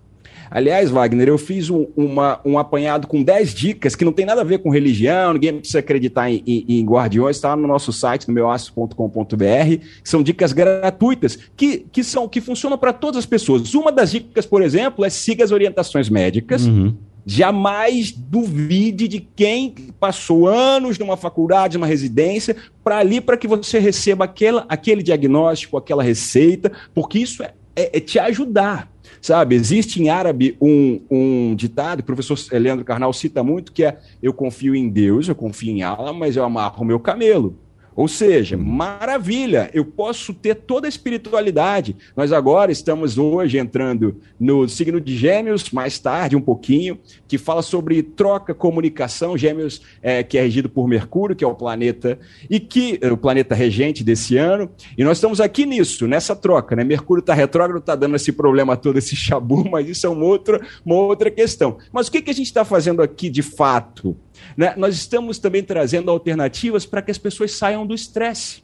Aliás, 0.50 0.90
Wagner, 0.90 1.28
eu 1.28 1.38
fiz 1.38 1.70
um, 1.70 1.86
uma, 1.96 2.40
um 2.44 2.58
apanhado 2.58 3.06
com 3.06 3.22
10 3.22 3.54
dicas 3.54 3.94
que 3.94 4.04
não 4.04 4.12
tem 4.12 4.24
nada 4.24 4.40
a 4.40 4.44
ver 4.44 4.58
com 4.58 4.70
religião, 4.70 5.34
ninguém 5.34 5.58
precisa 5.58 5.80
acreditar 5.80 6.30
em, 6.30 6.42
em, 6.46 6.64
em 6.68 6.84
guardiões, 6.84 7.36
está 7.36 7.54
no 7.54 7.66
nosso 7.66 7.92
site, 7.92 8.26
no 8.28 8.34
meuaço.com.br, 8.34 9.84
são 10.02 10.22
dicas 10.22 10.52
gratuitas 10.52 11.38
que, 11.56 11.86
que, 11.92 12.02
são, 12.02 12.28
que 12.28 12.40
funcionam 12.40 12.78
para 12.78 12.92
todas 12.92 13.18
as 13.18 13.26
pessoas. 13.26 13.74
Uma 13.74 13.92
das 13.92 14.10
dicas, 14.10 14.46
por 14.46 14.62
exemplo, 14.62 15.04
é 15.04 15.10
siga 15.10 15.44
as 15.44 15.52
orientações 15.52 16.08
médicas. 16.08 16.66
Uhum. 16.66 16.94
Jamais 17.26 18.10
duvide 18.10 19.06
de 19.06 19.20
quem 19.20 19.74
passou 20.00 20.48
anos 20.48 20.98
numa 20.98 21.14
faculdade, 21.14 21.76
numa 21.76 21.86
residência, 21.86 22.56
para 22.82 22.96
ali 22.98 23.20
para 23.20 23.36
que 23.36 23.46
você 23.46 23.78
receba 23.78 24.24
aquela, 24.24 24.64
aquele 24.66 25.02
diagnóstico, 25.02 25.76
aquela 25.76 26.02
receita, 26.02 26.72
porque 26.94 27.18
isso 27.18 27.42
é, 27.42 27.52
é, 27.76 27.98
é 27.98 28.00
te 28.00 28.18
ajudar. 28.18 28.90
Sabe, 29.20 29.54
existe 29.54 30.02
em 30.02 30.08
árabe 30.08 30.56
um, 30.60 31.00
um 31.10 31.54
ditado, 31.54 32.00
o 32.00 32.04
professor 32.04 32.38
Leandro 32.52 32.84
Carnal 32.84 33.12
cita 33.12 33.42
muito, 33.42 33.72
que 33.72 33.84
é: 33.84 33.98
Eu 34.22 34.32
confio 34.32 34.74
em 34.74 34.88
Deus, 34.88 35.28
eu 35.28 35.34
confio 35.34 35.70
em 35.70 35.82
Allah, 35.82 36.12
mas 36.12 36.36
eu 36.36 36.44
amarro 36.44 36.82
o 36.82 36.86
meu 36.86 37.00
camelo. 37.00 37.58
Ou 37.98 38.06
seja, 38.06 38.56
maravilha, 38.56 39.68
eu 39.74 39.84
posso 39.84 40.32
ter 40.32 40.54
toda 40.54 40.86
a 40.86 40.88
espiritualidade. 40.88 41.96
Nós 42.16 42.32
agora 42.32 42.70
estamos 42.70 43.18
hoje 43.18 43.58
entrando 43.58 44.20
no 44.38 44.68
signo 44.68 45.00
de 45.00 45.16
Gêmeos, 45.16 45.72
mais 45.72 45.98
tarde 45.98 46.36
um 46.36 46.40
pouquinho, 46.40 46.96
que 47.26 47.36
fala 47.36 47.60
sobre 47.60 48.00
troca, 48.04 48.54
comunicação. 48.54 49.36
Gêmeos, 49.36 49.82
é, 50.00 50.22
que 50.22 50.38
é 50.38 50.42
regido 50.42 50.68
por 50.68 50.86
Mercúrio, 50.86 51.34
que 51.34 51.42
é 51.42 51.46
o 51.48 51.56
planeta 51.56 52.16
e 52.48 52.60
que 52.60 53.00
o 53.02 53.16
planeta 53.16 53.52
regente 53.56 54.04
desse 54.04 54.36
ano. 54.36 54.70
E 54.96 55.02
nós 55.02 55.16
estamos 55.16 55.40
aqui 55.40 55.66
nisso, 55.66 56.06
nessa 56.06 56.36
troca, 56.36 56.76
né? 56.76 56.84
Mercúrio 56.84 57.18
está 57.18 57.34
retrógrado, 57.34 57.80
está 57.80 57.96
dando 57.96 58.14
esse 58.14 58.30
problema 58.30 58.76
todo, 58.76 58.96
esse 58.96 59.16
chabu, 59.18 59.68
mas 59.68 59.88
isso 59.88 60.06
é 60.06 60.08
uma 60.08 60.24
outra, 60.24 60.64
uma 60.86 60.94
outra 60.94 61.32
questão. 61.32 61.78
Mas 61.92 62.06
o 62.06 62.12
que, 62.12 62.22
que 62.22 62.30
a 62.30 62.34
gente 62.34 62.46
está 62.46 62.64
fazendo 62.64 63.02
aqui 63.02 63.28
de 63.28 63.42
fato? 63.42 64.16
Né? 64.56 64.74
Nós 64.76 64.94
estamos 64.94 65.38
também 65.38 65.62
trazendo 65.62 66.10
alternativas 66.10 66.86
para 66.86 67.02
que 67.02 67.10
as 67.10 67.18
pessoas 67.18 67.52
saiam 67.52 67.86
do 67.86 67.94
estresse. 67.94 68.62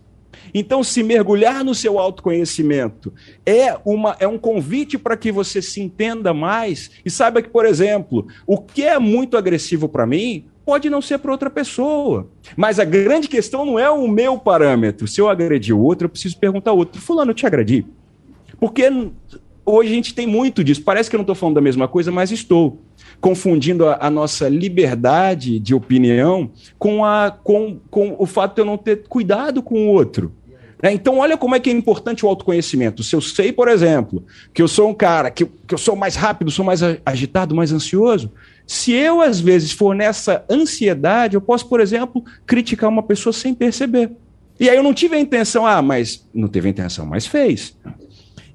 Então, 0.53 0.83
se 0.83 1.03
mergulhar 1.03 1.64
no 1.64 1.75
seu 1.75 1.99
autoconhecimento 1.99 3.12
é, 3.47 3.77
uma, 3.85 4.16
é 4.18 4.27
um 4.27 4.39
convite 4.39 4.99
para 4.99 5.16
que 5.16 5.33
você 5.33 5.62
se 5.62 5.81
entenda 5.81 6.35
mais 6.35 6.91
e 7.05 7.11
saiba 7.11 7.41
que, 7.41 7.49
por 7.49 7.64
exemplo, 7.64 8.27
o 8.47 8.59
que 8.59 8.83
é 8.83 8.99
muito 8.99 9.37
agressivo 9.37 9.89
para 9.89 10.07
mim 10.07 10.45
pode 10.64 10.89
não 10.89 11.01
ser 11.01 11.18
para 11.18 11.33
outra 11.33 11.51
pessoa. 11.51 12.29
Mas 12.57 12.79
a 12.79 12.85
grande 12.85 13.29
questão 13.29 13.64
não 13.64 13.79
é 13.79 13.91
o 13.91 14.09
meu 14.09 14.39
parâmetro. 14.39 15.07
Se 15.07 15.20
eu 15.20 15.29
agredir 15.29 15.77
o 15.77 15.81
outro, 15.81 16.07
eu 16.07 16.11
preciso 16.11 16.39
perguntar 16.39 16.70
ao 16.70 16.79
outro: 16.79 17.01
Fulano, 17.01 17.31
eu 17.31 17.35
te 17.35 17.47
agredi? 17.47 17.87
Porque 18.59 18.91
hoje 19.64 19.91
a 19.91 19.95
gente 19.95 20.14
tem 20.14 20.27
muito 20.27 20.64
disso. 20.64 20.83
Parece 20.83 21.11
que 21.11 21.16
eu 21.16 21.18
não 21.18 21.25
estou 21.25 21.35
falando 21.35 21.57
da 21.57 21.61
mesma 21.61 21.87
coisa, 21.89 22.11
mas 22.11 22.31
estou 22.31 22.81
confundindo 23.25 23.89
a, 23.89 23.97
a, 24.03 24.11
nossa 24.11 24.51
liberdade 24.51 25.59
de 25.59 25.75
opinião 25.75 26.51
com, 26.79 27.03
a, 27.03 27.31
com, 27.31 27.81
com 27.89 28.14
o 28.18 28.27
fato 28.27 28.57
de 28.57 28.61
eu 28.61 28.66
não 28.66 28.77
ter 28.77 29.05
cuidado 29.09 29.62
com 29.62 29.87
o 29.87 29.89
outro. 29.89 30.31
É, 30.83 30.93
então, 30.93 31.16
olha 31.20 31.35
como 31.35 31.55
é 31.55 31.59
que 31.59 31.70
é 31.70 31.72
importante 31.72 32.27
o 32.27 32.29
autoconhecimento. 32.29 33.03
Se 33.03 33.16
eu 33.16 33.22
sei, 33.22 33.51
por 33.51 33.68
exemplo, 33.68 34.22
que 34.53 34.61
eu 34.61 34.68
sou 34.68 34.91
um 34.91 34.93
cara, 34.93 35.31
que, 35.31 35.47
que 35.47 35.72
eu 35.72 35.79
sou 35.79 35.97
mais 35.97 36.16
rápido, 36.16 36.51
sou 36.51 36.66
mais 36.66 36.81
agitado, 37.07 37.55
mais 37.55 37.72
ansioso, 37.72 38.31
se 38.66 38.93
eu, 38.93 39.22
às 39.22 39.41
vezes, 39.41 39.72
for 39.72 39.95
nessa 39.95 40.45
ansiedade, 40.51 41.35
eu 41.35 41.41
posso, 41.41 41.66
por 41.66 41.81
exemplo, 41.81 42.22
criticar 42.45 42.91
uma 42.91 43.03
pessoa 43.03 43.33
sem 43.33 43.55
perceber. 43.55 44.11
E 44.61 44.68
aí 44.68 44.77
eu 44.77 44.83
não 44.83 44.93
tive 44.93 45.16
a 45.16 45.18
intenção, 45.18 45.66
ah, 45.66 45.81
mas 45.81 46.29
não 46.35 46.47
teve 46.47 46.68
a 46.68 46.70
intenção, 46.70 47.07
mas 47.07 47.27
fez. 47.27 47.75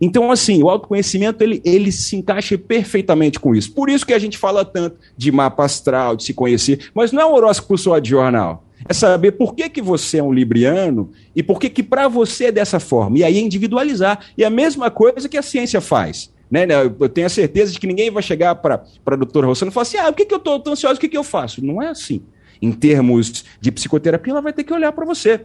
Então, 0.01 0.31
assim, 0.31 0.63
o 0.63 0.69
autoconhecimento 0.69 1.43
ele, 1.43 1.61
ele 1.65 1.91
se 1.91 2.15
encaixa 2.15 2.57
perfeitamente 2.57 3.39
com 3.39 3.53
isso. 3.53 3.73
Por 3.73 3.89
isso 3.89 4.05
que 4.05 4.13
a 4.13 4.19
gente 4.19 4.37
fala 4.37 4.63
tanto 4.63 4.97
de 5.17 5.31
mapa 5.31 5.65
astral, 5.65 6.15
de 6.15 6.23
se 6.23 6.33
conhecer, 6.33 6.89
mas 6.93 7.11
não 7.11 7.21
é 7.21 7.25
um 7.25 7.33
horóscopo 7.33 7.77
só 7.77 7.99
de 7.99 8.09
jornal. 8.11 8.63
É 8.87 8.93
saber 8.93 9.33
por 9.33 9.53
que, 9.53 9.69
que 9.69 9.81
você 9.81 10.19
é 10.19 10.23
um 10.23 10.31
libriano 10.31 11.11
e 11.35 11.43
por 11.43 11.59
que, 11.59 11.69
que 11.69 11.83
para 11.83 12.07
você 12.07 12.45
é 12.45 12.51
dessa 12.51 12.79
forma. 12.79 13.17
E 13.17 13.23
aí 13.23 13.37
individualizar. 13.37 14.19
E 14.37 14.45
a 14.45 14.49
mesma 14.49 14.89
coisa 14.89 15.27
que 15.27 15.37
a 15.37 15.41
ciência 15.41 15.81
faz. 15.81 16.31
Né? 16.49 16.65
Eu 16.99 17.09
tenho 17.09 17.27
a 17.27 17.29
certeza 17.29 17.73
de 17.73 17.79
que 17.79 17.85
ninguém 17.85 18.09
vai 18.09 18.23
chegar 18.23 18.55
para 18.55 18.83
a 19.05 19.15
doutora 19.15 19.47
Rossano 19.47 19.69
e 19.69 19.73
falar 19.73 19.81
assim: 19.81 19.97
ah, 19.97 20.05
por 20.05 20.15
que, 20.15 20.25
que 20.25 20.33
eu 20.33 20.37
estou 20.37 20.63
ansioso? 20.67 20.95
O 20.95 20.99
que, 20.99 21.09
que 21.09 21.17
eu 21.17 21.23
faço? 21.23 21.63
Não 21.63 21.81
é 21.81 21.89
assim. 21.89 22.21
Em 22.61 22.71
termos 22.71 23.45
de 23.59 23.71
psicoterapia, 23.71 24.31
ela 24.31 24.41
vai 24.41 24.53
ter 24.53 24.63
que 24.63 24.73
olhar 24.73 24.91
para 24.91 25.05
você. 25.05 25.41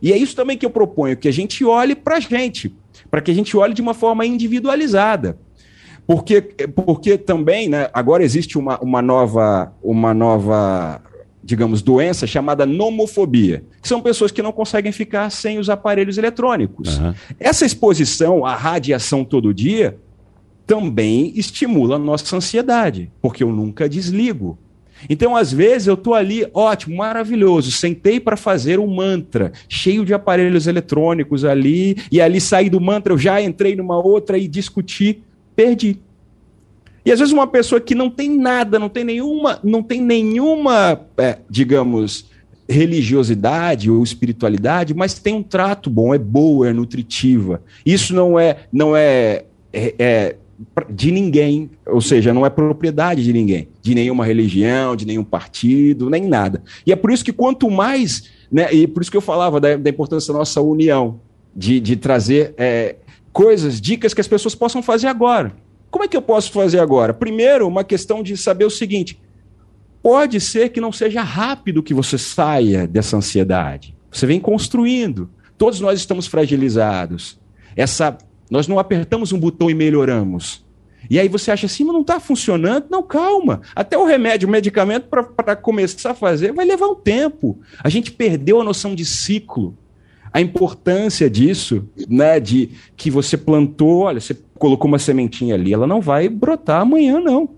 E 0.00 0.12
é 0.12 0.16
isso 0.16 0.34
também 0.34 0.58
que 0.58 0.66
eu 0.66 0.70
proponho, 0.70 1.16
que 1.16 1.28
a 1.28 1.32
gente 1.32 1.64
olhe 1.64 1.94
para 1.94 2.16
a 2.16 2.20
gente 2.20 2.74
para 3.12 3.20
que 3.20 3.30
a 3.30 3.34
gente 3.34 3.54
olhe 3.58 3.74
de 3.74 3.82
uma 3.82 3.92
forma 3.92 4.24
individualizada. 4.24 5.38
Porque, 6.06 6.40
porque 6.40 7.18
também, 7.18 7.68
né, 7.68 7.90
agora 7.92 8.24
existe 8.24 8.56
uma, 8.56 8.80
uma 8.80 9.02
nova, 9.02 9.70
uma 9.82 10.14
nova, 10.14 11.02
digamos, 11.44 11.82
doença 11.82 12.26
chamada 12.26 12.64
nomofobia, 12.64 13.64
que 13.82 13.86
são 13.86 14.00
pessoas 14.00 14.32
que 14.32 14.40
não 14.40 14.50
conseguem 14.50 14.92
ficar 14.92 15.28
sem 15.28 15.58
os 15.58 15.68
aparelhos 15.68 16.16
eletrônicos. 16.16 16.96
Uhum. 16.96 17.14
Essa 17.38 17.66
exposição 17.66 18.46
à 18.46 18.56
radiação 18.56 19.26
todo 19.26 19.52
dia 19.52 19.98
também 20.66 21.34
estimula 21.36 21.96
a 21.96 21.98
nossa 21.98 22.34
ansiedade, 22.34 23.12
porque 23.20 23.44
eu 23.44 23.52
nunca 23.52 23.90
desligo. 23.90 24.58
Então, 25.08 25.36
às 25.36 25.52
vezes, 25.52 25.88
eu 25.88 25.94
estou 25.94 26.14
ali, 26.14 26.46
ótimo, 26.52 26.96
maravilhoso, 26.96 27.70
sentei 27.70 28.20
para 28.20 28.36
fazer 28.36 28.78
um 28.78 28.86
mantra, 28.86 29.52
cheio 29.68 30.04
de 30.04 30.14
aparelhos 30.14 30.66
eletrônicos 30.66 31.44
ali, 31.44 31.96
e 32.10 32.20
ali 32.20 32.40
saí 32.40 32.68
do 32.68 32.80
mantra, 32.80 33.12
eu 33.12 33.18
já 33.18 33.40
entrei 33.40 33.76
numa 33.76 33.98
outra 33.98 34.38
e 34.38 34.46
discuti, 34.48 35.22
perdi. 35.54 35.98
E 37.04 37.10
às 37.10 37.18
vezes 37.18 37.32
uma 37.32 37.46
pessoa 37.46 37.80
que 37.80 37.94
não 37.94 38.08
tem 38.08 38.30
nada, 38.36 38.78
não 38.78 38.88
tem 38.88 39.02
nenhuma, 39.02 39.58
não 39.62 39.82
tem 39.82 40.00
nenhuma, 40.00 41.00
é, 41.18 41.38
digamos, 41.50 42.30
religiosidade 42.68 43.90
ou 43.90 44.02
espiritualidade, 44.02 44.94
mas 44.94 45.14
tem 45.14 45.34
um 45.34 45.42
trato 45.42 45.90
bom, 45.90 46.14
é 46.14 46.18
boa, 46.18 46.68
é 46.68 46.72
nutritiva. 46.72 47.60
Isso 47.84 48.14
não 48.14 48.38
é, 48.38 48.58
não 48.72 48.96
é, 48.96 49.44
é, 49.72 49.94
é 49.98 50.36
de 50.90 51.10
ninguém, 51.10 51.70
ou 51.86 52.00
seja, 52.00 52.32
não 52.32 52.44
é 52.44 52.50
propriedade 52.50 53.22
de 53.22 53.32
ninguém, 53.32 53.68
de 53.80 53.94
nenhuma 53.94 54.24
religião, 54.24 54.94
de 54.96 55.06
nenhum 55.06 55.24
partido, 55.24 56.10
nem 56.10 56.26
nada. 56.26 56.62
E 56.86 56.92
é 56.92 56.96
por 56.96 57.10
isso 57.10 57.24
que 57.24 57.32
quanto 57.32 57.70
mais, 57.70 58.30
né, 58.50 58.72
e 58.72 58.86
por 58.86 59.02
isso 59.02 59.10
que 59.10 59.16
eu 59.16 59.22
falava 59.22 59.60
da, 59.60 59.76
da 59.76 59.90
importância 59.90 60.32
da 60.32 60.38
nossa 60.38 60.60
união, 60.60 61.20
de, 61.54 61.80
de 61.80 61.96
trazer 61.96 62.54
é, 62.56 62.96
coisas, 63.32 63.80
dicas 63.80 64.14
que 64.14 64.20
as 64.20 64.28
pessoas 64.28 64.54
possam 64.54 64.82
fazer 64.82 65.06
agora. 65.06 65.54
Como 65.90 66.04
é 66.04 66.08
que 66.08 66.16
eu 66.16 66.22
posso 66.22 66.52
fazer 66.52 66.78
agora? 66.78 67.12
Primeiro, 67.12 67.68
uma 67.68 67.84
questão 67.84 68.22
de 68.22 68.36
saber 68.36 68.64
o 68.64 68.70
seguinte: 68.70 69.18
pode 70.02 70.40
ser 70.40 70.70
que 70.70 70.80
não 70.80 70.90
seja 70.90 71.22
rápido 71.22 71.82
que 71.82 71.92
você 71.92 72.16
saia 72.16 72.86
dessa 72.86 73.16
ansiedade. 73.16 73.94
Você 74.10 74.26
vem 74.26 74.40
construindo. 74.40 75.30
Todos 75.56 75.80
nós 75.80 75.98
estamos 75.98 76.26
fragilizados. 76.26 77.38
Essa, 77.76 78.16
nós 78.52 78.68
não 78.68 78.78
apertamos 78.78 79.32
um 79.32 79.38
botão 79.38 79.70
e 79.70 79.74
melhoramos. 79.74 80.62
E 81.08 81.18
aí 81.18 81.26
você 81.26 81.50
acha 81.50 81.64
assim, 81.64 81.84
mas 81.84 81.94
não 81.94 82.02
está 82.02 82.20
funcionando? 82.20 82.84
Não, 82.90 83.02
calma. 83.02 83.62
Até 83.74 83.96
o 83.96 84.04
remédio, 84.04 84.46
o 84.46 84.50
medicamento, 84.50 85.08
para 85.08 85.56
começar 85.56 86.10
a 86.10 86.14
fazer, 86.14 86.52
vai 86.52 86.66
levar 86.66 86.86
um 86.86 86.94
tempo. 86.94 87.58
A 87.82 87.88
gente 87.88 88.12
perdeu 88.12 88.60
a 88.60 88.64
noção 88.64 88.94
de 88.94 89.06
ciclo. 89.06 89.74
A 90.30 90.38
importância 90.38 91.30
disso, 91.30 91.88
né? 92.06 92.38
De 92.38 92.68
que 92.94 93.10
você 93.10 93.38
plantou, 93.38 94.00
olha, 94.00 94.20
você 94.20 94.36
colocou 94.58 94.86
uma 94.86 94.98
sementinha 94.98 95.54
ali, 95.54 95.72
ela 95.72 95.86
não 95.86 96.02
vai 96.02 96.28
brotar 96.28 96.82
amanhã, 96.82 97.20
não. 97.20 97.48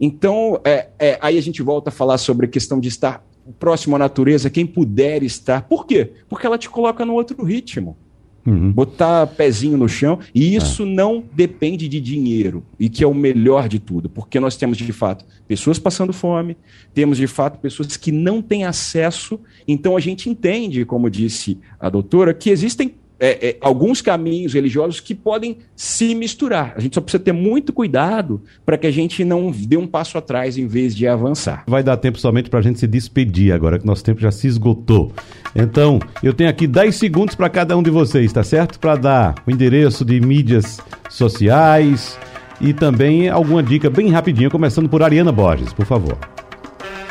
Então, 0.00 0.58
é, 0.64 0.88
é, 0.98 1.18
aí 1.20 1.36
a 1.36 1.42
gente 1.42 1.62
volta 1.62 1.90
a 1.90 1.92
falar 1.92 2.16
sobre 2.16 2.46
a 2.46 2.48
questão 2.48 2.80
de 2.80 2.88
estar 2.88 3.22
próximo 3.58 3.96
à 3.96 3.98
natureza, 3.98 4.48
quem 4.48 4.64
puder 4.64 5.22
estar. 5.22 5.68
Por 5.68 5.86
quê? 5.86 6.10
Porque 6.26 6.46
ela 6.46 6.56
te 6.56 6.70
coloca 6.70 7.04
no 7.04 7.12
outro 7.12 7.44
ritmo. 7.44 7.98
Uhum. 8.46 8.70
Botar 8.70 9.26
pezinho 9.26 9.76
no 9.76 9.88
chão, 9.88 10.20
e 10.34 10.54
isso 10.54 10.84
é. 10.84 10.86
não 10.86 11.24
depende 11.32 11.88
de 11.88 12.00
dinheiro, 12.00 12.62
e 12.78 12.88
que 12.88 13.02
é 13.02 13.06
o 13.06 13.14
melhor 13.14 13.68
de 13.68 13.78
tudo, 13.80 14.08
porque 14.08 14.38
nós 14.38 14.56
temos 14.56 14.78
de 14.78 14.92
fato 14.92 15.24
pessoas 15.48 15.78
passando 15.78 16.12
fome, 16.12 16.56
temos 16.94 17.18
de 17.18 17.26
fato 17.26 17.58
pessoas 17.58 17.96
que 17.96 18.12
não 18.12 18.40
têm 18.40 18.64
acesso, 18.64 19.40
então 19.66 19.96
a 19.96 20.00
gente 20.00 20.30
entende, 20.30 20.84
como 20.84 21.10
disse 21.10 21.58
a 21.80 21.90
doutora, 21.90 22.32
que 22.32 22.50
existem 22.50 22.94
é, 23.18 23.48
é, 23.48 23.56
alguns 23.60 24.02
caminhos 24.02 24.52
religiosos 24.52 25.00
que 25.00 25.14
podem 25.14 25.58
se 25.74 26.14
misturar. 26.14 26.74
A 26.76 26.80
gente 26.80 26.94
só 26.94 27.00
precisa 27.00 27.22
ter 27.22 27.32
muito 27.32 27.72
cuidado 27.72 28.42
para 28.64 28.76
que 28.76 28.86
a 28.86 28.90
gente 28.90 29.24
não 29.24 29.50
dê 29.50 29.76
um 29.76 29.86
passo 29.86 30.18
atrás 30.18 30.58
em 30.58 30.66
vez 30.66 30.94
de 30.94 31.06
avançar. 31.06 31.64
Vai 31.66 31.82
dar 31.82 31.96
tempo 31.96 32.18
somente 32.18 32.50
para 32.50 32.58
a 32.58 32.62
gente 32.62 32.78
se 32.78 32.86
despedir 32.86 33.52
agora, 33.52 33.78
que 33.78 33.86
nosso 33.86 34.04
tempo 34.04 34.20
já 34.20 34.30
se 34.30 34.46
esgotou. 34.46 35.12
Então, 35.54 35.98
eu 36.22 36.34
tenho 36.34 36.50
aqui 36.50 36.66
10 36.66 36.94
segundos 36.94 37.34
para 37.34 37.48
cada 37.48 37.76
um 37.76 37.82
de 37.82 37.90
vocês, 37.90 38.32
tá 38.32 38.44
certo? 38.44 38.78
Para 38.78 38.96
dar 38.96 39.34
o 39.46 39.50
endereço 39.50 40.04
de 40.04 40.20
mídias 40.20 40.78
sociais 41.08 42.18
e 42.60 42.72
também 42.72 43.28
alguma 43.28 43.62
dica 43.62 43.88
bem 43.88 44.10
rapidinho, 44.10 44.50
começando 44.50 44.88
por 44.88 45.02
Ariana 45.02 45.32
Borges, 45.32 45.72
por 45.72 45.86
favor. 45.86 46.35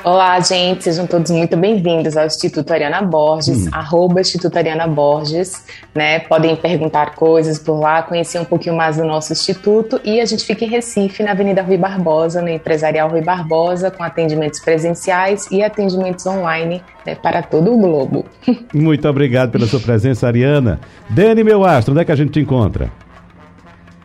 Olá, 0.05 0.39
gente, 0.39 0.83
sejam 0.83 1.07
todos 1.07 1.31
muito 1.31 1.57
bem-vindos 1.57 2.15
ao 2.15 2.27
Instituto 2.27 2.71
Ariana 2.71 3.01
Borges, 3.01 3.65
hum. 3.65 3.69
arroba 3.71 4.21
Instituto 4.21 4.55
Ariana 4.55 4.85
Borges, 4.85 5.65
né? 5.95 6.19
Podem 6.19 6.55
perguntar 6.55 7.15
coisas 7.15 7.57
por 7.57 7.79
lá, 7.79 8.03
conhecer 8.03 8.39
um 8.39 8.45
pouquinho 8.45 8.75
mais 8.75 8.97
do 8.97 9.03
nosso 9.03 9.33
instituto 9.33 9.99
e 10.05 10.21
a 10.21 10.25
gente 10.25 10.45
fica 10.45 10.63
em 10.63 10.67
Recife, 10.67 11.23
na 11.23 11.31
Avenida 11.31 11.63
Rui 11.63 11.75
Barbosa, 11.75 12.39
no 12.39 12.49
Empresarial 12.49 13.09
Rui 13.09 13.21
Barbosa, 13.21 13.89
com 13.89 14.03
atendimentos 14.03 14.59
presenciais 14.59 15.49
e 15.49 15.63
atendimentos 15.63 16.23
online 16.27 16.83
né, 17.03 17.15
para 17.15 17.41
todo 17.41 17.73
o 17.73 17.77
globo. 17.79 18.25
Muito 18.75 19.09
obrigado 19.09 19.49
pela 19.49 19.65
sua 19.65 19.79
presença, 19.79 20.27
Ariana. 20.27 20.79
Dani, 21.09 21.43
meu 21.43 21.65
astro, 21.65 21.93
onde 21.93 22.03
é 22.03 22.05
que 22.05 22.11
a 22.11 22.15
gente 22.15 22.29
te 22.29 22.39
encontra? 22.39 22.91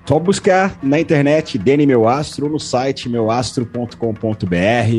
Só 0.05 0.19
buscar 0.19 0.77
na 0.83 0.99
internet 0.99 1.57
Dene 1.57 1.87
Meu 1.87 2.09
Astro 2.09 2.49
no 2.49 2.59
site 2.59 3.09
meuastro.com.br, 3.09 3.97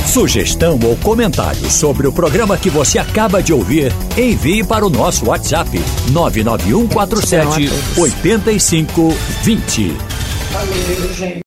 Sugestão 0.05 0.77
ou 0.83 0.95
comentário 0.97 1.71
sobre 1.71 2.05
o 2.07 2.11
programa 2.11 2.57
que 2.57 2.69
você 2.69 2.99
acaba 2.99 3.41
de 3.41 3.53
ouvir, 3.53 3.91
envie 4.17 4.63
para 4.63 4.85
o 4.85 4.89
nosso 4.89 5.27
WhatsApp 5.27 5.69
99147 6.11 7.71
8520. 7.97 9.97
Valeu, 10.51 11.13
gente. 11.13 11.39